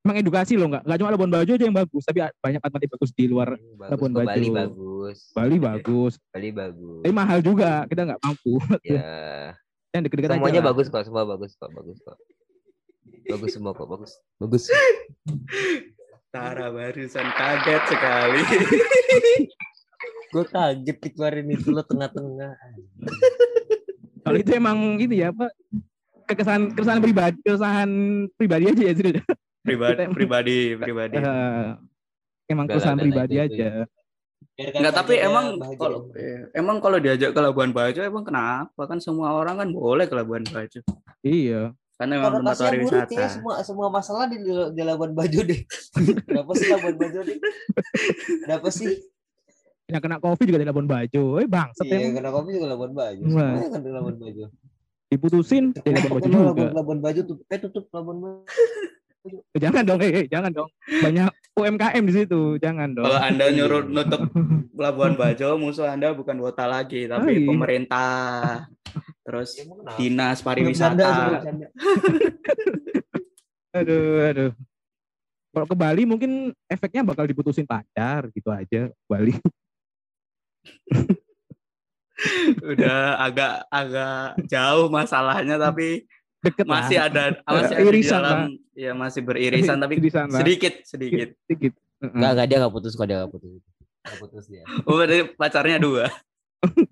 emang 0.01 0.17
edukasi 0.17 0.57
loh 0.57 0.65
nggak 0.73 0.81
nggak 0.89 0.97
cuma 0.97 1.09
Labuan 1.13 1.29
Bajo 1.29 1.51
aja 1.53 1.65
yang 1.69 1.75
bagus 1.75 2.01
tapi 2.07 2.25
banyak 2.41 2.61
tempat 2.63 2.79
yang 2.81 2.93
bagus 2.97 3.11
di 3.13 3.25
luar 3.29 3.49
bagus. 3.53 3.91
Labuan 3.93 4.11
Bali 4.17 4.25
Bajo. 4.25 4.53
bagus. 4.57 5.17
Bali 5.37 5.57
bagus. 5.61 6.13
Bali 6.33 6.49
bagus. 6.49 7.01
Tapi 7.05 7.13
mahal 7.13 7.39
juga 7.45 7.85
kita 7.85 8.01
nggak 8.09 8.21
mampu. 8.25 8.57
Ya. 8.81 9.53
Yang 9.93 10.01
deket-deket 10.05 10.29
aja 10.29 10.37
semuanya 10.37 10.61
lah. 10.61 10.69
bagus 10.69 10.85
kok 10.85 11.01
semua 11.01 11.23
bagus 11.25 11.51
kok 11.57 11.69
bagus 11.73 11.97
kok. 12.05 12.17
Bagus 13.25 13.49
semua 13.57 13.71
kok 13.73 13.89
bagus. 13.89 14.11
Bagus. 14.37 14.63
Tara 16.33 16.69
barusan 16.69 17.25
kaget 17.33 17.83
sekali. 17.89 18.41
gue 20.29 20.45
kaget 20.45 20.97
dikeluarin 21.01 21.49
itu 21.49 21.73
lo 21.73 21.81
tengah-tengah 21.81 22.53
kalau 24.29 24.39
itu 24.39 24.51
emang 24.53 24.77
gitu 24.95 25.13
ya 25.15 25.33
apa 25.33 25.45
kekesahan 26.25 26.63
keresahan 26.71 27.01
pribadi 27.01 27.37
keresahan 27.41 27.89
pribadi 28.37 28.63
aja 28.69 28.83
ya 28.85 28.93
pribadi, 29.59 30.03
pribadi, 30.13 30.57
pribadi. 30.77 31.15
Eh, 31.17 31.67
emang 32.47 32.65
Enggak 32.65 32.69
lah, 32.69 32.69
keresahan 32.69 32.95
dan 32.95 33.03
pribadi 33.03 33.35
itu- 33.35 33.45
aja 33.49 33.69
Enggak, 34.59 34.91
tapi 34.93 35.15
emang 35.15 35.55
kalau 35.79 36.11
emang 36.51 36.77
kalau 36.83 36.99
diajak 36.99 37.31
ke 37.31 37.39
Labuan 37.39 37.71
Bajo 37.71 38.03
emang 38.03 38.27
kenapa? 38.27 38.81
Kan 38.85 38.99
semua 38.99 39.31
orang 39.31 39.55
kan 39.55 39.69
boleh 39.71 40.03
ke 40.03 40.15
Labuan 40.15 40.43
Bajo. 40.43 40.83
iya 41.23 41.71
Karena 41.95 42.19
emang 42.19 42.43
tempat 42.43 42.59
pariwisata. 42.59 43.11
ya 43.11 43.27
semua 43.27 43.59
semua 43.63 43.87
masalah 43.87 44.27
di, 44.27 44.35
di 44.43 44.81
Labuan 44.83 45.15
Bajo 45.15 45.43
deh. 45.43 45.63
Kenapa 46.27 46.51
sih 46.55 46.67
Labuan 46.67 46.95
Bajo 46.95 47.19
deh? 47.23 47.37
Kenapa 48.43 48.67
sih? 48.69 48.99
Yang 49.89 49.99
kena 49.99 50.17
covid 50.17 50.45
juga 50.45 50.59
di 50.61 50.67
Labuan 50.67 50.85
Bajo 50.85 51.23
eh 51.37 51.47
bangsat 51.47 51.81
Iya, 51.83 51.97
emang 51.99 52.15
kena 52.15 52.29
kopi 52.29 52.49
juga 52.53 52.67
Labuan 52.69 52.93
Bajo. 52.93 53.23
Wah. 53.25 53.33
Semuanya 53.33 53.67
kan 53.67 53.79
di 53.81 53.89
Labuan 53.89 54.15
Bajo. 54.15 54.45
diputusin 55.09 55.63
di 55.73 55.89
Labuan 55.89 56.13
Bajo 56.13 56.27
juga 56.29 56.69
Labuan, 56.71 56.99
Bajo 57.01 57.21
tutup, 57.23 57.45
eh 57.47 57.57
tutup 57.57 57.85
Labuan 57.89 58.17
Bajo. 58.19 58.39
jangan 59.59 59.83
dong 59.83 59.99
eh, 59.99 60.11
eh, 60.15 60.25
jangan 60.27 60.47
dong 60.49 60.69
banyak 60.87 61.27
UMKM 61.53 62.03
di 62.05 62.13
situ 62.15 62.55
jangan 62.55 62.87
dong 62.93 63.03
Kalau 63.03 63.19
Anda 63.19 63.45
nyuruh 63.49 63.83
nutup 63.83 64.21
Labuan 64.79 65.13
Bajo, 65.13 65.57
musuh 65.57 65.89
Anda 65.89 66.13
bukan 66.13 66.37
wota 66.37 66.63
lagi, 66.63 67.03
tapi 67.03 67.19
Oh, 67.19 67.33
iya. 67.35 67.43
pemerintah. 67.43 68.71
Terus 69.21 69.59
kenapa? 69.59 69.91
dinas 69.95 70.39
pariwisata. 70.39 71.09
aduh 73.71 74.25
aduh 74.25 74.51
kalau 75.49 75.65
ke 75.65 75.75
Bali 75.75 76.01
mungkin 76.03 76.31
efeknya 76.65 77.01
bakal 77.03 77.25
diputusin 77.25 77.65
pacar 77.65 78.29
gitu 78.31 78.49
aja 78.49 78.89
Bali 79.03 79.33
Udah 82.59 83.15
agak 83.23 83.53
agak 83.71 84.43
jauh 84.51 84.91
masalahnya 84.91 85.55
tapi 85.55 86.03
deket 86.43 86.65
lah. 86.67 86.83
masih 86.83 86.97
ada 86.99 87.23
masih 87.47 87.75
ada 87.75 87.83
di 87.83 87.87
Irisan 87.91 88.19
dalam 88.23 88.39
ya 88.75 88.91
masih 88.95 89.21
beririsan 89.23 89.77
tapi 89.79 89.93
Irisan 89.99 90.27
lah. 90.27 90.39
sedikit 90.43 90.73
sedikit. 90.83 91.29
sedikit 91.47 91.73
Heeh. 91.99 92.15
Enggak, 92.15 92.31
enggak 92.31 92.47
dia 92.47 92.57
enggak 92.63 92.73
putus 92.75 92.93
kok, 92.95 93.05
dia 93.11 93.15
enggak 93.19 93.31
putus. 93.35 93.51
Enggak 94.07 94.17
putus 94.23 94.45
dia. 94.47 94.63
Oh, 94.87 94.95
berarti 94.95 95.17
pacarnya 95.35 95.77
dua. 95.83 96.07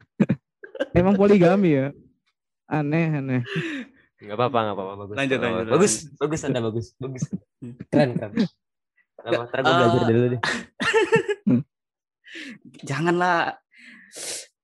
emang 0.99 1.15
poligami 1.15 1.69
ya 1.73 1.87
aneh 2.67 3.05
aneh 3.17 3.41
Enggak 4.17 4.35
apa-apa, 4.35 4.57
enggak 4.65 4.75
apa-apa, 4.75 4.93
bagus. 4.97 5.15
Lanjut, 5.15 5.37
Nggak 5.37 5.45
lanjut, 5.45 5.61
apa-apa. 5.61 5.75
Bagus, 5.77 5.93
bagus 6.17 6.41
Anda 6.41 6.59
bagus, 6.65 6.87
bagus. 6.97 7.23
Keren, 7.93 8.09
keren. 8.17 8.31
Lama, 9.21 9.43
ntar 9.45 9.59
gue 9.61 9.73
belajar 9.77 10.01
dulu 10.09 10.27
deh. 10.33 10.41
Janganlah. 12.83 13.55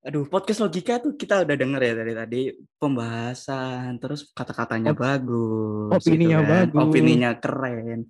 Aduh, 0.04 0.28
podcast 0.28 0.60
logika 0.60 1.00
tuh 1.00 1.16
kita 1.16 1.48
udah 1.48 1.56
denger 1.56 1.80
ya 1.80 1.94
dari 1.96 2.12
tadi 2.12 2.40
pembahasan, 2.76 3.96
terus 3.96 4.28
kata-katanya 4.36 4.92
Op- 4.92 5.00
bagus, 5.00 5.96
opininya 5.96 6.38
kan. 6.44 6.48
bagus. 6.68 6.80
opininya 6.84 7.30
keren. 7.40 8.00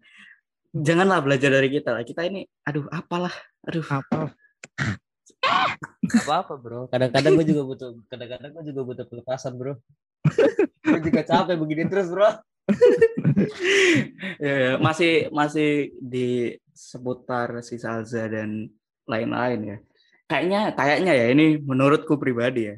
Janganlah 0.74 1.22
belajar 1.22 1.54
dari 1.54 1.70
kita 1.70 1.94
lah. 1.94 2.02
Kita 2.02 2.26
ini, 2.26 2.42
aduh, 2.66 2.90
apalah, 2.90 3.30
aduh. 3.62 3.86
apa 3.86 4.34
Enggak 6.02 6.24
apa-apa, 6.24 6.54
Bro. 6.58 6.80
Kadang-kadang 6.90 7.32
gue 7.38 7.46
juga 7.54 7.62
butuh 7.62 7.90
kadang-kadang 8.10 8.50
gue 8.52 8.64
juga 8.74 8.80
butuh 8.82 9.06
pelepasan, 9.08 9.52
Bro. 9.56 9.78
gue 10.84 11.00
juga 11.04 11.22
capek 11.22 11.56
begini 11.56 11.84
terus, 11.88 12.08
Bro. 12.10 12.28
ya, 14.44 14.54
ya, 14.56 14.72
masih 14.80 15.28
masih 15.28 15.92
di 16.00 16.56
seputar 16.72 17.60
si 17.60 17.76
Salza 17.76 18.24
dan 18.26 18.66
lain-lain 19.08 19.60
ya. 19.62 19.76
Kayaknya 20.24 20.60
kayaknya 20.72 21.12
ya 21.12 21.26
ini 21.32 21.60
menurutku 21.60 22.16
pribadi 22.16 22.72
ya. 22.72 22.76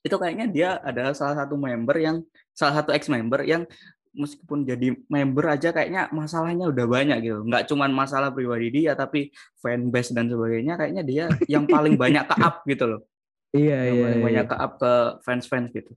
Itu 0.00 0.16
kayaknya 0.16 0.46
dia 0.48 0.68
adalah 0.80 1.12
salah 1.12 1.44
satu 1.44 1.56
member 1.56 1.96
yang 2.00 2.24
salah 2.52 2.80
satu 2.80 2.92
ex 2.92 3.08
member 3.08 3.44
yang 3.44 3.64
meskipun 4.10 4.66
jadi 4.66 4.98
member 5.06 5.44
aja 5.54 5.70
kayaknya 5.70 6.10
masalahnya 6.10 6.68
udah 6.68 6.86
banyak 6.86 7.18
gitu. 7.24 7.40
Nggak 7.46 7.64
cuman 7.70 7.90
masalah 7.92 8.28
pribadi 8.34 8.68
dia 8.82 8.92
tapi 8.96 9.30
fanbase 9.60 10.12
dan 10.12 10.28
sebagainya 10.28 10.76
kayaknya 10.76 11.02
dia 11.04 11.24
yang 11.48 11.64
paling 11.64 11.96
banyak 11.96 12.24
ke 12.28 12.36
up 12.40 12.64
gitu 12.68 12.84
loh. 12.96 13.00
iya 13.56 13.88
Yang 13.88 13.96
iya, 13.96 14.04
paling 14.04 14.20
iya. 14.20 14.26
banyak 14.28 14.46
ke 14.46 14.56
up 14.56 14.72
ke 14.76 14.92
fans-fans 15.24 15.68
gitu. 15.72 15.92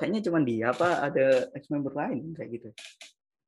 Kayaknya 0.00 0.20
cuman 0.28 0.42
dia 0.48 0.64
apa 0.72 0.88
ada 1.12 1.26
ex 1.56 1.64
member 1.68 1.92
lain 1.92 2.32
kayak 2.36 2.50
gitu. 2.56 2.70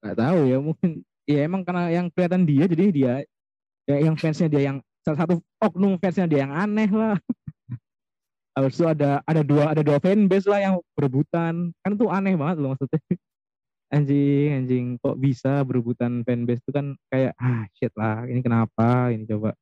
nggak 0.02 0.18
tahu 0.18 0.40
ya 0.50 0.58
mungkin 0.58 0.90
ya 1.30 1.46
emang 1.46 1.62
karena 1.62 1.86
yang 1.94 2.06
kelihatan 2.10 2.42
dia 2.42 2.64
jadi 2.66 2.86
dia 2.90 3.14
ya 3.86 3.96
yang 4.02 4.18
fansnya 4.18 4.50
dia 4.50 4.62
yang 4.66 4.78
salah 5.02 5.18
satu 5.26 5.34
oknum 5.58 5.98
fansnya 5.98 6.30
dia 6.30 6.46
yang 6.46 6.54
aneh 6.54 6.90
lah. 6.90 7.18
Habis 8.56 8.78
itu 8.78 8.86
ada 8.86 9.18
ada 9.26 9.42
dua 9.42 9.72
ada 9.74 9.82
dua 9.82 9.98
fanbase 9.98 10.46
lah 10.46 10.60
yang 10.62 10.74
berebutan. 10.94 11.74
Kan 11.82 11.90
itu 11.98 12.06
aneh 12.08 12.34
banget 12.38 12.56
loh 12.62 12.74
maksudnya. 12.74 13.00
Anjing 13.92 14.48
anjing 14.56 14.86
kok 15.04 15.20
bisa 15.20 15.60
berebutan 15.68 16.24
fanbase 16.24 16.64
itu 16.64 16.72
kan 16.72 16.96
kayak 17.12 17.36
ah 17.36 17.68
shit 17.76 17.92
lah 17.92 18.24
ini 18.24 18.40
kenapa? 18.40 19.12
Ini 19.12 19.28
coba. 19.28 19.52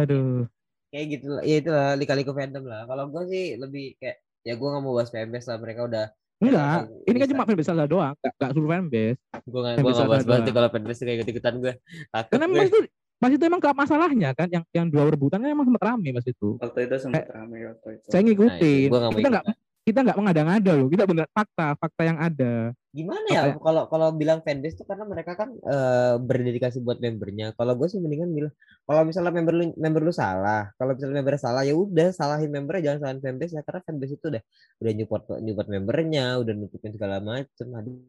Aduh. 0.00 0.48
Kayak 0.88 1.06
gitu 1.12 1.26
lah. 1.28 1.42
Ya 1.44 1.56
itu 1.60 1.70
lah, 1.70 1.92
lika-liku 1.92 2.32
fandom 2.32 2.64
lah. 2.64 2.88
Kalau 2.88 3.04
gue 3.12 3.22
sih 3.28 3.60
lebih 3.60 4.00
kayak 4.00 4.16
ya 4.48 4.56
gue 4.56 4.68
nggak 4.72 4.80
mau 4.80 4.96
bahas 4.96 5.12
PMS 5.12 5.44
lah 5.52 5.60
mereka 5.60 5.84
udah 5.84 6.06
enggak 6.40 6.88
ini 7.04 7.16
kan 7.20 7.28
cuma 7.28 7.44
fanbase 7.44 7.68
salah 7.68 7.84
doang 7.84 8.16
nggak 8.16 8.32
nggak 8.40 8.50
seluruh 8.56 8.70
fanbase. 8.72 9.20
Gue 9.44 9.60
Yang 9.60 9.76
gue 9.76 9.92
nggak 9.92 10.08
bahas 10.08 10.24
tuh 10.24 10.54
kalau 10.56 10.68
tuh 10.72 11.04
kayak 11.04 11.16
ikut 11.20 11.28
ikutan 11.36 11.54
gue 11.60 11.72
takut 12.08 12.32
karena 12.32 12.46
gue. 12.48 12.56
pas 12.56 12.68
itu 12.72 12.80
pas 13.20 13.28
itu 13.28 13.44
emang 13.44 13.60
gak 13.60 13.76
masalahnya 13.76 14.32
kan 14.32 14.48
yang 14.48 14.64
yang 14.72 14.88
dua 14.88 15.12
rebutan 15.12 15.44
kan 15.44 15.52
emang 15.52 15.68
sempat 15.68 15.84
rame 15.92 16.08
pas 16.16 16.24
itu. 16.24 16.56
Waktu 16.56 16.78
itu 16.88 16.96
sempat 16.96 17.28
ramai 17.28 17.68
waktu 17.68 17.88
itu. 18.00 18.06
saya 18.08 18.22
Nah, 18.24 18.26
ngikutin 18.32 18.88
itu 18.88 18.96
nggak 18.96 19.10
mau 19.12 19.20
kita 19.20 19.28
nggak 19.28 19.46
kita 19.80 19.98
nggak 20.06 20.18
mengada-ngada 20.20 20.72
loh 20.76 20.88
kita 20.88 21.04
bener 21.04 21.26
fakta 21.28 21.66
fakta 21.76 22.02
yang 22.08 22.16
ada. 22.16 22.72
Gimana 22.90 23.28
ya 23.28 23.42
kalau 23.60 23.86
kalau 23.92 24.08
bilang 24.16 24.40
fanbase 24.40 24.80
tuh 24.80 24.88
karena 24.88 25.04
mereka 25.04 25.36
kan 25.36 25.52
eh, 25.52 26.14
berdedikasi 26.16 26.80
buat 26.80 26.98
membernya. 26.98 27.52
Kalau 27.54 27.76
gue 27.76 27.86
sih 27.92 28.00
mendingan 28.00 28.32
bilang 28.32 28.54
kalau 28.90 29.06
misalnya 29.06 29.30
member 29.30 29.54
lu 29.54 29.64
member 29.78 30.02
lu 30.02 30.10
salah 30.10 30.72
kalau 30.74 30.98
misalnya 30.98 31.22
member 31.22 31.38
salah 31.38 31.62
ya 31.62 31.78
udah 31.78 32.10
salahin 32.10 32.50
membernya 32.50 32.90
jangan 32.90 32.98
salahin 33.06 33.20
fanbase 33.22 33.54
ya 33.54 33.62
karena 33.62 33.80
fanbase 33.86 34.14
itu 34.18 34.26
udah 34.34 34.42
udah 34.82 34.92
nyupport 34.98 35.22
nyupport 35.46 35.68
membernya 35.70 36.24
udah 36.42 36.52
nutupin 36.58 36.90
segala 36.90 37.22
macem 37.22 37.68
aduh 37.70 38.02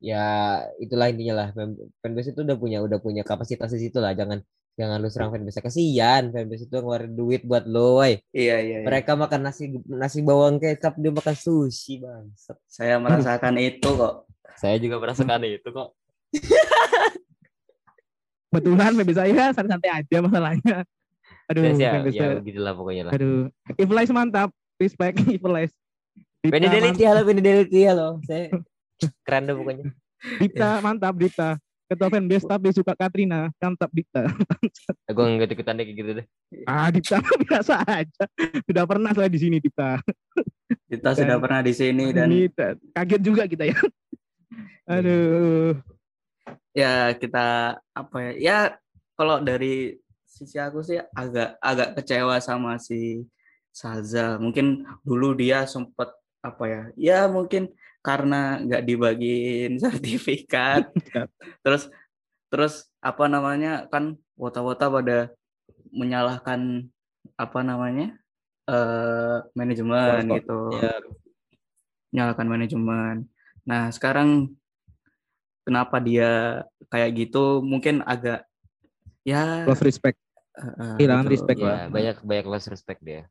ya 0.00 0.24
itulah 0.80 1.12
intinya 1.12 1.44
lah. 1.44 1.48
Fanbase 2.00 2.32
itu 2.32 2.40
udah 2.42 2.56
punya 2.56 2.80
udah 2.80 2.98
punya 2.98 3.22
kapasitas 3.22 3.70
di 3.76 3.86
situ 3.86 4.00
lah. 4.00 4.16
Jangan 4.16 4.40
jangan 4.78 4.96
lu 4.96 5.12
serang 5.12 5.28
fanbase 5.28 5.60
kasihan 5.60 6.32
fanbase 6.32 6.64
itu 6.64 6.72
ngeluarin 6.72 7.12
duit 7.12 7.44
buat 7.44 7.68
lo 7.68 8.00
woy. 8.00 8.16
Iya 8.32 8.56
iya. 8.64 8.76
iya. 8.80 8.86
mereka 8.88 9.12
makan 9.12 9.44
nasi 9.44 9.76
nasi 9.84 10.24
bawang 10.24 10.56
kecap 10.56 10.96
dia 10.96 11.12
makan 11.12 11.36
sushi 11.36 12.00
bang 12.00 12.32
Saya 12.64 12.96
merasakan 12.96 13.60
itu 13.60 13.88
kok. 13.92 14.24
saya 14.56 14.80
juga 14.80 14.96
merasakan 14.96 15.44
itu 15.46 15.68
kok. 15.68 15.88
Kebetulan 18.50 18.90
fanbase 18.98 19.20
saya 19.20 19.44
santai-santai 19.54 19.90
aja 20.00 20.16
masalahnya. 20.24 20.76
Aduh 21.52 21.62
ya, 21.62 21.72
ya, 21.76 21.90
fanbase 22.00 22.16
ya 22.16 22.22
saya- 22.24 22.38
begitulah 22.40 22.72
pokoknya 22.74 23.02
lah. 23.06 23.12
Aduh. 23.14 23.46
Evilize 23.76 24.12
mantap. 24.16 24.48
Respect 24.80 25.20
Evilize 25.36 25.76
Dipta, 26.40 26.56
Benedelity 26.56 27.04
halo 27.04 27.20
Benedelity 27.28 27.80
halo. 27.84 28.16
Saya 28.24 28.48
keren 29.22 29.48
deh 29.48 29.54
pokoknya. 29.54 29.84
Dipta 30.36 30.80
mantap 30.80 31.16
Dipta 31.16 31.56
ketua 31.90 32.06
fanbase 32.06 32.46
tapi 32.46 32.70
suka 32.70 32.92
Katrina. 32.94 33.50
Mantap 33.56 33.90
Dipta 33.90 34.28
gue 35.16 35.24
nggak 35.26 35.50
ikutan 35.50 35.74
deh 35.74 35.84
kayak 35.84 35.96
gitu 35.96 36.10
deh. 36.20 36.26
Ah 36.64 36.88
Dipta 36.88 37.18
biasa 37.44 37.82
aja. 37.82 38.24
Sudah 38.62 38.84
pernah 38.84 39.10
saya 39.10 39.26
di 39.26 39.38
sini 39.38 39.58
Dipta 39.58 39.98
Kita 40.86 41.14
sudah 41.14 41.38
Dan- 41.38 41.42
pernah 41.42 41.60
di 41.60 41.72
sini 41.72 42.14
dan 42.14 42.30
Ini 42.30 42.46
ta- 42.50 42.78
kaget 42.94 43.22
juga 43.22 43.42
kita 43.46 43.64
ya. 43.66 43.78
Aduh. 44.86 45.74
Ya 46.72 47.14
kita 47.14 47.46
apa 47.90 48.16
ya? 48.22 48.32
Ya 48.38 48.58
kalau 49.14 49.42
dari 49.42 49.98
sisi 50.26 50.56
aku 50.56 50.82
sih 50.82 50.98
agak 51.12 51.58
agak 51.58 51.88
kecewa 51.98 52.38
sama 52.38 52.78
si 52.78 53.26
Saza. 53.70 54.38
Mungkin 54.38 54.86
dulu 55.02 55.34
dia 55.34 55.66
sempat 55.66 56.10
apa 56.40 56.64
ya? 56.66 56.82
Ya 56.94 57.18
mungkin 57.26 57.70
karena 58.00 58.60
nggak 58.64 58.82
dibagiin 58.84 59.76
sertifikat. 59.82 60.88
terus 61.64 61.88
terus 62.50 62.90
apa 62.98 63.30
namanya 63.30 63.86
kan 63.88 64.18
wota-wota 64.34 64.90
pada 64.90 65.18
menyalahkan 65.94 66.88
apa 67.36 67.60
namanya 67.62 68.16
eh 68.70 69.38
manajemen 69.54 70.24
gitu 70.40 70.58
ya 70.80 70.94
menyalahkan 72.10 72.46
manajemen. 72.46 73.16
Nah 73.62 73.90
sekarang 73.94 74.50
kenapa 75.62 76.02
dia 76.02 76.62
kayak 76.90 77.10
gitu 77.14 77.62
mungkin 77.62 78.02
agak 78.02 78.42
ya 79.22 79.62
Lost 79.68 79.84
respect. 79.86 80.18
uh, 80.58 80.98
kehilangan 80.98 81.26
gitu. 81.30 81.34
respect 81.38 81.58
lah. 81.62 81.70
Ya, 81.70 81.84
banyak 81.86 82.16
banyak 82.26 82.46
lost 82.50 82.68
respect 82.68 83.00
dia. 83.06 83.30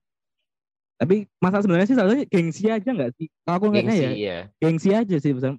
Tapi 0.99 1.31
masalah 1.39 1.63
sebenarnya 1.63 1.87
sih 1.87 1.95
salahnya 1.95 2.25
gengsi 2.27 2.67
aja 2.67 2.89
nggak 2.91 3.11
sih? 3.15 3.31
Kalau 3.47 3.55
aku 3.55 3.65
ngeliatnya 3.71 3.95
ya 3.95 4.11
iya. 4.11 4.37
gengsi 4.59 4.91
aja 4.91 5.15
sih 5.15 5.31
besar. 5.31 5.55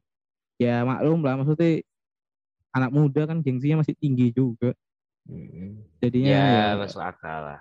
Ya 0.60 0.84
maklum 0.84 1.24
lah 1.24 1.40
maksudnya 1.40 1.80
anak 2.76 2.90
muda 2.92 3.24
kan 3.24 3.40
gengsinya 3.40 3.80
masih 3.80 3.96
tinggi 3.96 4.36
juga. 4.36 4.76
Jadinya 6.04 6.28
Ya, 6.36 6.44
ya, 6.44 6.66
masuk 6.76 7.00
akal 7.00 7.40
lah. 7.40 7.60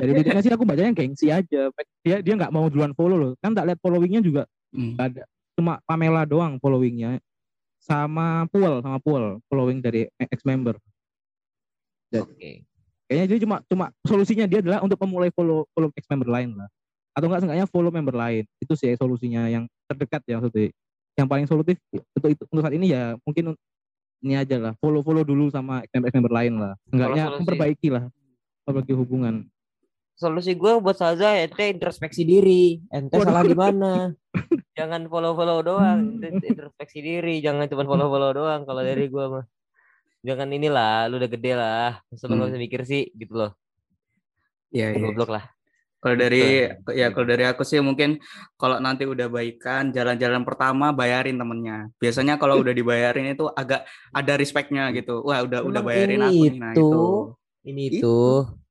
dari 0.00 0.16
titiknya 0.16 0.40
sih 0.40 0.52
aku 0.56 0.64
bacanya 0.64 0.96
gengsi 0.96 1.28
aja. 1.28 1.68
Dia 2.00 2.24
dia 2.24 2.32
nggak 2.32 2.48
mau 2.48 2.64
duluan 2.72 2.96
follow 2.96 3.20
loh. 3.20 3.32
Kan 3.44 3.52
tak 3.52 3.68
lihat 3.68 3.80
followingnya 3.84 4.24
juga 4.24 4.42
Hmm. 4.72 4.96
ada. 4.96 5.28
Cuma 5.56 5.80
Pamela 5.84 6.24
doang 6.24 6.56
followingnya. 6.60 7.20
Sama 7.76 8.48
Puel 8.48 8.80
sama 8.80 8.96
Puel 9.04 9.40
following 9.52 9.84
dari 9.84 10.08
ex 10.16 10.40
member. 10.48 10.80
Oke. 12.12 12.64
Kayaknya 13.06 13.26
dia 13.30 13.38
cuma 13.46 13.56
cuma 13.70 13.86
solusinya 14.02 14.46
dia 14.50 14.58
adalah 14.58 14.82
untuk 14.82 14.98
memulai 15.06 15.30
follow 15.30 15.66
follow 15.70 15.94
ex 15.94 16.04
member 16.10 16.26
lain 16.26 16.58
lah. 16.58 16.68
Atau 17.14 17.30
enggak 17.30 17.40
seenggaknya 17.46 17.66
follow 17.70 17.90
member 17.94 18.14
lain. 18.14 18.44
Itu 18.58 18.74
sih 18.74 18.92
solusinya 18.98 19.46
yang 19.46 19.70
terdekat 19.86 20.26
ya 20.26 20.42
maksudnya. 20.42 20.74
Yang 21.16 21.26
paling 21.30 21.46
solutif 21.46 21.76
untuk 21.94 22.28
itu 22.34 22.42
untuk 22.50 22.62
saat 22.66 22.74
ini 22.74 22.92
ya 22.92 23.14
mungkin 23.22 23.54
ini 24.26 24.34
aja 24.34 24.58
lah. 24.58 24.72
Follow 24.82 25.06
follow 25.06 25.22
dulu 25.22 25.48
sama 25.54 25.86
ex 25.86 25.90
member, 25.94 26.10
member 26.10 26.32
lain 26.34 26.52
lah. 26.58 26.72
Enggaknya 26.90 27.24
memperbaiki 27.38 27.88
lah. 27.94 28.04
Memperbaiki 28.66 28.94
hubungan. 28.98 29.46
Solusi 30.16 30.56
gue 30.56 30.72
buat 30.80 30.96
Salza 30.96 31.36
ente 31.36 31.68
introspeksi 31.68 32.24
diri. 32.24 32.80
Ente 32.88 33.20
Waduh. 33.20 33.28
salah 33.30 33.44
di 33.44 33.56
mana? 33.64 33.92
jangan 34.76 35.08
follow-follow 35.12 35.60
doang. 35.60 36.20
Ente 36.24 36.52
introspeksi 36.52 37.04
diri, 37.04 37.44
jangan 37.44 37.68
cuma 37.68 37.84
follow-follow 37.84 38.32
doang 38.32 38.64
kalau 38.64 38.80
dari 38.80 39.12
gue 39.12 39.24
mah. 39.28 39.44
Jangan 40.26 40.48
inilah, 40.50 41.06
lu 41.06 41.22
udah 41.22 41.30
gede 41.30 41.52
lah. 41.54 42.02
Masa 42.10 42.26
lu 42.26 42.34
Hmm. 42.34 42.50
bisa 42.50 42.58
mikir 42.58 42.80
sih 42.82 43.14
gitu 43.14 43.38
loh. 43.38 43.52
Iya, 44.74 44.90
iya. 44.92 44.98
Goblok 44.98 45.30
lah. 45.30 45.44
Kalau 45.96 46.16
dari 46.18 46.70
Betul. 46.70 46.92
ya 46.94 47.06
kalau 47.10 47.26
dari 47.26 47.44
aku 47.46 47.62
sih 47.62 47.82
mungkin 47.82 48.20
kalau 48.54 48.78
nanti 48.78 49.02
udah 49.02 49.26
baikan 49.26 49.90
jalan-jalan 49.90 50.42
pertama 50.42 50.90
bayarin 50.90 51.34
temennya. 51.34 51.90
Biasanya 51.98 52.38
kalau 52.38 52.62
udah 52.62 52.70
dibayarin 52.70 53.32
itu 53.32 53.48
agak 53.50 53.86
ada 54.12 54.32
respectnya 54.36 54.86
gitu. 54.94 55.24
Wah 55.24 55.42
udah 55.42 55.66
udah 55.66 55.80
Emang 55.82 55.88
bayarin 55.88 56.20
ini 56.20 56.26
aku 56.26 56.44
nih 56.46 56.60
nah 56.60 56.72
itu. 56.74 56.78
itu. 56.78 57.04
Ini 57.66 57.82
Itu. 57.82 57.94
itu, 57.98 58.18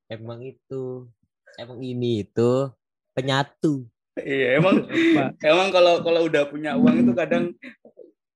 emang 0.07 0.39
itu. 0.43 0.83
Emang 1.55 1.79
ini 1.81 2.11
itu 2.23 2.51
penyatu. 3.11 3.73
Iya 4.15 4.47
emang 4.59 4.75
emang 5.51 5.67
kalau 5.75 5.93
kalau 6.07 6.21
udah 6.31 6.43
punya 6.47 6.79
uang 6.79 7.03
itu 7.03 7.11
kadang 7.11 7.51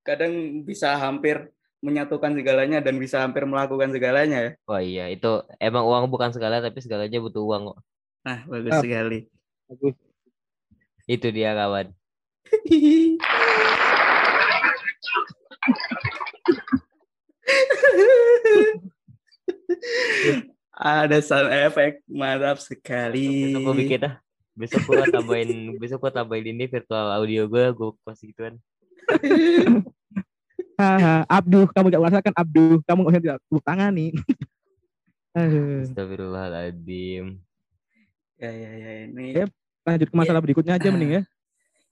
kadang 0.04 0.32
bisa 0.60 0.92
hampir 0.96 1.48
menyatukan 1.80 2.36
segalanya 2.36 2.78
dan 2.84 3.00
bisa 3.00 3.24
hampir 3.24 3.44
melakukan 3.48 3.88
segalanya 3.92 4.38
ya. 4.38 4.50
Oh 4.68 4.80
iya, 4.80 5.08
itu 5.08 5.44
emang 5.56 5.84
uang 5.88 6.12
bukan 6.12 6.28
segala 6.32 6.60
tapi 6.60 6.80
segalanya 6.84 7.16
butuh 7.20 7.40
uang 7.40 7.72
kok. 7.72 7.78
Nah 8.24 8.38
bagus 8.44 8.72
Ah. 8.76 8.82
sekali. 8.84 9.18
Bagus. 9.68 9.96
Itu 11.08 11.28
dia 11.32 11.56
kawan. 11.56 11.90
Ada 20.80 21.20
sound 21.20 21.50
effect, 21.52 22.00
mantap 22.08 22.56
sekali. 22.62 23.52
Besok 23.52 23.60
gue 23.68 23.74
bikin 23.84 24.00
ah. 24.08 24.14
Besok 24.56 24.80
gue 24.88 25.04
tambahin, 25.12 25.50
besok 25.76 25.98
gue 26.08 26.12
tambahin 26.12 26.46
ini 26.52 26.64
virtual 26.68 27.08
audio 27.12 27.44
gue, 27.48 27.64
gue 27.72 27.88
kasih 28.04 28.26
gituan. 28.32 28.54
Haha, 30.80 31.16
Abduh, 31.28 31.68
kamu 31.76 31.86
gak 31.92 32.00
merasakan 32.00 32.32
Abduh, 32.32 32.80
kamu 32.88 32.98
nggak 33.04 33.12
usah 33.12 33.20
tidak 33.20 33.38
tepuk 33.44 33.62
tangan 33.68 33.92
nih. 33.92 34.10
Aduh. 35.36 35.84
Astagfirullahaladzim. 35.84 37.24
Ya 38.40 38.50
ya 38.50 38.70
ya 38.72 38.90
ini. 39.04 39.26
Ya, 39.36 39.46
Lanjut 39.84 40.08
ke 40.08 40.16
masalah 40.16 40.40
berikutnya 40.40 40.80
aja 40.80 40.88
mending 40.88 41.20
ya. 41.20 41.22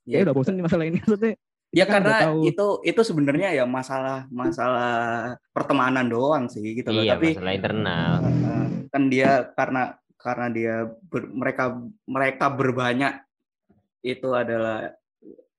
Ya, 0.08 0.16
Ya 0.16 0.24
udah 0.24 0.34
bosan 0.34 0.56
nih 0.56 0.64
masalah 0.64 0.84
ini 0.88 0.98
maksudnya. 1.04 1.36
Ya 1.68 1.84
kan 1.84 2.00
karena 2.00 2.32
tahu. 2.32 2.48
itu 2.48 2.66
itu 2.80 3.00
sebenarnya 3.04 3.52
ya 3.52 3.68
masalah 3.68 4.24
masalah 4.32 5.36
pertemanan 5.52 6.08
doang 6.08 6.48
sih 6.48 6.64
gitu 6.80 6.88
loh. 6.88 7.04
Iya, 7.04 7.20
Tapi 7.20 7.36
masalah 7.36 7.52
internal. 7.52 8.12
uh, 8.24 8.66
kan 8.88 9.02
dia 9.12 9.52
karena 9.52 9.82
karena 10.16 10.46
dia 10.48 10.74
ber- 11.12 11.28
mereka 11.28 11.76
mereka 12.08 12.48
berbanyak 12.48 13.20
itu 14.00 14.32
adalah 14.32 14.96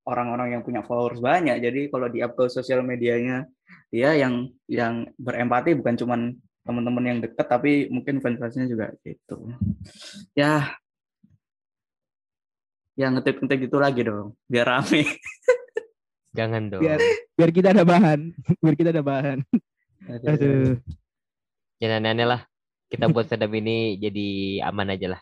orang-orang 0.10 0.58
yang 0.58 0.64
punya 0.66 0.82
followers 0.82 1.22
banyak. 1.22 1.62
Jadi 1.62 1.94
kalau 1.94 2.10
di 2.10 2.20
up 2.20 2.34
ke 2.34 2.50
sosial 2.50 2.82
medianya 2.82 3.46
dia 3.94 4.18
yang 4.18 4.50
yang 4.66 5.06
berempati 5.16 5.78
bukan 5.78 5.94
cuman 5.94 6.20
teman-teman 6.66 7.06
yang 7.06 7.20
dekat 7.22 7.46
tapi 7.46 7.86
mungkin 7.88 8.18
fans-fansnya 8.18 8.66
juga 8.66 8.90
gitu. 9.06 9.54
Ya 10.34 10.74
ya 12.94 13.08
ngetik-ngetik 13.08 13.70
gitu 13.70 13.78
lagi 13.80 14.04
dong 14.04 14.36
biar 14.50 14.68
rame. 14.68 15.06
Jangan 16.38 16.70
dong. 16.70 16.82
Biar- 16.84 17.02
Biar 17.40 17.56
kita 17.56 17.72
ada 17.72 17.88
bahan, 17.88 18.36
biar 18.62 18.76
kita 18.76 18.92
ada 18.92 19.00
bahan. 19.00 19.40
Aduh. 20.28 20.76
Jangan 21.80 22.04
aneh-aneh 22.04 22.28
lah. 22.28 22.42
Kita 22.92 23.08
buat 23.08 23.32
stand 23.32 23.48
ini 23.56 23.96
jadi 23.96 24.28
aman 24.68 24.92
aja 24.92 25.16
lah. 25.16 25.22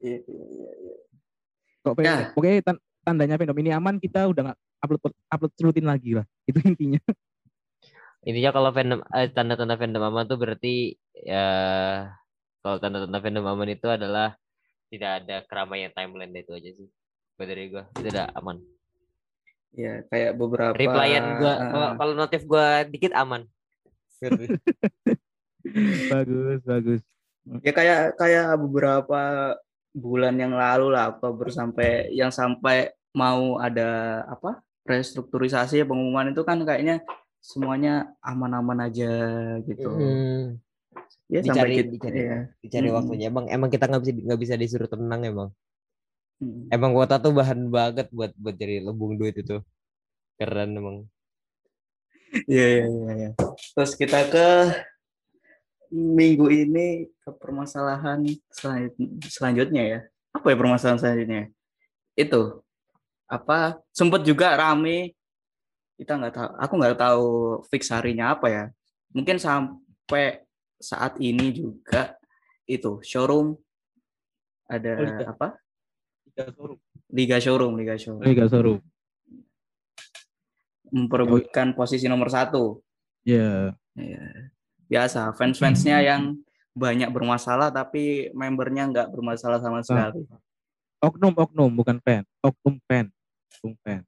Iya, 0.00 0.16
iya, 0.24 0.44
iya, 0.48 0.70
iya. 0.80 0.96
Kok 1.84 1.94
Ya. 2.00 2.32
Oke, 2.32 2.64
tan- 2.64 2.80
tandanya 3.08 3.40
fandom 3.40 3.56
ini 3.64 3.72
aman, 3.72 3.96
kita 3.96 4.28
udah 4.28 4.52
nggak 4.52 4.58
upload 4.84 5.00
upload 5.32 5.52
rutin 5.64 5.86
lagi 5.88 6.12
lah. 6.12 6.26
Itu 6.48 6.60
intinya. 6.60 7.00
Intinya 8.28 8.50
kalau 8.52 8.70
fandom 8.76 9.00
eh, 9.16 9.32
tanda-tanda 9.32 9.80
fandom 9.80 10.04
aman 10.04 10.28
tuh 10.28 10.36
berarti 10.36 10.92
ya 11.16 11.46
kalau 12.60 12.76
tanda-tanda 12.76 13.18
fandom 13.24 13.46
aman 13.48 13.72
itu 13.72 13.88
adalah 13.88 14.36
tidak 14.92 15.24
ada 15.24 15.36
keramaian 15.48 15.92
timeline 15.96 16.34
itu 16.36 16.52
aja 16.52 16.70
sih. 16.76 16.88
Dari 17.38 17.70
gua 17.70 17.86
itu 17.96 18.10
udah 18.10 18.28
aman. 18.36 18.58
Ya, 19.72 20.02
kayak 20.10 20.34
beberapa 20.34 20.74
Replyan 20.74 21.24
gua 21.38 21.54
uh, 21.54 21.70
kalau 21.70 21.88
kalau 21.96 22.12
notif 22.18 22.42
gua 22.44 22.82
dikit 22.84 23.14
aman. 23.14 23.46
bagus, 26.10 26.60
bagus. 26.66 27.00
ya 27.64 27.72
kayak 27.72 28.18
kayak 28.18 28.60
beberapa 28.60 29.54
bulan 29.94 30.36
yang 30.36 30.52
lalu 30.52 30.92
lah 30.92 31.16
Oktober 31.16 31.48
sampai 31.48 32.10
yang 32.12 32.34
sampai 32.34 32.97
mau 33.18 33.58
ada 33.58 33.88
apa 34.30 34.62
restrukturisasi 34.86 35.82
pengumuman 35.82 36.30
itu 36.30 36.46
kan 36.46 36.62
kayaknya 36.62 37.02
semuanya 37.42 38.14
aman-aman 38.22 38.86
aja 38.86 39.10
gitu 39.62 39.90
Hmm, 39.90 40.44
ya 41.26 41.40
Dicari- 41.40 41.46
sampai 41.46 41.78
gitu 41.82 41.90
dicari. 41.94 42.18
ya. 42.24 42.38
dicari 42.62 42.86
Mm-mm. 42.86 42.98
waktunya. 42.98 43.26
Emang 43.28 43.44
emang 43.46 43.68
kita 43.68 43.84
nggak 43.86 44.02
bisa 44.02 44.12
nggak 44.22 44.40
bisa 44.40 44.54
disuruh 44.54 44.88
tenang 44.88 45.20
emang. 45.22 45.50
Mm. 46.38 46.70
Emang 46.70 46.90
kuota 46.94 47.18
tuh 47.18 47.34
bahan 47.34 47.66
banget 47.68 48.06
buat 48.10 48.30
buat 48.38 48.54
cari 48.54 48.78
lembung 48.78 49.18
duit 49.18 49.34
itu. 49.36 49.58
Keren 50.38 50.70
emang. 50.72 50.96
Iya 52.46 52.66
iya 52.68 52.84
iya 52.86 53.12
iya. 53.18 53.30
Terus 53.74 53.92
kita 53.94 54.20
ke 54.28 54.46
minggu 55.88 56.46
ini 56.52 57.08
ke 57.18 57.30
permasalahan 57.32 58.20
selanjut- 58.52 58.98
selanjutnya 59.26 59.82
ya. 59.82 60.00
Apa 60.30 60.52
ya 60.52 60.56
permasalahan 60.60 61.00
selanjutnya? 61.00 61.42
Itu 62.14 62.60
apa 63.28 63.76
sempet 63.92 64.24
juga 64.24 64.56
rame 64.56 65.12
kita 65.94 66.16
nggak 66.16 66.32
tahu 66.32 66.48
aku 66.56 66.72
nggak 66.74 66.96
tahu 66.96 67.26
fix 67.68 67.92
harinya 67.92 68.32
apa 68.32 68.46
ya 68.48 68.64
mungkin 69.12 69.36
sampai 69.36 70.40
saat 70.76 71.18
ini 71.18 71.50
juga 71.50 72.16
itu 72.64 73.02
showroom 73.02 73.56
ada 74.64 74.90
Oh, 74.94 75.04
liga. 75.04 75.24
apa 75.28 75.48
Liga 76.28 76.46
Showroom. 76.52 76.78
liga 77.10 77.36
showroom 77.38 77.72
liga 77.76 77.94
showroom 77.96 78.22
Liga 78.22 78.44
Showroom. 78.46 78.80
memperebutkan 80.88 81.72
posisi 81.72 82.08
nomor 82.08 82.28
satu 82.28 82.80
Ya. 83.26 83.76
Iya. 83.92 84.24
Biasa 84.88 85.36
fans-fansnya 85.36 86.00
yang 86.00 86.40
banyak 86.72 87.12
bermasalah 87.12 87.68
tapi 87.68 88.32
membernya 88.32 88.88
nggak 88.88 89.08
bermasalah 89.12 89.60
sama 89.60 89.84
sekali. 89.84 90.24
Oknum, 90.98 91.36
oknum, 91.36 91.68
bukan 91.68 92.00
fan. 92.00 92.24
Oknum 92.40 92.80
fan. 92.88 93.12
Fan. 93.82 94.00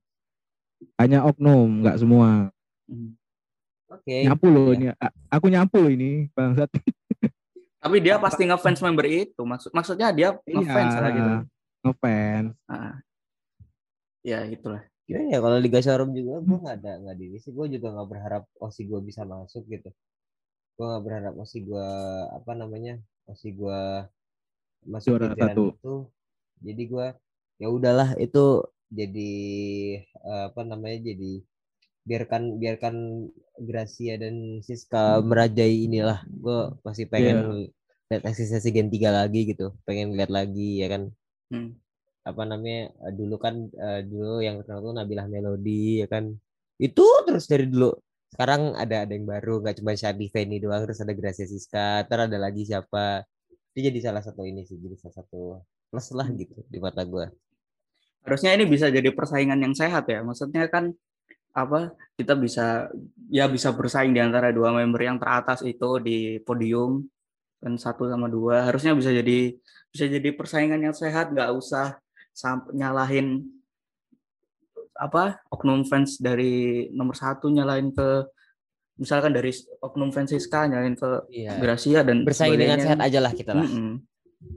Hanya 0.97 1.24
oknum, 1.28 1.84
nggak 1.84 1.97
semua. 2.01 2.49
Hmm. 2.88 3.16
Oke. 3.91 4.24
Nyapu 4.24 4.47
loh 4.49 4.70
Iya. 4.72 4.95
ini. 4.95 5.09
Aku 5.28 5.47
nyapu 5.51 5.76
loh 5.82 5.93
ini, 5.93 6.11
bangsat. 6.32 6.70
Tapi 7.80 7.97
dia 8.05 8.20
pasti 8.20 8.45
ngefans 8.45 8.80
member 8.84 9.07
itu. 9.09 9.43
Maksud 9.43 9.72
maksudnya 9.72 10.12
dia 10.12 10.36
ngefans 10.45 10.95
lah 11.01 11.11
gitu. 11.11 11.32
Iya, 11.32 11.38
Ngefans. 11.80 12.49
Ah. 12.68 13.01
Ya 14.20 14.45
itulah. 14.47 14.84
Gimana 15.11 15.26
ya 15.26 15.38
kalau 15.43 15.59
Liga 15.59 15.80
Showroom 15.82 16.14
juga 16.14 16.38
gue 16.38 16.59
nggak 16.62 16.76
ada 16.86 16.93
nggak 17.03 17.16
di 17.18 17.26
sih 17.43 17.51
gue 17.51 17.66
juga 17.66 17.91
nggak 17.91 18.09
berharap 18.14 18.45
osi 18.62 18.86
gue 18.86 19.01
bisa 19.03 19.26
masuk 19.26 19.66
gitu 19.66 19.91
gue 20.78 20.86
nggak 20.86 21.03
berharap 21.03 21.34
osi 21.34 21.66
gue 21.66 21.88
apa 22.30 22.53
namanya 22.55 22.95
osi 23.26 23.51
gue 23.51 23.80
masuk 24.86 25.18
Juara 25.18 25.34
jajaran 25.34 25.51
satu. 25.51 25.64
itu 25.74 25.95
jadi 26.62 26.82
gue 26.86 27.07
ya 27.59 27.68
udahlah 27.74 28.14
itu 28.22 28.62
jadi 28.91 29.32
eh, 30.03 30.45
apa 30.51 30.61
namanya 30.66 30.99
jadi 31.14 31.32
biarkan 32.05 32.59
biarkan 32.59 32.95
Gracia 33.61 34.16
dan 34.18 34.64
Siska 34.64 35.20
merajai 35.22 35.86
inilah. 35.86 36.24
Gue 36.26 36.74
masih 36.82 37.07
pengen 37.07 37.70
lihat 38.11 38.22
eksistensi 38.26 38.74
Gen 38.74 38.91
3 38.91 39.14
lagi 39.14 39.41
gitu. 39.55 39.76
Pengen 39.86 40.18
lihat 40.18 40.32
lagi 40.32 40.82
ya 40.82 40.88
kan? 40.91 41.05
Hmm. 41.51 41.74
apa 42.20 42.45
namanya 42.47 42.93
eh, 43.09 43.12
dulu 43.16 43.41
kan 43.41 43.55
eh, 43.74 44.07
dulu 44.07 44.45
yang 44.45 44.61
terkenal 44.61 44.84
tuh 44.84 44.95
Nabilah 44.95 45.26
Melody 45.30 46.05
ya 46.05 46.07
kan? 46.11 46.36
Itu 46.78 47.07
terus 47.26 47.49
dari 47.49 47.66
dulu. 47.66 47.97
Sekarang 48.30 48.78
ada 48.78 49.03
ada 49.09 49.12
yang 49.16 49.26
baru 49.26 49.59
nggak 49.64 49.82
cuma 49.82 49.97
Shadi 49.99 50.30
Feni 50.30 50.62
doang 50.62 50.84
terus 50.86 51.03
ada 51.03 51.11
Gracia 51.16 51.47
Siska 51.49 52.07
terus 52.07 52.28
ada 52.30 52.38
lagi 52.38 52.62
siapa. 52.68 53.24
Itu 53.72 53.78
jadi 53.88 53.99
salah 54.03 54.22
satu 54.22 54.47
ini 54.47 54.62
sih 54.68 54.78
jadi 54.78 54.97
salah 55.01 55.16
satu 55.22 55.59
plus 55.91 56.09
lah 56.14 56.28
gitu 56.30 56.55
di 56.70 56.78
mata 56.78 57.03
gue 57.03 57.26
Harusnya 58.26 58.50
ini 58.56 58.64
bisa 58.68 58.92
jadi 58.92 59.10
persaingan 59.10 59.58
yang 59.60 59.74
sehat 59.74 60.06
ya. 60.06 60.20
Maksudnya 60.20 60.68
kan 60.68 60.92
apa 61.50 61.90
kita 62.14 62.38
bisa 62.38 62.86
ya 63.26 63.50
bisa 63.50 63.74
bersaing 63.74 64.14
di 64.14 64.22
antara 64.22 64.54
dua 64.54 64.70
member 64.70 65.02
yang 65.02 65.18
teratas 65.18 65.66
itu 65.66 65.98
di 65.98 66.38
podium 66.44 67.04
dan 67.58 67.80
satu 67.80 68.06
sama 68.06 68.28
dua. 68.28 68.68
Harusnya 68.68 68.92
bisa 68.92 69.10
jadi 69.10 69.56
bisa 69.90 70.04
jadi 70.06 70.30
persaingan 70.36 70.80
yang 70.80 70.94
sehat 70.94 71.34
nggak 71.34 71.50
usah 71.56 71.98
sampai 72.30 72.78
nyalahin 72.78 73.42
apa 75.00 75.40
oknum 75.48 75.82
fans 75.88 76.20
dari 76.20 76.86
nomor 76.92 77.16
satu 77.16 77.48
nyalahin 77.48 77.88
ke 77.90 78.28
misalkan 79.00 79.32
dari 79.32 79.48
oknum 79.80 80.12
fans 80.12 80.28
Siska 80.28 80.68
nyalahin 80.68 80.92
ke 80.92 81.24
iya. 81.32 81.56
Gracia 81.56 82.04
dan 82.04 82.20
bersaing 82.22 82.60
dengan 82.60 82.76
sehat 82.76 83.00
aja 83.00 83.18
lah 83.18 83.32
kita 83.32 83.56
lah. 83.56 83.64
Mm-mm. 83.64 84.04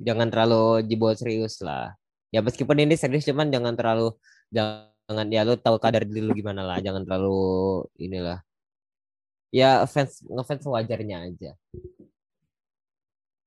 jangan 0.03 0.28
terlalu 0.28 0.84
dibawa 0.84 1.16
serius 1.16 1.64
lah 1.64 1.95
ya 2.34 2.42
meskipun 2.42 2.82
ini 2.82 2.98
serius 2.98 3.30
cuman 3.30 3.54
jangan 3.54 3.78
terlalu 3.78 4.18
jangan 4.50 5.28
ya 5.30 5.46
lu 5.46 5.54
tahu 5.54 5.78
kadar 5.78 6.02
diri 6.02 6.26
lu 6.26 6.34
gimana 6.34 6.66
lah 6.66 6.82
jangan 6.82 7.06
terlalu 7.06 7.86
inilah 8.02 8.42
ya 9.54 9.86
fans 9.86 10.26
ngefans 10.26 10.66
wajarnya 10.66 11.30
aja 11.30 11.54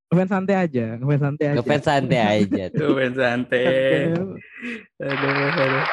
Ngefans 0.07 0.30
santai 0.30 0.55
aja, 0.55 0.87
ngefans 1.03 1.18
santai 1.18 1.47
aja. 1.51 1.57
ngefans 1.59 1.82
santai 1.82 2.20
aja 2.22 2.62
tuh. 2.70 2.78
Tuh 2.78 2.91
fans 2.95 3.16
santai. 3.18 3.66
Aduh, 5.03 5.34
aduh. 5.51 5.87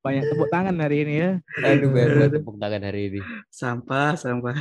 Banyak 0.00 0.24
tepuk 0.30 0.48
tangan 0.48 0.76
hari 0.78 0.96
ini 1.04 1.14
ya. 1.18 1.30
aduh 1.66 1.90
banyak 1.90 2.30
tepuk 2.38 2.56
tangan 2.56 2.82
hari 2.86 3.00
ini 3.10 3.20
Sampah, 3.50 4.14
sampah. 4.14 4.56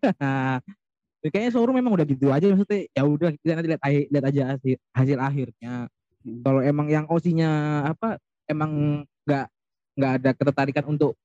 Nah, 1.26 1.30
kayaknya 1.34 1.50
showroom 1.58 1.74
memang 1.74 1.98
udah 1.98 2.06
gitu 2.06 2.30
aja 2.30 2.46
maksudnya 2.46 2.86
ya 2.94 3.02
udah 3.02 3.34
kita 3.34 3.52
nanti 3.58 3.68
lihat 3.74 3.82
lihat 4.14 4.24
aja 4.30 4.42
hasil, 4.54 4.78
hasil 4.94 5.18
akhirnya. 5.18 5.90
Hmm. 6.22 6.40
Kalau 6.46 6.62
emang 6.62 6.86
yang 6.86 7.06
osinya 7.10 7.50
apa 7.82 8.22
emang 8.46 9.02
nggak 9.26 9.46
nggak 9.98 10.12
ada 10.22 10.30
ketertarikan 10.38 10.86
untuk 10.86 11.18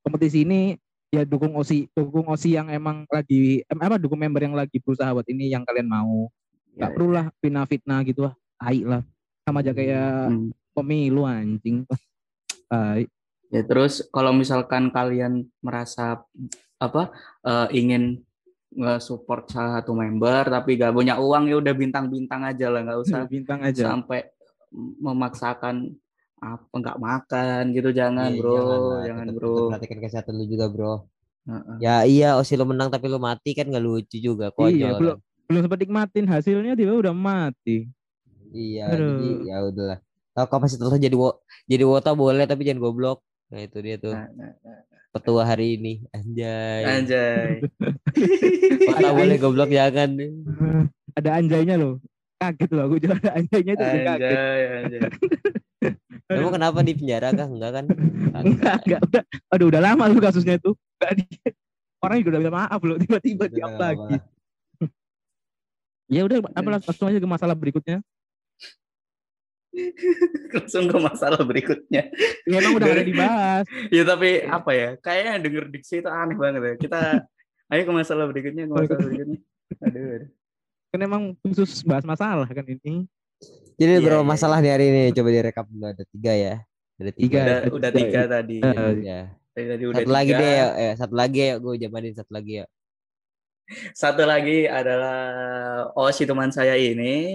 kompetisi 0.00 0.48
ini 0.48 0.80
ya 1.12 1.28
dukung 1.28 1.52
osi 1.60 1.92
dukung 1.92 2.24
osi 2.32 2.56
yang 2.56 2.72
emang 2.72 3.04
lagi 3.12 3.60
em, 3.68 3.78
apa 3.84 4.00
dukung 4.00 4.16
member 4.16 4.40
yang 4.48 4.56
lagi 4.56 4.80
berusaha 4.80 5.12
buat 5.12 5.28
ini 5.28 5.52
yang 5.52 5.62
kalian 5.68 5.92
mau 5.92 6.32
nggak 6.74 6.88
Ya, 6.90 6.94
perlu 6.96 7.10
lah 7.12 7.26
fitnah-fitnah 7.38 8.00
gitu 8.08 8.26
lah 8.26 8.34
tai 8.56 8.80
lah 8.80 9.04
sama 9.44 9.60
aja 9.60 9.76
kayak 9.76 10.32
Hmm. 10.32 10.50
pemilu 10.72 11.28
anjing 11.28 11.84
tai 12.72 13.06
Ya 13.52 13.62
terus 13.62 14.02
kalau 14.10 14.34
misalkan 14.34 14.90
kalian 14.90 15.46
merasa 15.62 16.24
apa 16.80 17.14
eh, 17.46 17.68
ingin 17.78 18.24
nge-support 18.74 19.46
salah 19.48 19.78
satu 19.78 19.94
member 19.94 20.42
tapi 20.46 20.74
gak 20.74 20.90
punya 20.90 21.14
uang 21.16 21.46
ya 21.46 21.56
udah 21.56 21.72
bintang-bintang 21.72 22.42
aja 22.42 22.66
lah 22.68 22.82
nggak 22.82 23.00
usah 23.00 23.22
bintang 23.24 23.62
aja 23.62 23.94
sampai 23.94 24.26
memaksakan 24.98 25.94
apa 26.36 26.74
nggak 26.74 26.98
makan 26.98 27.62
gitu 27.72 27.88
jangan 27.90 28.28
Iya, 28.28 28.38
bro 28.38 28.52
lah, 28.52 29.02
jangan 29.06 29.24
tetep- 29.24 29.36
bro 29.38 29.54
perhatikan 29.70 29.98
kesehatan 29.98 30.34
lu 30.34 30.44
juga 30.44 30.66
bro 30.68 30.94
Heeh. 31.44 31.76
ya 31.78 31.96
iya 32.04 32.28
osi 32.34 32.52
lu 32.52 32.64
menang 32.64 32.88
tapi 32.88 33.06
lu 33.06 33.16
mati 33.16 33.52
kan 33.52 33.64
gak 33.64 33.80
lucu 33.80 34.16
juga 34.16 34.50
iya 34.50 34.54
konyol 34.54 34.96
belum 34.98 35.16
kan. 35.16 35.46
belum 35.46 35.60
sempat 35.62 35.78
nikmatin 35.80 36.26
hasilnya 36.26 36.72
dia 36.74 36.90
udah 36.90 37.14
mati 37.14 37.88
iya 38.50 38.90
Aduh. 38.90 39.08
jadi 39.14 39.28
ya 39.46 39.56
udahlah 39.62 39.98
kalau 40.34 40.48
kapasitas 40.50 40.82
lu 40.82 40.98
jadi 40.98 41.14
wo, 41.14 41.38
jadi 41.64 41.84
wota 41.86 42.10
boleh 42.12 42.44
tapi 42.44 42.66
jangan 42.66 42.82
goblok 42.82 43.22
nah 43.48 43.60
itu 43.60 43.78
dia 43.78 43.96
tuh 43.96 44.12
Nah, 44.12 44.28
nah, 44.34 44.52
nah. 44.58 44.82
Petua 45.14 45.46
hari 45.46 45.78
ini. 45.78 46.02
Anjay. 46.10 46.82
Anjay. 46.82 47.62
Wota 48.90 49.10
boleh 49.14 49.36
goblok 49.38 49.70
jangan. 49.70 50.18
Ada 51.14 51.30
anjaynya 51.38 51.78
loh. 51.78 52.02
Kaget 52.42 52.70
loh 52.74 52.82
aku 52.90 52.98
juga 52.98 53.14
ada 53.22 53.30
anjaynya 53.38 53.72
itu 53.78 53.84
aku 53.86 53.98
kaget. 54.02 54.34
Anjay 54.34 54.62
anjay. 54.82 55.00
Kamu 56.26 56.50
kenapa 56.50 56.78
di 56.82 56.92
penjara 56.98 57.28
kah? 57.30 57.46
Enggak 57.46 57.72
kan? 57.78 57.84
Enggak 58.42 58.76
enggak. 58.82 59.00
Udah 59.06 59.22
aduh 59.54 59.66
udah 59.70 59.80
lama 59.80 60.04
lu 60.10 60.18
kasusnya 60.18 60.58
itu 60.58 60.74
orang 62.04 62.20
juga 62.20 62.30
udah 62.36 62.40
minta 62.44 62.52
maaf 62.52 62.80
loh 62.84 62.96
tiba-tiba 63.00 63.44
di 63.48 63.60
Udah, 63.60 63.64
up 63.64 63.72
nggak 63.72 63.80
lagi 63.80 64.16
ya 66.12 66.20
udah 66.28 66.38
apa 66.52 66.68
langsung 66.68 67.08
aja 67.08 67.18
ke 67.18 67.28
masalah 67.28 67.56
berikutnya 67.56 68.04
langsung 70.54 70.86
ke 70.86 70.96
masalah 70.98 71.40
berikutnya. 71.42 72.08
Ya, 72.46 72.56
emang 72.62 72.78
udah 72.78 72.88
Dari- 72.88 72.98
ada 73.00 73.04
dibahas. 73.04 73.64
Ya 73.96 74.02
tapi 74.06 74.30
apa 74.46 74.70
ya 74.72 74.88
kayaknya 75.02 75.32
denger 75.42 75.64
diksi 75.70 75.94
itu 76.02 76.10
aneh 76.10 76.36
banget 76.38 76.62
ya. 76.62 76.74
Kita 76.78 77.00
ayo 77.74 77.82
ke 77.82 77.92
masalah 77.92 78.24
berikutnya 78.30 78.64
ke 78.66 78.72
masalah 78.74 79.02
berikutnya. 79.02 79.38
aduh, 79.80 80.04
aduh. 80.20 80.30
kan 80.94 81.00
emang 81.02 81.22
khusus 81.42 81.82
bahas 81.82 82.06
masalah 82.06 82.46
kan 82.46 82.64
ini. 82.66 83.06
Jadi 83.74 83.92
Iya, 83.98 84.04
berapa 84.06 84.22
iya, 84.22 84.30
masalah 84.30 84.58
di 84.62 84.70
hari 84.70 84.86
ini? 84.94 85.02
Coba 85.10 85.28
direkap 85.34 85.66
dulu 85.66 85.90
ada 85.90 86.04
tiga 86.06 86.32
ya. 86.38 86.54
Ada 87.02 87.10
tiga. 87.10 87.40
Tiga. 87.42 87.42
udah 87.42 87.58
udah 87.74 87.90
tiga 87.90 88.20
tadi. 88.30 88.56
Eh, 88.62 88.92
ya. 89.02 89.20
Tadi, 89.54 89.66
tadi 89.70 89.84
udah 89.90 90.02
satu 90.02 90.10
lagi 90.14 90.32
tiga. 90.34 90.40
deh 90.42 90.50
ya 90.50 90.66
eh, 90.74 90.92
satu 90.98 91.14
lagi 91.14 91.38
ya 91.38 91.54
gue 91.62 91.74
jamanin 91.78 92.14
satu 92.14 92.32
lagi 92.34 92.52
ya 92.58 92.66
satu 93.96 94.22
lagi 94.28 94.68
adalah 94.68 95.18
oh 95.96 96.10
si 96.12 96.26
teman 96.28 96.52
saya 96.52 96.76
ini 96.76 97.32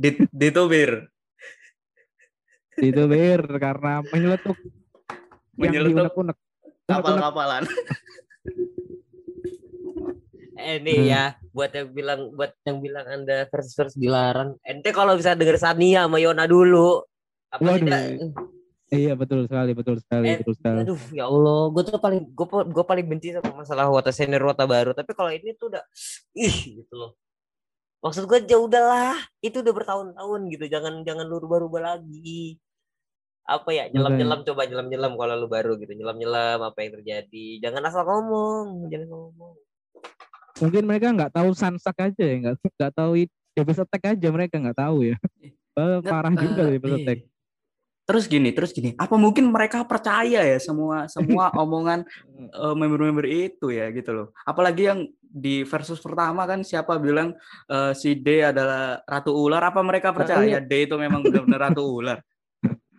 dit 0.00 0.24
ditubir 0.32 1.04
itu 2.78 3.02
ber 3.06 3.42
karena 3.56 4.04
menyeletuk. 4.06 4.56
Menyeletuk 5.56 5.96
diunek-unek. 6.12 6.36
kapal-kapalan 6.86 7.66
eh 10.56 10.78
nih 10.80 10.98
Hmm. 10.98 11.10
ya 11.10 11.24
buat 11.52 11.70
yang 11.70 11.88
bilang 11.90 12.20
buat 12.32 12.52
yang 12.64 12.78
bilang 12.80 13.06
anda 13.06 13.44
versus 13.50 13.74
versus 13.74 13.98
dilarang. 13.98 14.56
Ente 14.62 14.90
kalau 14.90 15.12
bisa 15.14 15.36
denger 15.36 15.60
Sania 15.60 16.06
sama 16.06 16.16
Yona 16.16 16.48
dulu 16.48 17.04
apa 17.52 17.62
Waduh. 17.62 17.78
tidak 17.82 18.02
iya 18.86 19.12
betul 19.18 19.44
sekali 19.50 19.74
betul 19.74 19.98
sekali 19.98 20.26
Eh, 20.30 20.38
betul 20.40 20.54
sekali. 20.54 20.78
aduh 20.86 21.00
ya 21.10 21.26
Allah 21.26 21.60
gue 21.70 21.82
tuh 21.84 21.98
paling 21.98 22.22
gue 22.30 22.46
gue 22.70 22.84
paling 22.86 23.06
benci 23.06 23.28
sama 23.34 23.50
masalah 23.52 23.90
wata 23.90 24.10
senior 24.10 24.42
wata 24.46 24.64
baru. 24.64 24.94
Tapi 24.94 25.10
kalau 25.12 25.30
ini 25.30 25.52
tuh 25.54 25.74
udah 25.74 25.82
ih 26.34 26.56
gitu 26.80 26.94
loh. 26.94 27.12
Maksud 28.00 28.24
gue 28.24 28.38
ya 28.46 28.56
udahlah 28.56 29.18
itu 29.42 29.58
udah 29.58 29.74
bertahun-tahun 29.74 30.40
gitu. 30.54 30.64
Jangan 30.70 31.02
jangan 31.02 31.26
lu 31.26 31.36
rubah-rubah 31.36 31.82
lagi 31.94 32.56
apa 33.46 33.70
ya 33.70 33.86
nyelam 33.94 34.18
nyelam 34.18 34.40
coba 34.42 34.66
nyelam 34.66 34.90
nyelam 34.90 35.12
kalau 35.14 35.34
lu 35.38 35.46
baru 35.46 35.78
gitu 35.78 35.94
nyelam 35.94 36.18
nyelam 36.18 36.58
apa 36.66 36.78
yang 36.82 36.98
terjadi. 37.00 37.46
Jangan 37.62 37.82
asal 37.86 38.02
ngomong 38.02 38.90
jangan 38.90 39.08
ngomong. 39.08 39.54
Mungkin 40.58 40.82
mereka 40.82 41.14
nggak 41.14 41.32
tahu 41.32 41.50
sansak 41.54 41.96
aja 42.02 42.22
ya 42.26 42.36
nggak 42.42 42.54
nggak 42.58 42.92
tahu 42.92 43.12
Devil's 43.56 43.80
Attack 43.80 44.18
aja 44.18 44.28
mereka 44.28 44.58
nggak 44.58 44.78
tahu 44.78 45.14
ya. 45.14 45.16
Eh, 45.76 46.00
parah 46.00 46.32
juga 46.32 46.72
Eh, 46.72 46.80
Devil's 46.80 47.04
Attack 47.04 47.20
terus 48.06 48.30
gini 48.30 48.54
terus 48.54 48.70
gini 48.70 48.94
apa 48.94 49.18
mungkin 49.18 49.50
mereka 49.50 49.82
percaya 49.82 50.46
ya 50.46 50.58
semua 50.62 51.04
semua 51.12 51.50
omongan 51.58 52.06
eh, 52.38 52.74
member-member 52.78 53.26
itu 53.26 53.74
ya 53.74 53.90
gitu 53.90 54.14
loh. 54.14 54.28
Apalagi 54.46 54.86
yang 54.86 55.00
di 55.20 55.66
versus 55.66 55.98
pertama 55.98 56.46
kan 56.46 56.62
siapa 56.62 57.02
bilang 57.02 57.34
eh, 57.66 57.92
si 57.98 58.14
D 58.14 58.46
adalah 58.46 59.02
ratu 59.02 59.34
ular 59.34 59.60
apa 59.60 59.82
mereka 59.82 60.14
percaya? 60.14 60.62
D 60.62 60.86
itu 60.86 60.94
memang 60.94 61.20
benar-benar 61.26 61.74
ratu 61.74 61.82
ular 61.82 62.22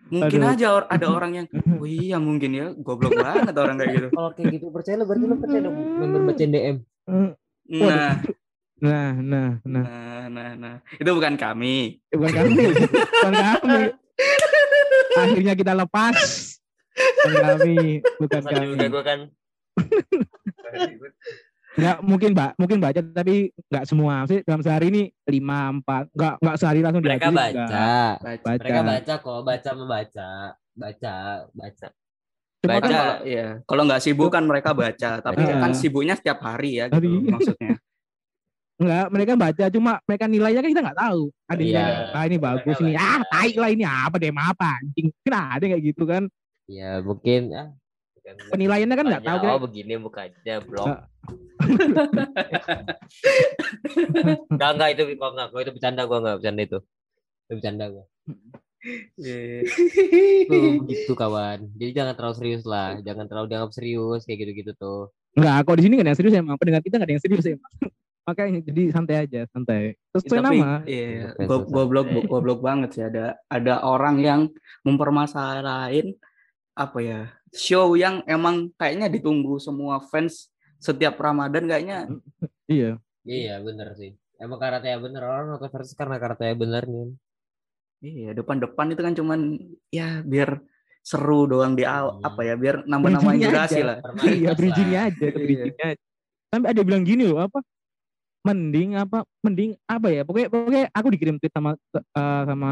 mungkin 0.08 0.40
Aduh. 0.40 0.52
aja 0.56 0.66
or- 0.72 0.88
ada 0.88 1.06
orang 1.16 1.32
yang 1.36 1.46
oh 1.52 1.84
iya 1.84 2.16
mungkin 2.16 2.50
ya 2.52 2.66
goblok 2.76 3.12
banget 3.16 3.54
orang 3.54 3.76
kayak 3.78 3.92
gitu. 3.94 4.08
Kalau 4.12 4.30
kayak 4.32 4.48
gitu 4.56 4.66
percaya 4.72 4.96
lu 4.96 5.04
berarti 5.04 5.24
lu 5.24 5.36
percaya 5.36 5.60
dong 5.64 5.76
member 5.76 6.20
baca 6.28 6.44
DM 6.44 6.76
nah. 7.68 8.12
Nah 8.78 9.10
nah 9.18 9.50
nah. 9.66 9.84
Nah 9.84 10.24
nah 10.30 10.50
nah. 10.54 10.74
Itu 10.96 11.10
bukan 11.12 11.34
kami. 11.34 11.98
Bukan 12.08 12.30
kami. 12.32 12.64
Bukan 12.72 13.32
kami. 13.34 13.80
Akhirnya 15.22 15.54
kita 15.54 15.72
lepas. 15.74 16.16
Bukan 16.98 17.34
kami 17.38 17.76
bukan 18.18 18.40
Sama 18.42 18.62
juga 18.66 18.74
kami. 18.74 18.90
gue 18.90 19.02
kan 19.06 19.20
nggak 21.78 21.96
mungkin 22.02 22.30
mbak. 22.34 22.50
Mungkin 22.58 22.78
baca 22.82 23.00
tapi 23.00 23.54
nggak 23.70 23.84
semua. 23.86 24.26
Sih 24.26 24.42
dalam 24.42 24.60
sehari 24.60 24.90
ini 24.90 25.02
lima 25.30 25.70
empat 25.70 26.10
nggak 26.10 26.34
nggak 26.42 26.56
sehari 26.58 26.80
langsung 26.82 27.02
mereka 27.06 27.30
baca. 27.30 27.38
Baca. 27.54 27.88
Baca. 28.18 28.58
Mereka 28.58 28.80
baca 28.82 29.14
kok 29.16 29.40
baca 29.46 29.70
membaca. 29.72 30.30
Baca 30.74 31.14
baca. 31.54 31.86
Cuma 32.58 32.74
baca. 32.74 32.82
kan 32.82 32.90
kalau 32.90 33.16
ya 33.22 33.46
kalau 33.62 33.82
nggak 33.86 34.02
sibuk 34.02 34.30
kan 34.34 34.42
mereka 34.42 34.74
baca 34.74 35.10
tapi 35.22 35.42
Baca. 35.46 35.62
kan 35.62 35.72
sibuknya 35.72 36.14
setiap 36.18 36.42
hari 36.42 36.82
ya 36.82 36.90
gitu 36.90 37.06
maksudnya. 37.30 37.78
Nggak 38.78 39.06
mereka 39.10 39.32
baca 39.34 39.64
cuma 39.70 39.92
mereka 40.06 40.24
nilainya 40.26 40.60
kan 40.62 40.70
kita 40.70 40.82
nggak 40.86 40.98
tahu. 40.98 41.22
Ada 41.46 41.62
yang 41.62 41.70
Iya. 41.74 42.14
ah 42.14 42.24
ini 42.26 42.36
bagus 42.38 42.76
Mereka 42.78 42.82
ini. 42.82 42.92
baca. 42.94 43.06
ah 43.06 43.20
tai 43.26 43.50
lah 43.54 43.70
ini 43.70 43.84
apa 43.86 44.16
deh 44.18 44.30
apa 44.34 44.66
anjing. 44.82 45.06
Kan 45.22 45.34
ada 45.34 45.64
kayak 45.66 45.82
gitu 45.82 46.02
kan. 46.06 46.22
Ya 46.66 46.90
mungkin 47.02 47.40
ah, 47.54 47.68
bukan- 48.36 48.52
Penilaiannya 48.52 48.96
kan 48.96 49.06
nggak 49.06 49.24
tahu 49.24 49.38
kan. 49.40 49.50
Oh 49.54 49.60
begini 49.62 49.92
bukanya 49.96 50.54
blog. 50.64 50.86
Ah. 50.88 51.00
Enggak 54.48 54.70
enggak 54.76 54.88
itu 54.94 55.02
kok 55.14 55.30
enggak, 55.34 55.46
kok 55.52 55.60
itu 55.62 55.72
bercanda 55.74 56.02
gua 56.04 56.18
enggak 56.20 56.36
bercanda 56.42 56.62
itu. 56.64 56.78
Itu 57.46 57.52
bercanda 57.58 57.84
gua. 57.88 58.04
Iya. 59.18 59.66
Tuh 60.46 60.60
begitu 60.86 61.12
kawan. 61.12 61.58
Jadi 61.74 61.90
jangan 61.92 62.14
terlalu 62.14 62.34
serius 62.38 62.62
lah, 62.62 63.02
jangan 63.02 63.26
terlalu 63.26 63.46
dianggap 63.50 63.72
serius 63.74 64.22
kayak 64.22 64.38
gitu-gitu 64.46 64.72
tuh. 64.78 65.10
Enggak, 65.34 65.66
kok 65.66 65.76
di 65.78 65.82
sini 65.86 65.92
nggak 65.98 66.06
ada 66.06 66.10
yang 66.14 66.20
serius 66.20 66.34
emang. 66.38 66.56
Pendengar 66.56 66.82
kita 66.82 66.94
nggak 66.98 67.08
ada 67.10 67.14
yang 67.18 67.24
serius 67.24 67.46
emang. 67.46 67.72
Makanya 68.28 68.60
jadi 68.60 68.82
santai 68.92 69.16
aja, 69.24 69.40
santai. 69.48 69.96
Sesuai 70.12 70.44
Tapi, 70.44 70.58
nama. 70.60 70.72
Iya, 70.84 71.32
Fans 71.32 71.48
go- 71.48 71.64
goblok 71.64 72.06
goblok 72.28 72.60
banget 72.60 72.90
sih 72.92 73.00
ada 73.00 73.40
ada 73.48 73.80
orang 73.80 74.20
yang 74.20 74.40
mempermasalahin 74.84 76.12
apa 76.76 76.98
ya 77.02 77.20
show 77.50 77.94
yang 77.94 78.20
emang 78.24 78.68
kayaknya 78.74 79.08
ditunggu 79.08 79.56
semua 79.58 80.00
fans 80.00 80.48
setiap 80.76 81.16
Ramadan 81.16 81.64
kayaknya 81.64 81.98
Iya. 82.68 83.00
Iya 83.22 83.60
bener 83.60 83.92
sih. 83.92 84.12
Emang 84.36 84.56
karatnya 84.56 84.96
bener 84.96 85.20
orang 85.20 85.50
nonton 85.50 85.68
versus 85.68 85.92
karena 85.92 86.16
karatnya 86.16 86.52
bener 86.54 86.84
nih. 86.84 87.08
iya 87.98 88.30
depan-depan 88.30 88.92
itu 88.92 89.00
kan 89.00 89.10
cuman 89.12 89.40
ya 89.88 90.22
biar 90.22 90.62
seru 91.00 91.44
doang 91.44 91.72
di 91.72 91.82
awal 91.82 92.14
Hmm. 92.14 92.28
apa 92.28 92.40
ya 92.42 92.54
biar 92.54 92.84
Bridging-nya 92.84 93.48
durasi 93.50 93.74
aja. 93.74 93.84
lah. 93.84 93.96
Iya, 94.22 94.50
bridgingnya 94.52 95.00
aja, 95.08 95.18
Iya. 95.18 95.32
bridgingnya 95.34 95.86
aja. 95.88 96.02
Sampai 96.48 96.68
ada 96.70 96.82
bilang 96.82 97.02
gini 97.02 97.24
loh, 97.24 97.42
apa? 97.42 97.58
Mending 98.46 98.94
apa? 98.94 99.26
Mending 99.40 99.74
apa 99.84 100.08
ya? 100.08 100.22
Pokoknya 100.22 100.48
pokoknya 100.48 100.82
aku 100.90 101.08
dikirim 101.10 101.36
tweet 101.36 101.50
sama 101.50 101.74
eh, 101.90 102.42
sama 102.44 102.70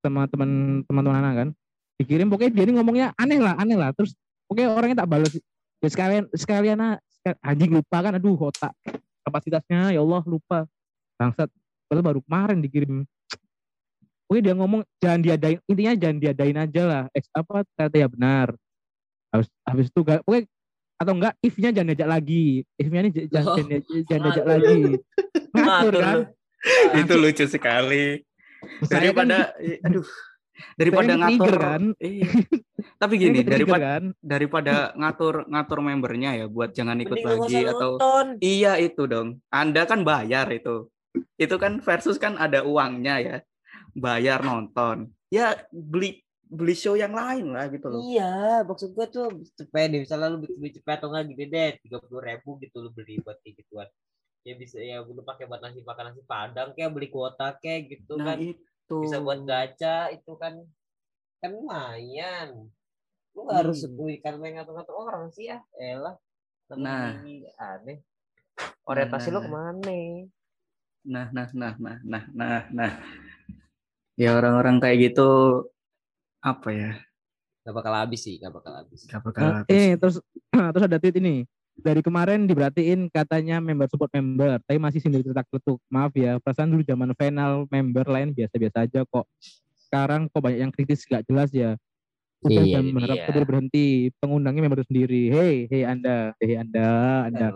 sama 0.00 0.20
teman 0.26 0.50
teman-teman 0.82 1.18
anak 1.20 1.34
kan. 1.36 1.48
Dikirim 1.96 2.28
pokoknya 2.28 2.52
dia 2.52 2.64
ini 2.68 2.72
ngomongnya 2.76 3.06
aneh 3.16 3.40
lah, 3.40 3.56
aneh 3.56 3.76
lah. 3.76 3.90
Terus 3.96 4.12
pokoknya 4.44 4.68
orangnya 4.72 4.96
tak 5.00 5.08
balas. 5.08 5.32
Ya 5.80 5.88
sekalian 5.88 6.24
sekalian 6.32 6.78
ah, 6.78 6.94
sekal- 7.08 7.40
anjing 7.40 7.70
lupa 7.72 7.96
kan 8.00 8.12
aduh 8.16 8.36
otak 8.36 8.72
kapasitasnya 9.24 9.96
ya 9.96 10.00
Allah 10.00 10.22
lupa. 10.24 10.68
Bangsat. 11.16 11.48
Padahal 11.88 12.04
baru 12.04 12.20
kemarin 12.22 12.58
dikirim. 12.60 13.06
Pokoknya 14.26 14.42
dia 14.42 14.54
ngomong 14.58 14.82
jangan 14.98 15.20
diadain 15.22 15.58
intinya 15.64 15.92
jangan 15.94 16.16
diadain 16.18 16.58
aja 16.58 16.82
lah. 16.84 17.02
Ex 17.14 17.30
apa 17.32 17.64
kata 17.74 17.96
ya 17.96 18.08
benar. 18.10 18.52
Habis 19.32 19.48
habis 19.62 19.86
itu 19.88 20.00
gak, 20.02 20.20
pokoknya 20.22 20.44
atau 20.96 21.12
enggak 21.12 21.34
if-nya 21.40 21.70
jangan 21.70 21.88
diajak 21.92 22.08
lagi. 22.10 22.46
If-nya 22.74 23.00
ini 23.04 23.10
jangan 23.28 23.46
Oh. 23.46 23.56
jangan, 23.56 23.68
diajak- 23.70 24.04
jangan 24.08 24.22
diajak 24.24 24.46
lagi. 24.46 24.74
Ngatur 24.76 25.62
Ngatur 25.62 25.94
kan. 26.00 26.16
itu 26.98 27.14
lucu 27.14 27.44
sekali. 27.46 28.04
Kan 28.84 28.98
Daripada 28.98 29.36
aduh 29.84 30.06
daripada 30.74 31.12
Saya 31.14 31.20
ngatur 31.22 31.54
kan. 31.58 31.82
Iya. 32.00 32.28
Tapi 33.02 33.14
ini 33.20 33.24
gini, 33.28 33.40
daripada 33.44 33.86
kan. 33.98 34.04
daripada 34.24 34.74
ngatur 34.96 35.34
ngatur 35.52 35.78
membernya 35.84 36.30
ya 36.38 36.46
buat 36.48 36.72
jangan 36.72 36.96
ikut 37.02 37.18
Mending 37.20 37.28
nggak 37.28 37.40
lagi 37.44 37.60
atau 37.68 37.90
nonton. 37.96 38.26
Iya 38.40 38.72
itu 38.80 39.02
dong. 39.04 39.28
Anda 39.52 39.82
kan 39.84 40.00
bayar 40.06 40.48
itu. 40.48 40.88
Itu 41.36 41.56
kan 41.60 41.80
versus 41.84 42.16
kan 42.16 42.40
ada 42.40 42.64
uangnya 42.64 43.14
ya. 43.20 43.36
Bayar 43.92 44.40
nonton. 44.40 45.12
Ya 45.28 45.56
beli 45.72 46.24
beli 46.46 46.78
show 46.78 46.94
yang 46.94 47.10
lain 47.10 47.50
lah 47.50 47.66
gitu 47.66 47.90
loh. 47.90 47.98
Iya, 48.06 48.62
maksud 48.62 48.94
gua 48.94 49.10
tuh 49.10 49.42
cepet 49.58 49.90
deh, 49.90 50.00
misalnya 50.06 50.30
lu 50.30 50.38
beli 50.38 50.70
cepet 50.70 51.02
atau 51.02 51.10
enggak 51.10 51.34
gini 51.34 51.44
deh, 51.50 51.70
tiga 51.82 51.98
puluh 51.98 52.22
ribu 52.22 52.54
gitu 52.62 52.86
lu 52.86 52.94
beli 52.94 53.18
buat 53.18 53.34
kayak 53.42 53.66
gituan. 53.66 53.88
Ya 54.46 54.54
bisa 54.54 54.78
ya 54.78 55.02
lu 55.02 55.26
pakai 55.26 55.50
buat 55.50 55.58
nasi 55.58 55.82
makan 55.82 56.14
nasi 56.14 56.22
padang 56.22 56.70
kayak 56.78 56.94
beli 56.94 57.10
kuota 57.10 57.50
kayak 57.58 57.90
gitu 57.98 58.14
Nah 58.14 58.38
kan. 58.38 58.38
itu. 58.38 58.62
Bisa 58.86 59.18
buat 59.18 59.42
gacha 59.42 60.14
itu 60.14 60.32
kan 60.38 60.54
kan 61.38 61.50
lumayan. 61.50 62.70
Lu 63.34 63.44
nggak 63.44 63.58
harus 63.66 63.84
Hmm. 63.84 63.98
kan 64.22 64.34
main 64.38 64.56
ngatur-ngatur 64.56 64.94
orang 64.96 65.28
sih 65.28 65.50
ya. 65.50 65.58
Elah. 65.74 66.14
Nah. 66.72 67.18
Aneh. 67.58 67.98
Orientasi 68.86 69.28
lu 69.28 69.38
Nah. 69.38 69.44
ke 69.44 69.50
mana? 69.50 69.98
Nah 71.06 71.26
nah 71.30 71.46
nah 71.52 71.74
nah 71.76 71.96
nah 72.02 72.24
nah 72.32 72.62
nah. 72.70 72.92
Ya 74.16 74.32
orang-orang 74.32 74.80
kayak 74.80 75.12
gitu 75.12 75.28
apa 76.40 76.68
ya? 76.72 76.92
Gak 77.66 77.74
bakal 77.74 77.92
habis 77.92 78.22
sih, 78.22 78.38
gak 78.38 78.54
bakal 78.54 78.72
habis. 78.78 79.04
Gak 79.04 79.20
bakal 79.20 79.42
Nah, 79.42 79.54
habis. 79.60 79.74
eh 79.74 79.92
terus 79.98 80.16
terus 80.72 80.84
ada 80.86 80.96
tweet 81.02 81.18
ini. 81.18 81.42
Dari 81.76 82.00
kemarin 82.00 82.48
diberhatiin 82.48 83.12
katanya 83.12 83.60
member 83.60 83.84
support 83.92 84.08
member, 84.16 84.56
tapi 84.64 84.80
masih 84.80 85.00
sendiri 85.04 85.28
cetak 85.28 85.44
letuk. 85.52 85.76
Maaf 85.92 86.16
ya, 86.16 86.40
perasaan 86.40 86.72
dulu 86.72 86.80
zaman 86.80 87.12
final 87.12 87.68
member 87.68 88.08
lain 88.08 88.32
biasa-biasa 88.32 88.88
aja 88.88 89.04
kok. 89.04 89.28
Sekarang 89.86 90.32
kok 90.32 90.40
banyak 90.40 90.60
yang 90.64 90.72
kritis 90.72 91.04
gak 91.04 91.28
jelas 91.28 91.52
ya. 91.52 91.76
Udah 92.40 92.64
Iya, 92.64 92.80
ini 92.80 92.96
berharap 92.96 93.16
dia. 93.16 93.24
kemudian 93.28 93.48
berhenti. 93.48 93.86
Pengundangnya 94.16 94.62
member 94.64 94.80
sendiri. 94.88 95.28
Hei, 95.28 95.54
hei 95.68 95.82
Anda, 95.84 96.32
hei 96.40 96.56
Anda, 96.56 96.88
Anda. 97.28 97.48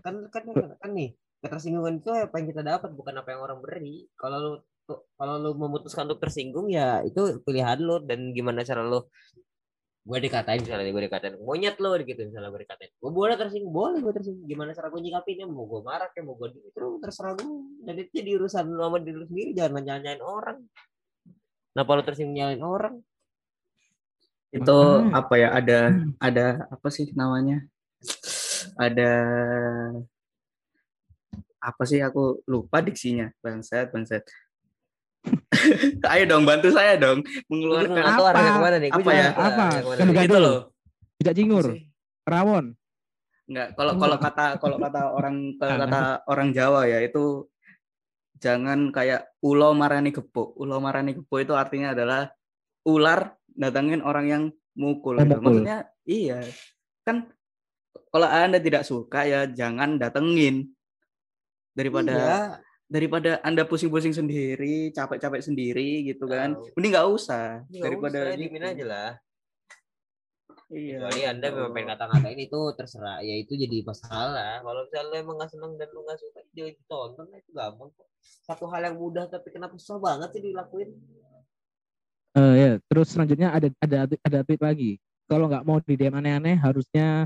kan 0.00 0.24
kan 0.32 0.44
kan, 0.56 0.68
kan 0.80 0.90
nih 0.96 1.12
ketersinggungan 1.44 2.00
itu 2.00 2.10
apa 2.10 2.34
yang 2.40 2.48
kita 2.50 2.62
dapat 2.64 2.90
bukan 2.96 3.14
apa 3.22 3.28
yang 3.32 3.40
orang 3.44 3.58
beri 3.62 4.08
kalau 4.18 4.38
lu 4.40 4.52
tuh- 4.88 5.04
kalau 5.14 5.38
lu 5.38 5.50
memutuskan 5.54 6.08
untuk 6.10 6.26
tersinggung 6.26 6.66
ya 6.72 7.06
itu 7.06 7.38
pilihan 7.46 7.78
lu 7.78 8.02
dan 8.02 8.34
gimana 8.34 8.66
cara 8.66 8.82
lu 8.82 9.06
gue 10.06 10.18
dikatain 10.22 10.62
misalnya 10.62 10.86
gue 10.94 11.04
dikatain 11.10 11.34
monyet 11.42 11.82
lo 11.82 11.98
gitu 11.98 12.20
misalnya 12.30 12.54
gue 12.54 12.62
dikatain. 12.62 12.90
Gue 12.94 13.10
boleh 13.10 13.34
tersinggung. 13.34 13.74
Boleh 13.74 13.98
gue 13.98 14.14
tersinggung. 14.14 14.46
Gimana 14.46 14.70
cara 14.70 14.86
gue 14.86 15.02
nyikapinnya 15.02 15.50
mau 15.50 15.66
gue 15.66 15.82
marah 15.82 16.06
kayak 16.14 16.24
mau 16.30 16.38
gue 16.38 16.54
di 16.54 16.62
itu 16.62 16.78
terserah 17.02 17.34
lu 17.34 17.66
dan 17.82 17.98
itu 17.98 18.10
jadi 18.22 18.30
urusan 18.38 18.70
lu 18.70 18.78
sama 18.86 18.98
diri 19.02 19.26
sendiri. 19.26 19.50
Jangan 19.58 19.82
nyanyain 19.82 20.22
orang. 20.22 20.62
Kenapa 21.74 21.90
lu 21.98 22.02
tersinggung 22.06 22.38
nyalain 22.38 22.62
orang? 22.62 22.94
Itu 24.54 24.78
Makanya. 24.78 25.18
apa 25.18 25.34
ya? 25.34 25.48
Ada 25.50 25.78
ada 26.22 26.46
apa 26.70 26.88
sih 26.94 27.10
namanya? 27.18 27.66
Ada 28.78 29.10
apa 31.58 31.82
sih? 31.82 31.98
Aku 31.98 32.46
lupa 32.46 32.78
diksinya. 32.78 33.34
Bangsat 33.42 33.90
bangsat 33.90 34.22
ayo 36.14 36.24
dong 36.28 36.44
bantu 36.44 36.68
saya 36.72 36.96
dong 36.96 37.24
mengeluarkan 37.50 38.02
tahu 38.02 38.24
apa? 38.28 38.40
ke 38.40 38.60
mana 38.60 38.76
nih 38.80 38.90
Apa 38.92 39.10
ya? 39.12 39.28
Apa? 39.34 39.64
Kan 39.96 40.08
gitu 40.12 40.38
loh 40.38 40.58
Tidak 41.16 41.32
cingur, 41.32 41.66
rawon. 42.28 42.76
Enggak, 43.46 43.78
kalau 43.78 43.92
kalau 43.96 44.16
kata 44.18 44.46
kalau 44.58 44.76
kata 44.76 45.00
orang 45.14 45.36
kalau 45.60 45.74
kata 45.86 46.00
orang 46.26 46.48
Jawa 46.52 46.80
ya 46.90 46.98
itu 47.00 47.46
jangan 48.36 48.90
kayak 48.92 49.32
ulo 49.40 49.72
marani 49.72 50.12
gepuk. 50.12 50.52
Ulo 50.58 50.82
marani 50.82 51.16
gepuk 51.16 51.40
itu 51.40 51.54
artinya 51.56 51.96
adalah 51.96 52.28
ular 52.84 53.32
datangin 53.54 54.04
orang 54.04 54.26
yang 54.28 54.42
mukul. 54.76 55.16
Gitu. 55.16 55.40
Maksudnya 55.40 55.88
iya. 56.04 56.42
Kan 57.06 57.30
kalau 58.12 58.28
Anda 58.28 58.60
tidak 58.60 58.84
suka 58.84 59.24
ya 59.24 59.48
jangan 59.48 59.96
datengin. 59.96 60.68
Daripada 61.76 62.12
Iya. 62.12 62.65
Daripada 62.86 63.42
Anda 63.42 63.66
pusing-pusing 63.66 64.14
sendiri, 64.14 64.94
capek-capek 64.94 65.42
sendiri 65.42 66.06
gitu 66.06 66.24
kan. 66.26 66.54
Tahu. 66.54 66.74
Mending 66.78 66.92
nggak 66.94 67.08
usah 67.10 67.46
Nggak 67.66 67.82
daripada 67.82 68.18
usah, 68.18 68.30
gitu. 68.30 68.40
diemin 68.42 68.64
aja 68.64 68.84
lah 68.86 69.10
Iya. 70.66 70.98
kecuali 70.98 71.22
anda 71.22 71.46
memang 71.54 71.70
pengen 71.70 71.88
kata-katain 71.94 72.40
itu 72.42 72.58
terserah 72.74 73.22
ya 73.22 73.38
itu 73.38 73.54
jadi 73.54 73.86
masalah 73.86 74.58
kalau 74.66 74.82
misalnya 74.82 75.22
emang 75.22 75.38
nggak 75.38 75.50
seneng 75.54 75.78
dan 75.78 75.86
lu 75.94 76.02
nggak 76.02 76.18
suka 76.18 76.42
jangan 76.50 76.74
ditonton 76.74 77.26
itu 77.38 77.50
gampang 77.54 77.88
kok 77.94 78.08
satu 78.42 78.66
hal 78.66 78.82
yang 78.82 78.98
mudah 78.98 79.30
tapi 79.30 79.54
kenapa 79.54 79.78
susah 79.78 80.02
banget 80.02 80.34
sih 80.34 80.42
dilakuin 80.42 80.90
Eh 82.34 82.52
ya, 82.58 82.70
terus 82.84 83.08
selanjutnya 83.08 83.48
ada 83.48 83.72
ada 83.80 83.96
ada 84.20 84.38
tweet 84.44 84.60
lagi. 84.60 84.90
Kalau 85.24 85.48
nggak 85.48 85.64
mau 85.64 85.80
di 85.80 85.96
DM 85.96 86.20
aneh-aneh, 86.20 86.52
harusnya 86.60 87.24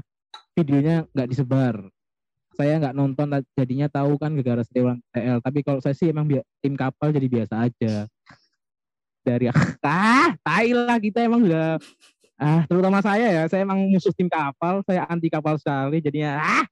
videonya 0.55 1.03
nggak 1.11 1.27
disebar. 1.27 1.83
Saya 2.61 2.77
nggak 2.77 2.93
nonton, 2.93 3.27
jadinya 3.57 3.89
tahu 3.89 4.21
kan 4.21 4.37
gara-gara 4.37 4.61
Dewan 4.69 5.01
TL. 5.17 5.41
Tapi 5.41 5.59
kalau 5.65 5.81
saya 5.81 5.97
sih 5.97 6.13
emang 6.13 6.29
tim 6.61 6.77
kapal 6.77 7.09
jadi 7.09 7.25
biasa 7.25 7.55
aja. 7.65 8.05
Dari 9.25 9.49
ah, 9.81 10.37
tai 10.45 10.77
lah 10.77 11.01
kita 11.01 11.25
emang 11.25 11.49
udah 11.49 11.81
ah 12.41 12.65
terutama 12.69 13.01
saya 13.01 13.33
ya, 13.33 13.43
saya 13.49 13.65
emang 13.65 13.81
musuh 13.89 14.13
tim 14.13 14.29
kapal, 14.29 14.85
saya 14.85 15.09
anti 15.09 15.33
kapal 15.33 15.57
sekali. 15.57 16.05
Jadinya 16.05 16.37
ah 16.37 16.65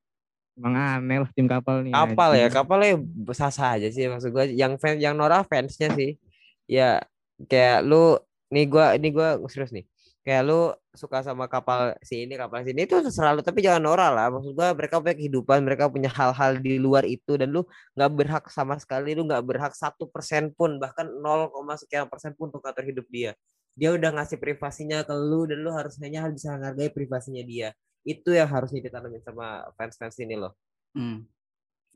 emang 0.58 0.74
aneh 0.74 1.18
lah 1.22 1.30
tim 1.32 1.46
kapal 1.46 1.86
nih. 1.86 1.94
kapal 1.94 2.30
ya 2.34 2.50
anjing. 2.50 2.56
kapalnya 2.58 2.92
sah-sah 3.30 3.78
aja 3.78 3.88
sih 3.94 4.10
maksud 4.10 4.34
gue 4.34 4.44
yang 4.58 4.74
fans 4.74 4.98
yang 4.98 5.14
Nora 5.14 5.46
fansnya 5.46 5.94
sih 5.94 6.18
ya 6.66 6.98
kayak 7.46 7.86
lu 7.86 8.18
nih 8.50 8.66
gua 8.66 8.98
ini 8.98 9.08
gua 9.14 9.38
serius 9.46 9.70
nih 9.70 9.86
kayak 10.28 10.44
lu 10.44 10.76
suka 10.92 11.24
sama 11.24 11.48
kapal 11.48 11.96
si 12.04 12.28
ini 12.28 12.36
kapal 12.36 12.60
sini 12.60 12.84
itu 12.84 13.00
terserah 13.00 13.32
lu 13.32 13.40
tapi 13.40 13.64
jangan 13.64 13.80
Nora 13.80 14.12
lah. 14.12 14.28
Maksud 14.28 14.52
gua 14.52 14.76
mereka 14.76 15.00
punya 15.00 15.16
kehidupan 15.16 15.64
mereka 15.64 15.88
punya 15.88 16.12
hal-hal 16.12 16.60
di 16.60 16.76
luar 16.76 17.08
itu 17.08 17.40
dan 17.40 17.48
lu 17.48 17.64
nggak 17.96 18.10
berhak 18.12 18.44
sama 18.52 18.76
sekali 18.76 19.16
lu 19.16 19.24
nggak 19.24 19.40
berhak 19.40 19.72
satu 19.72 20.04
persen 20.04 20.52
pun 20.52 20.76
bahkan 20.76 21.08
0, 21.08 21.48
sekian 21.80 22.04
persen 22.12 22.36
pun 22.36 22.52
untuk 22.52 22.60
ngatur 22.60 22.84
hidup 22.84 23.08
dia. 23.08 23.32
Dia 23.72 23.96
udah 23.96 24.20
ngasih 24.20 24.36
privasinya 24.36 25.00
ke 25.00 25.14
lu 25.16 25.48
dan 25.48 25.64
lu 25.64 25.72
harus 25.72 25.96
hanya 26.04 26.28
harus 26.28 26.44
bisa 26.44 26.52
menghargai 26.60 26.92
privasinya 26.92 27.40
dia. 27.40 27.72
Itu 28.04 28.36
yang 28.36 28.52
harusnya 28.52 28.84
ditanamin 28.84 29.24
sama 29.24 29.64
fans-fans 29.80 30.20
ini 30.20 30.36
loh. 30.36 30.52
Hmm. 30.92 31.24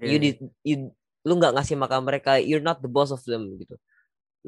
you 0.01 0.16
Iya. 0.16 0.24
did 0.24 0.37
you 0.64 0.76
lu 1.28 1.37
nggak 1.37 1.53
ngasih 1.53 1.76
makan 1.76 2.01
mereka 2.03 2.41
you're 2.41 2.64
not 2.64 2.80
the 2.80 2.89
boss 2.89 3.12
of 3.12 3.20
them 3.28 3.61
gitu. 3.61 3.76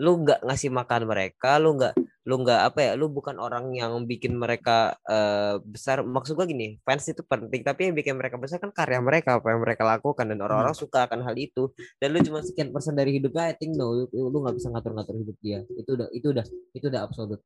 Lu 0.01 0.25
nggak 0.25 0.41
ngasih 0.41 0.73
makan 0.73 1.05
mereka 1.05 1.61
lu 1.61 1.77
nggak 1.77 1.93
lu 2.25 2.41
nggak 2.41 2.61
apa 2.73 2.79
ya 2.81 2.93
lu 2.97 3.13
bukan 3.13 3.37
orang 3.37 3.69
yang 3.77 3.93
bikin 4.09 4.33
mereka 4.33 4.97
uh, 5.05 5.61
besar. 5.61 6.01
Maksud 6.01 6.33
gua 6.37 6.49
gini 6.49 6.81
fans 6.81 7.05
itu 7.05 7.21
penting 7.21 7.61
tapi 7.61 7.93
yang 7.93 7.95
bikin 7.97 8.17
mereka 8.17 8.41
besar 8.41 8.57
kan 8.65 8.73
karya 8.73 8.97
mereka 9.05 9.37
apa 9.37 9.53
yang 9.53 9.61
mereka 9.61 9.85
lakukan 9.85 10.33
dan 10.33 10.41
orang-orang 10.41 10.73
suka 10.73 11.05
akan 11.05 11.21
hal 11.21 11.37
itu. 11.37 11.69
Dan 12.01 12.17
lu 12.17 12.25
cuma 12.25 12.41
sekian 12.41 12.73
persen 12.73 12.97
dari 12.97 13.21
hidupnya 13.21 13.53
I 13.53 13.55
think 13.61 13.77
no 13.77 13.93
lu 13.93 14.05
lu 14.09 14.37
nggak 14.41 14.57
bisa 14.57 14.73
ngatur-ngatur 14.73 15.15
hidup 15.21 15.37
dia. 15.45 15.61
Itu 15.77 16.01
udah 16.01 16.09
itu 16.17 16.27
udah 16.33 16.45
itu 16.73 16.87
udah 16.89 17.01
absolut. 17.05 17.41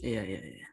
Iya 0.00 0.24
iya 0.24 0.40
iya. 0.40 0.66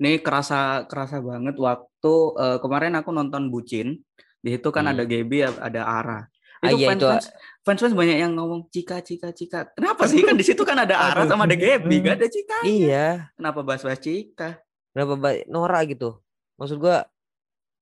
Ini 0.00 0.24
kerasa 0.24 0.88
kerasa 0.88 1.20
banget 1.20 1.60
waktu 1.60 2.14
uh, 2.40 2.58
kemarin 2.64 2.96
aku 2.96 3.12
nonton 3.12 3.52
Bucin. 3.52 4.00
Di 4.42 4.58
situ 4.58 4.74
kan 4.74 4.88
hmm. 4.88 4.92
ada 4.96 5.02
Gaby 5.06 5.38
ada 5.46 5.82
Ara 5.84 6.20
itu 6.62 6.70
ah, 6.70 6.78
iya, 6.78 6.88
fans, 6.94 7.02
itu... 7.02 7.08
fans 7.10 7.26
fans 7.66 7.80
fans 7.82 7.94
banyak 7.98 8.16
yang 8.22 8.32
ngomong 8.38 8.70
Cika 8.70 9.02
Cika 9.02 9.34
Cika. 9.34 9.74
Kenapa 9.74 10.06
sih? 10.06 10.22
Kan 10.22 10.38
di 10.38 10.46
situ 10.46 10.62
kan 10.62 10.78
ada 10.78 10.94
Ara 10.94 11.26
sama 11.26 11.50
ada 11.50 11.58
Gaby 11.58 12.06
gak 12.06 12.22
ada 12.22 12.28
Cika. 12.30 12.58
Iya. 12.62 13.34
Kenapa 13.34 13.66
bahas-bahas 13.66 13.98
Cika? 13.98 14.62
Kenapa 14.94 15.14
bahas 15.18 15.42
Nora 15.50 15.82
gitu. 15.82 16.22
Maksud 16.58 16.78
gua 16.78 17.02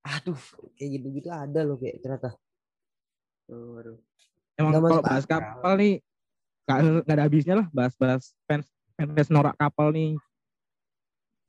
aduh 0.00 0.40
kayak 0.80 0.90
gitu-gitu 0.96 1.28
ada 1.28 1.60
loh 1.60 1.76
kayak 1.76 2.00
ternyata. 2.00 2.32
Waduh. 3.52 4.00
Emang 4.56 4.72
kalau 4.80 5.04
bahas 5.04 5.24
kapal 5.28 5.72
nih 5.76 5.94
gak, 6.64 6.78
gak 7.04 7.16
ada 7.20 7.24
habisnya 7.28 7.54
lah 7.60 7.66
bahas-bahas 7.68 8.32
fans 8.48 8.64
fans 8.96 9.28
norak 9.28 9.56
kapal 9.60 9.92
nih. 9.92 10.16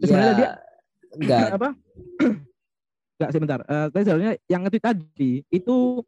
Terus 0.03 0.11
ya, 0.11 0.35
dia 0.35 0.51
enggak 1.15 1.47
apa? 1.59 1.69
enggak 3.15 3.31
sebentar. 3.31 3.59
Uh, 3.71 3.87
tapi 3.87 4.03
sebenarnya 4.03 4.35
yang 4.51 4.61
ngerti 4.67 4.79
tadi 4.83 5.31
itu 5.47 6.03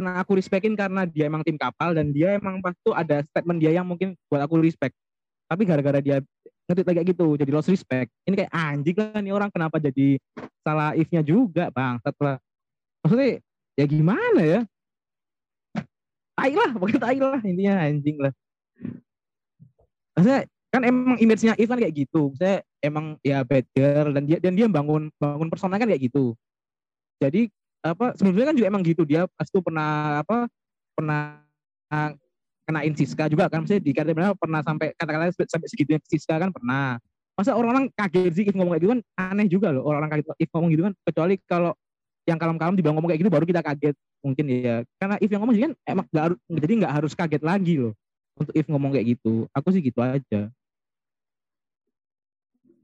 pernah 0.00 0.16
aku 0.16 0.40
respectin 0.40 0.72
karena 0.72 1.04
dia 1.04 1.28
emang 1.28 1.44
tim 1.44 1.60
kapal 1.60 1.92
dan 1.92 2.08
dia 2.08 2.40
emang 2.40 2.64
pas 2.64 2.72
itu 2.72 2.88
ada 2.96 3.20
statement 3.28 3.60
dia 3.60 3.76
yang 3.76 3.84
mungkin 3.84 4.16
buat 4.32 4.40
aku 4.40 4.56
respect. 4.64 4.96
Tapi 5.44 5.68
gara-gara 5.68 6.00
dia 6.00 6.24
ngetit 6.64 6.88
kayak 6.88 7.04
gitu 7.12 7.36
jadi 7.36 7.52
lost 7.52 7.68
respect. 7.68 8.08
Ini 8.24 8.32
kayak 8.32 8.52
anjing 8.56 8.96
lah 8.96 9.20
nih 9.20 9.32
orang 9.36 9.52
kenapa 9.52 9.76
jadi 9.76 10.16
salah 10.64 10.96
if-nya 10.96 11.20
juga 11.20 11.68
bang. 11.68 12.00
Setelah 12.00 12.40
maksudnya 13.04 13.44
ya 13.76 13.84
gimana 13.84 14.40
ya? 14.40 14.60
Tai 16.32 16.52
lah, 16.56 16.70
pakai 16.72 16.96
tai 16.96 17.18
lah 17.20 17.40
intinya 17.44 17.74
anjing 17.84 18.16
lah. 18.16 18.32
Maksudnya 20.16 20.40
kan 20.72 20.82
emang 20.88 21.20
image-nya 21.20 21.52
If 21.60 21.68
kan 21.68 21.76
kayak 21.76 21.92
gitu. 21.92 22.32
Saya 22.40 22.64
emang 22.80 23.20
ya 23.20 23.44
girl 23.76 24.16
dan 24.16 24.24
dia 24.24 24.40
dan 24.40 24.56
dia 24.56 24.64
bangun 24.64 25.12
bangun 25.20 25.52
personal 25.52 25.76
kan 25.76 25.92
kayak 25.92 26.08
gitu. 26.08 26.32
Jadi 27.20 27.52
apa 27.80 28.12
sebelumnya 28.16 28.52
kan 28.52 28.56
juga 28.56 28.68
emang 28.68 28.82
gitu. 28.84 29.02
Dia 29.08 29.24
pas 29.28 29.48
itu 29.48 29.60
pernah 29.64 30.20
apa 30.20 30.46
pernah 30.92 31.40
kenain 32.68 32.94
Siska 32.94 33.26
juga 33.32 33.48
kan. 33.48 33.64
Maksudnya 33.64 33.82
di 33.82 33.92
karya 33.96 34.14
pernah 34.36 34.60
sampai 34.62 34.92
kata-kata 34.94 35.32
sampai 35.48 35.68
segitu 35.68 35.96
Siska 36.06 36.36
kan 36.36 36.52
pernah. 36.52 37.00
Masa 37.34 37.56
orang-orang 37.56 37.88
kaget 37.96 38.32
sih 38.36 38.44
if 38.44 38.52
ngomong 38.52 38.76
kayak 38.76 38.82
gitu 38.84 38.92
kan 38.92 39.00
aneh 39.16 39.48
juga 39.48 39.72
loh 39.72 39.88
orang-orang 39.88 40.20
kaget 40.20 40.26
if 40.36 40.50
ngomong 40.52 40.70
gitu 40.70 40.82
kan. 40.86 40.94
Kecuali 41.08 41.34
kalau 41.48 41.72
yang 42.28 42.36
kalem-kalem 42.36 42.76
dibilang 42.76 43.00
ngomong 43.00 43.10
kayak 43.10 43.20
gitu 43.24 43.32
baru 43.32 43.44
kita 43.48 43.62
kaget 43.64 43.96
mungkin 44.20 44.44
ya. 44.52 44.76
Karena 45.00 45.16
if 45.18 45.28
yang 45.32 45.40
ngomong 45.40 45.56
sih 45.56 45.64
kan 45.64 45.72
emang 45.88 46.06
gak 46.12 46.24
harus 46.28 46.38
jadi 46.52 46.72
nggak 46.84 46.92
harus 46.92 47.12
kaget 47.16 47.42
lagi 47.42 47.74
loh 47.80 47.94
untuk 48.36 48.52
if 48.52 48.66
ngomong 48.68 48.92
kayak 48.92 49.16
gitu. 49.16 49.48
Aku 49.56 49.72
sih 49.72 49.80
gitu 49.80 49.98
aja. 50.04 50.52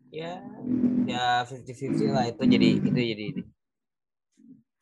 Ya 0.08 0.40
ya 1.04 1.44
fifty 1.44 1.76
fifty 1.76 2.08
lah 2.08 2.24
itu 2.32 2.40
jadi 2.48 2.68
itu 2.80 2.88
jadi 2.88 3.26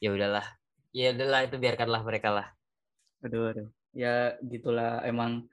ya 0.03 0.11
udahlah. 0.15 0.47
Ya 0.95 1.11
udahlah 1.11 1.41
itu 1.47 1.57
biarkanlah 1.59 2.03
mereka 2.07 2.29
lah. 2.31 2.47
Aduh 3.25 3.51
aduh. 3.51 3.69
Ya 3.95 4.39
gitulah. 4.45 5.03
Emang 5.03 5.47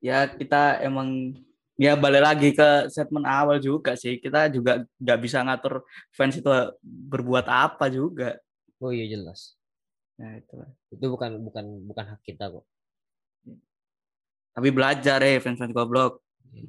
ya 0.00 0.28
kita 0.28 0.80
emang 0.84 1.36
ya 1.80 1.96
balik 1.96 2.22
lagi 2.24 2.48
ke 2.52 2.92
statement 2.92 3.24
awal 3.24 3.56
juga 3.60 3.96
sih. 3.96 4.20
Kita 4.20 4.52
juga 4.52 4.84
nggak 5.00 5.18
bisa 5.20 5.40
ngatur 5.44 5.84
fans 6.12 6.36
itu 6.36 6.50
berbuat 6.82 7.46
apa 7.48 7.88
juga. 7.88 8.36
Oh 8.80 8.92
iya 8.92 9.08
jelas. 9.08 9.56
Nah 10.20 10.36
itu 10.36 10.54
itu 10.92 11.04
bukan 11.08 11.40
bukan 11.40 11.64
bukan 11.88 12.04
hak 12.16 12.20
kita 12.24 12.52
kok. 12.52 12.64
Tapi 14.50 14.68
belajar 14.74 15.24
eh 15.24 15.40
fans 15.40 15.56
fans 15.56 15.72
goblok. 15.72 16.20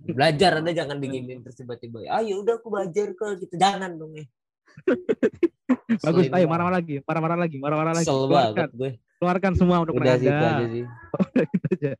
Belajar 0.06 0.62
anda 0.62 0.72
jangan 0.72 1.02
diginin 1.02 1.42
terus 1.42 1.58
tiba-tiba 1.58 2.06
ayo 2.06 2.14
ah, 2.14 2.22
ya 2.22 2.36
udah 2.38 2.56
aku 2.62 2.70
belajar 2.70 3.12
ke 3.18 3.28
gitu. 3.44 3.54
Jangan 3.58 3.98
dong 3.98 4.14
eh 4.16 4.30
Bagus, 6.06 6.28
ayo 6.32 6.46
marah-marah 6.48 6.78
lagi, 6.80 6.96
marah-marah 7.04 7.38
lagi, 7.40 7.58
marah-marah 7.60 7.94
lagi. 7.96 8.08
Keluarkan, 8.08 8.70
gue. 8.76 8.92
keluarkan 9.20 9.52
semua 9.56 9.78
untuk 9.84 9.96
Udah 10.00 10.16
Sih, 10.18 10.28
aja 10.28 10.66
sih. 10.68 10.86
aja. 11.72 11.92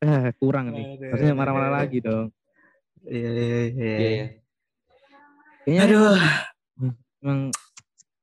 Eh, 0.00 0.28
kurang 0.40 0.72
nih. 0.72 0.96
Harusnya 1.12 1.34
marah-marah 1.36 1.72
lagi 1.84 1.98
dong. 2.00 2.32
Iya, 3.04 3.30
iya, 3.30 3.60
iya. 3.70 3.96
iya. 3.98 4.26
Kayaknya 5.64 5.82
Aduh. 5.86 6.18
Emang 7.20 7.40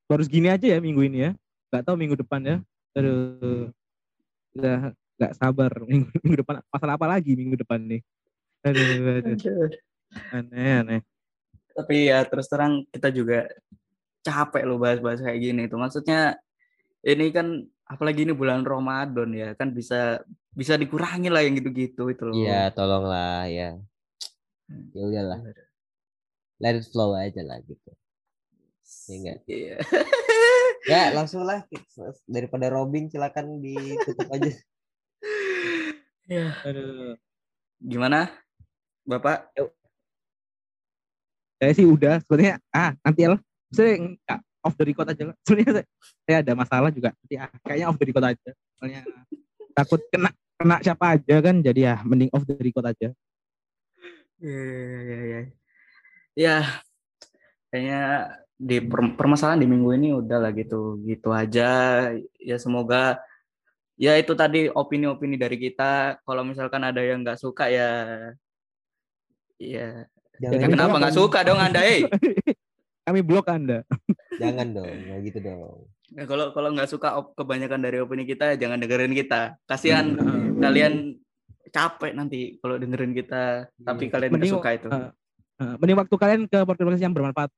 baru 0.10 0.22
segini 0.26 0.49
aja 0.49 0.66
ya 0.66 0.80
minggu 0.82 1.01
ini 1.05 1.30
ya. 1.30 1.32
Gak 1.70 1.86
tahu 1.86 1.95
minggu 1.99 2.18
depan 2.18 2.41
ya. 2.41 2.58
Aduh. 2.97 3.70
Udah 4.58 4.91
gak 5.18 5.34
sabar 5.38 5.72
minggu, 5.89 6.10
minggu 6.26 6.38
depan. 6.41 6.66
Masalah 6.74 6.97
apa 6.97 7.05
lagi 7.05 7.38
minggu 7.38 7.58
depan 7.62 7.80
nih? 7.86 8.01
Aduh, 8.66 9.22
aduh. 9.22 9.38
Aneh, 10.34 10.72
aneh. 10.82 11.01
Tapi 11.78 12.10
ya 12.10 12.26
terus 12.26 12.49
terang 12.49 12.89
kita 12.89 13.14
juga 13.14 13.45
capek 14.28 14.68
lo 14.68 14.76
bahas-bahas 14.76 15.24
kayak 15.24 15.40
gini 15.40 15.72
itu 15.72 15.80
maksudnya 15.80 16.36
ini 17.08 17.32
kan 17.32 17.64
apalagi 17.88 18.28
ini 18.28 18.36
bulan 18.36 18.68
Ramadan 18.68 19.32
ya 19.32 19.56
kan 19.56 19.72
bisa 19.72 20.20
bisa 20.52 20.76
dikurangi 20.76 21.32
lah 21.32 21.46
yang 21.46 21.56
gitu-gitu 21.56 22.10
itu 22.12 22.24
loh. 22.28 22.36
Iya 22.36 22.74
tolonglah 22.76 23.46
ya. 23.48 23.78
Hmm. 24.68 24.92
ya 24.92 25.04
udahlah. 25.06 25.40
Let 26.58 26.82
it 26.82 26.90
flow 26.90 27.14
aja 27.14 27.46
lah 27.46 27.62
gitu. 27.64 27.92
Ya 29.08 29.14
enggak? 29.16 29.38
Iya. 29.48 29.76
Ya 30.88 31.04
langsung 31.14 31.46
lah. 31.46 31.62
Daripada 32.26 32.74
robbing 32.74 33.14
silakan 33.14 33.62
ditutup 33.62 34.28
aja. 34.34 34.52
Ya. 36.28 36.58
Aduh. 36.66 37.16
Gimana 37.78 38.34
bapak? 39.06 39.54
Saya 41.62 41.72
sih 41.78 41.86
udah. 41.86 42.20
Sebenarnya 42.26 42.58
ah 42.74 42.98
nanti 43.06 43.30
ya 43.30 43.38
saya 43.72 43.99
nggak 43.99 44.39
off 44.63 44.76
the 44.76 44.86
record 44.88 45.07
aja 45.07 45.24
sebenarnya 45.45 45.72
saya, 45.82 45.86
saya 46.28 46.38
ada 46.43 46.53
masalah 46.53 46.89
juga. 46.91 47.15
Ya 47.32 47.47
kayaknya 47.63 47.86
off 47.88 47.99
the 47.99 48.05
record 48.07 48.26
aja. 48.28 48.49
Soalnya 48.80 49.01
takut 49.72 50.01
kena 50.11 50.30
kena 50.57 50.76
siapa 50.82 51.05
aja 51.15 51.36
kan 51.39 51.55
jadi 51.61 51.80
ya 51.80 51.95
mending 52.03 52.32
off 52.36 52.43
the 52.43 52.55
record 52.59 52.88
aja. 52.88 53.09
Ya 54.38 54.63
ya 55.01 55.20
ya 55.20 55.41
ya 56.38 56.57
kayaknya 57.74 58.01
di 58.57 58.78
permasalahan 59.18 59.61
di 59.61 59.68
minggu 59.69 59.89
ini 59.95 60.10
udah 60.14 60.38
lah 60.44 60.52
gitu. 60.52 60.99
Gitu 61.06 61.30
aja. 61.31 61.69
Ya 62.41 62.57
semoga 62.60 63.22
ya 63.98 64.14
itu 64.19 64.34
tadi 64.34 64.69
opini-opini 64.69 65.39
dari 65.39 65.57
kita. 65.57 66.22
Kalau 66.26 66.44
misalkan 66.44 66.84
ada 66.84 67.02
yang 67.02 67.23
nggak 67.23 67.39
suka 67.39 67.69
ya 67.72 67.89
ya. 69.57 70.06
Ya, 70.38 70.53
kenapa 70.53 71.02
nggak 71.02 71.18
suka 71.18 71.41
dong 71.41 71.57
anda? 71.57 71.81
Eh 71.88 72.06
kami 73.08 73.24
blok 73.24 73.48
Anda. 73.48 73.88
Jangan 74.44 74.68
dong, 74.76 74.92
nggak 74.92 75.20
gitu 75.32 75.40
dong. 75.40 75.88
Nah, 76.12 76.26
kalau 76.28 76.52
kalau 76.52 76.70
nggak 76.76 76.92
suka 76.92 77.16
op, 77.16 77.32
kebanyakan 77.40 77.80
dari 77.84 78.00
opini 78.00 78.24
kita, 78.24 78.56
jangan 78.56 78.80
dengerin 78.80 79.12
kita. 79.12 79.60
Kasihan 79.68 80.16
hmm. 80.16 80.64
kalian 80.64 81.20
capek 81.68 82.16
nanti 82.16 82.56
kalau 82.64 82.80
dengerin 82.80 83.12
kita, 83.12 83.68
tapi 83.84 84.08
hmm. 84.08 84.12
kalian 84.16 84.32
nggak 84.32 84.56
suka 84.56 84.70
itu. 84.72 84.88
Uh, 84.88 85.12
uh, 85.60 85.74
mending 85.84 86.00
waktu 86.00 86.16
kalian 86.16 86.42
ke 86.48 86.60
podcast 86.64 87.04
yang 87.04 87.12
bermanfaat. 87.12 87.52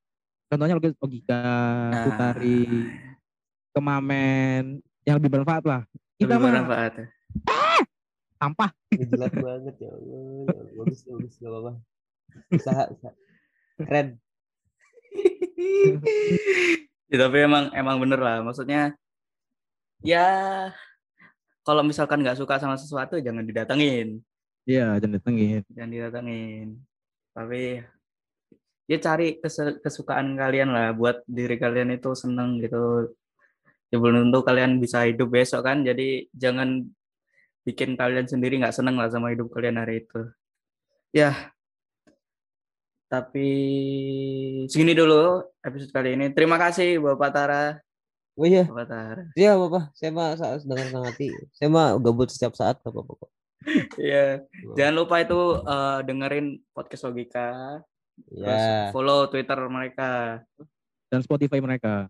Contohnya 0.50 0.82
logika, 0.82 1.42
nah. 1.94 2.10
Utari, 2.10 2.66
Kemamen, 3.70 4.82
yang 5.06 5.16
lebih 5.22 5.30
bermanfaat 5.30 5.64
lah. 5.70 5.82
Kita 6.18 6.42
lebih 6.42 6.50
bermanfaat. 6.50 6.94
Ah! 7.46 7.82
Sampah. 8.42 8.70
Jelas 8.98 9.30
banget 9.30 9.76
ya 9.78 9.94
Allah. 9.94 10.58
Bagus, 10.74 11.06
bagus, 11.06 11.34
gak 11.38 11.52
apa-apa. 11.54 11.72
Usaha, 12.50 12.84
usaha. 12.90 13.14
Keren 13.78 14.18
ya, 17.12 17.18
tapi 17.20 17.38
emang 17.44 17.74
emang 17.76 17.98
bener 18.00 18.20
lah. 18.20 18.38
Maksudnya 18.46 18.96
ya 20.00 20.28
kalau 21.68 21.84
misalkan 21.84 22.24
nggak 22.24 22.40
suka 22.40 22.58
sama 22.58 22.80
sesuatu 22.80 23.20
jangan 23.20 23.44
didatengin. 23.44 24.24
Iya 24.70 24.98
jangan 25.02 25.20
datengin 25.20 25.62
jangan 25.74 25.92
didatengin. 25.92 26.68
Tapi 27.36 27.84
ya 28.90 28.98
cari 28.98 29.38
kesukaan 29.84 30.34
kalian 30.40 30.70
lah. 30.72 30.96
Buat 30.96 31.24
diri 31.28 31.60
kalian 31.60 31.94
itu 31.94 32.16
seneng 32.16 32.58
gitu. 32.64 33.14
Ya 33.90 33.98
belum 33.98 34.30
tentu 34.30 34.46
kalian 34.46 34.78
bisa 34.78 35.06
hidup 35.06 35.34
besok 35.34 35.66
kan. 35.66 35.82
Jadi 35.82 36.30
jangan 36.34 36.86
bikin 37.66 38.00
kalian 38.00 38.26
sendiri 38.26 38.58
nggak 38.58 38.74
seneng 38.74 38.98
lah 38.98 39.10
sama 39.12 39.34
hidup 39.34 39.50
kalian 39.54 39.78
hari 39.82 40.06
itu. 40.06 40.22
Ya 41.10 41.54
tapi 43.10 43.50
segini 44.70 44.94
dulu 44.94 45.42
episode 45.66 45.90
kali 45.90 46.14
ini. 46.14 46.30
Terima 46.30 46.62
kasih 46.62 47.02
Bapak 47.02 47.30
Tara. 47.34 47.64
Oh 48.38 48.46
iya. 48.46 48.64
Bapak 48.70 48.88
Tara. 48.88 49.24
Iya 49.34 49.58
Bapak. 49.58 49.92
Saya 49.98 50.14
mah 50.14 50.38
dengan 50.38 50.86
senang 50.88 51.06
hati. 51.10 51.28
Saya 51.58 51.68
mah 51.74 51.98
gabut 51.98 52.30
setiap 52.30 52.54
saat 52.54 52.78
Bapak. 52.80 53.28
Iya. 54.00 54.46
Jangan 54.80 54.96
lupa 54.96 55.20
itu 55.20 55.36
eh, 55.60 56.00
dengerin 56.08 56.64
podcast 56.72 57.04
Logika. 57.10 57.82
Terus 58.30 58.64
Ya. 58.64 58.94
follow 58.96 59.28
Twitter 59.28 59.60
mereka. 59.68 60.40
Dan 61.12 61.20
Spotify 61.26 61.60
mereka. 61.60 62.08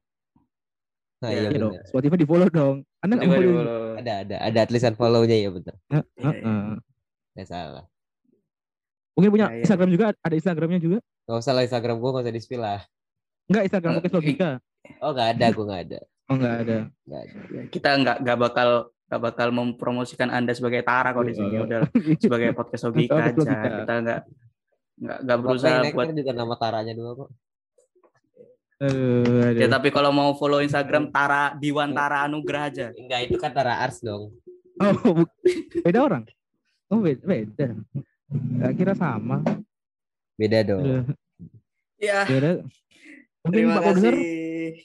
Nah, 1.20 1.30
Iya, 1.34 1.48
iya 1.48 1.50
Iya 1.52 1.60
dong. 1.60 1.74
Spotify 1.88 2.16
di 2.22 2.28
follow 2.30 2.48
dong. 2.52 2.86
Anda 3.02 3.18
nggak 3.18 3.30
follow? 3.34 3.96
Ada 3.98 4.14
ada 4.28 4.36
ada 4.46 4.60
tulisan 4.68 4.94
follow-nya 4.94 5.36
ya 5.42 5.50
betul. 5.50 5.76
Heeh, 5.90 6.06
Iya, 6.20 6.30
heeh. 6.38 6.64
Nggak 7.34 7.48
salah. 7.48 7.86
Mungkin 9.20 9.30
punya 9.30 9.46
Ya, 9.46 9.54
ya. 9.54 9.62
Instagram 9.62 9.90
juga, 9.92 10.06
ada 10.16 10.34
Instagramnya 10.34 10.80
juga. 10.80 10.98
Gak 11.28 11.38
usah 11.38 11.52
lah 11.52 11.62
Instagram 11.62 11.96
gue 11.98 12.10
gak 12.10 12.24
usah 12.24 12.32
di 12.32 12.40
spill 12.40 12.64
lah. 12.64 12.80
Enggak 13.46 13.64
Instagram 13.66 13.92
Eh, 13.92 13.96
podcast 13.98 14.16
Logika. 14.16 14.50
Oh 14.98 15.12
gak 15.12 15.28
ada, 15.36 15.46
gue 15.50 15.66
gak 15.66 15.82
ada. 15.84 16.00
Oh 16.24 16.34
enggak 16.34 16.56
ada. 16.58 16.78
Nggak 17.04 17.20
ada. 17.20 17.38
Ya, 17.50 17.62
kita 17.68 17.90
nggak 17.92 18.18
nggak 18.22 18.38
bakal 18.40 18.70
nggak 19.10 19.22
bakal 19.24 19.48
mempromosikan 19.50 20.30
anda 20.30 20.54
sebagai 20.54 20.80
Tara 20.82 21.10
kok 21.10 21.26
di 21.26 21.34
sini 21.34 21.50
Iya. 21.52 21.60
udah 21.60 21.80
sebagai 22.16 22.54
podcast 22.54 22.84
logika 22.88 23.14
aja 23.20 23.34
Logika. 23.34 23.70
kita 23.76 23.94
nggak 24.00 24.20
nggak 24.96 25.18
nggak 25.20 25.36
Apa-apa 25.36 25.50
berusaha 25.50 25.78
naik 25.82 25.94
buat 25.94 26.08
kan 26.08 26.16
juga 26.16 26.32
nama 26.32 26.56
taranya 26.56 26.94
dulu 26.94 27.12
kok. 27.18 27.30
Eh, 28.80 28.88
aduh. 28.88 29.60
ya 29.60 29.68
tapi 29.68 29.90
kalau 29.90 30.08
mau 30.10 30.32
follow 30.34 30.62
Instagram 30.62 31.10
Tara 31.10 31.52
Diwan 31.54 31.92
Tara 31.92 32.24
Anugrah 32.24 32.70
aja 32.70 32.94
Enggak, 32.94 33.20
itu 33.26 33.36
kan 33.36 33.52
Tara 33.52 33.82
Ars 33.82 34.00
dong. 34.00 34.32
Oh, 34.78 35.28
beda 35.84 36.00
orang. 36.00 36.24
Oh, 36.88 37.02
beda. 37.02 37.20
beda. 37.22 37.76
Nggak 38.30 38.74
kira 38.78 38.94
sama. 38.94 39.42
Beda 40.38 40.60
dong. 40.62 40.82
Aduh, 40.86 41.04
ya 41.98 42.24
Beda. 42.24 42.52
Mungkin 43.40 43.52
terima 43.56 43.74
Pak 43.76 43.84
Produser 43.90 44.16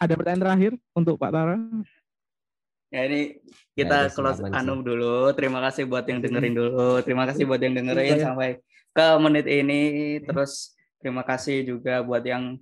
ada 0.01 0.12
pertanyaan 0.15 0.43
terakhir 0.43 0.73
untuk 0.93 1.15
Pak 1.16 1.31
Tara. 1.31 1.57
ya 2.89 3.11
ini 3.11 3.43
kita 3.75 4.07
sih, 4.07 4.15
close 4.15 4.39
sih. 4.39 4.55
anu 4.55 4.79
dulu 4.79 5.35
terima 5.35 5.59
kasih 5.59 5.83
buat 5.83 6.07
yang 6.07 6.23
dengerin 6.23 6.55
dulu 6.55 7.03
terima 7.03 7.27
kasih 7.27 7.43
buat 7.43 7.59
yang 7.59 7.75
dengerin 7.75 8.23
Iya. 8.23 8.25
sampai 8.31 8.62
ke 8.95 9.07
menit 9.19 9.47
ini 9.51 9.83
terus 10.23 10.79
terima 11.03 11.27
kasih 11.27 11.66
juga 11.66 12.07
buat 12.07 12.23
yang 12.23 12.55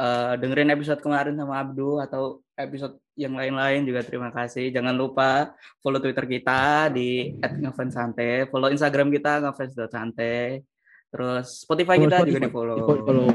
eh, 0.00 0.32
dengerin 0.40 0.72
episode 0.72 1.04
kemarin 1.04 1.36
sama 1.36 1.60
Abdu 1.60 2.00
atau 2.00 2.40
episode 2.56 2.96
yang 3.16 3.32
lain-lain 3.32 3.82
juga 3.82 4.04
terima 4.04 4.28
kasih. 4.28 4.68
Jangan 4.68 4.92
lupa 4.92 5.56
follow 5.80 5.98
Twitter 5.98 6.28
kita 6.28 6.92
di 6.92 7.32
@ngefans_sante, 7.40 8.46
follow 8.46 8.68
Instagram 8.68 9.08
kita 9.08 9.40
ngefans.sante. 9.40 10.60
Terus 11.08 11.64
Spotify 11.64 11.96
Follow 11.96 12.04
kita 12.06 12.16
juga 12.20 12.38
Spotify. 12.38 12.44
di 12.44 12.52
follow. 12.52 12.76
Di 12.76 12.82
follow. 13.02 13.28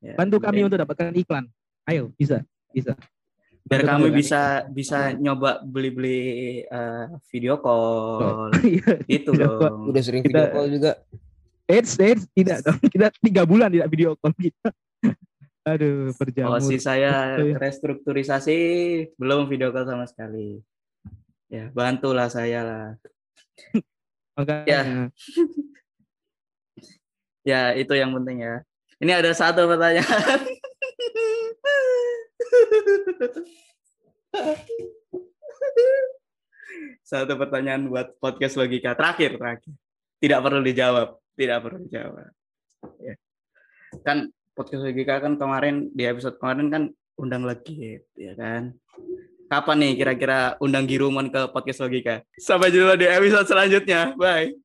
Ya, 0.00 0.14
Bantu 0.16 0.36
kami 0.38 0.60
untuk 0.64 0.78
dapatkan 0.78 1.12
iklan. 1.12 1.44
Ayo, 1.84 2.10
bisa. 2.16 2.40
Bisa. 2.72 2.96
biar 3.66 3.82
bantu 3.82 3.90
kami 3.90 4.06
kami. 4.06 4.18
bisa 4.22 4.40
bisa 4.70 4.98
nyoba 5.12 5.58
beli-beli 5.60 6.20
eh, 6.62 7.06
video 7.28 7.58
call 7.58 8.54
Iya. 8.62 9.02
gitu 9.10 9.34
Video 9.34 9.58
call. 9.58 9.70
dong. 9.74 9.78
Udah 9.90 10.02
sering 10.02 10.22
Kita- 10.22 10.38
video 10.38 10.54
call 10.54 10.66
juga. 10.70 10.92
Eits, 11.66 11.92
eits, 11.98 12.24
tidak 12.30 12.62
dong. 12.62 12.78
Kita 12.78 13.10
tiga 13.18 13.42
bulan 13.42 13.66
tidak 13.68 13.90
video 13.90 14.14
call 14.14 14.30
kita. 14.32 14.70
Aduh, 15.66 16.14
berjamur. 16.14 16.62
Posisi 16.62 16.78
saya 16.78 17.34
restrukturisasi 17.62 18.58
belum 19.18 19.50
video 19.50 19.74
call 19.74 19.90
sama 19.90 20.06
sekali. 20.06 20.62
Ya, 21.50 21.74
bantulah 21.74 22.30
saya 22.30 22.62
lah. 22.62 22.94
Makanya. 24.38 24.66
Ya. 24.66 24.82
Ya, 27.46 27.78
itu 27.78 27.94
yang 27.94 28.10
penting 28.10 28.42
ya. 28.42 28.66
Ini 28.98 29.22
ada 29.22 29.30
satu 29.30 29.70
pertanyaan. 29.70 30.02
satu 37.06 37.38
pertanyaan 37.38 37.86
buat 37.86 38.18
podcast 38.18 38.58
logika 38.58 38.98
terakhir 38.98 39.38
terakhir. 39.38 39.78
Tidak 40.18 40.42
perlu 40.42 40.58
dijawab, 40.58 41.22
tidak 41.38 41.62
perlu 41.62 41.86
dijawab. 41.86 42.34
Ya. 42.98 43.14
Kan 44.02 44.34
podcast 44.56 44.88
logika 44.88 45.20
kan 45.20 45.36
kemarin 45.36 45.92
di 45.92 46.08
episode 46.08 46.40
kemarin 46.40 46.72
kan 46.72 46.82
undang 47.20 47.44
lagi 47.44 48.00
ya 48.16 48.32
kan. 48.32 48.72
Kapan 49.46 49.76
nih 49.78 49.92
kira-kira 49.94 50.58
undang 50.58 50.88
Giruman 50.88 51.30
ke 51.30 51.46
podcast 51.52 51.84
logika? 51.84 52.24
Sampai 52.34 52.74
jumpa 52.74 52.98
di 52.98 53.06
episode 53.06 53.46
selanjutnya. 53.46 54.16
Bye. 54.18 54.58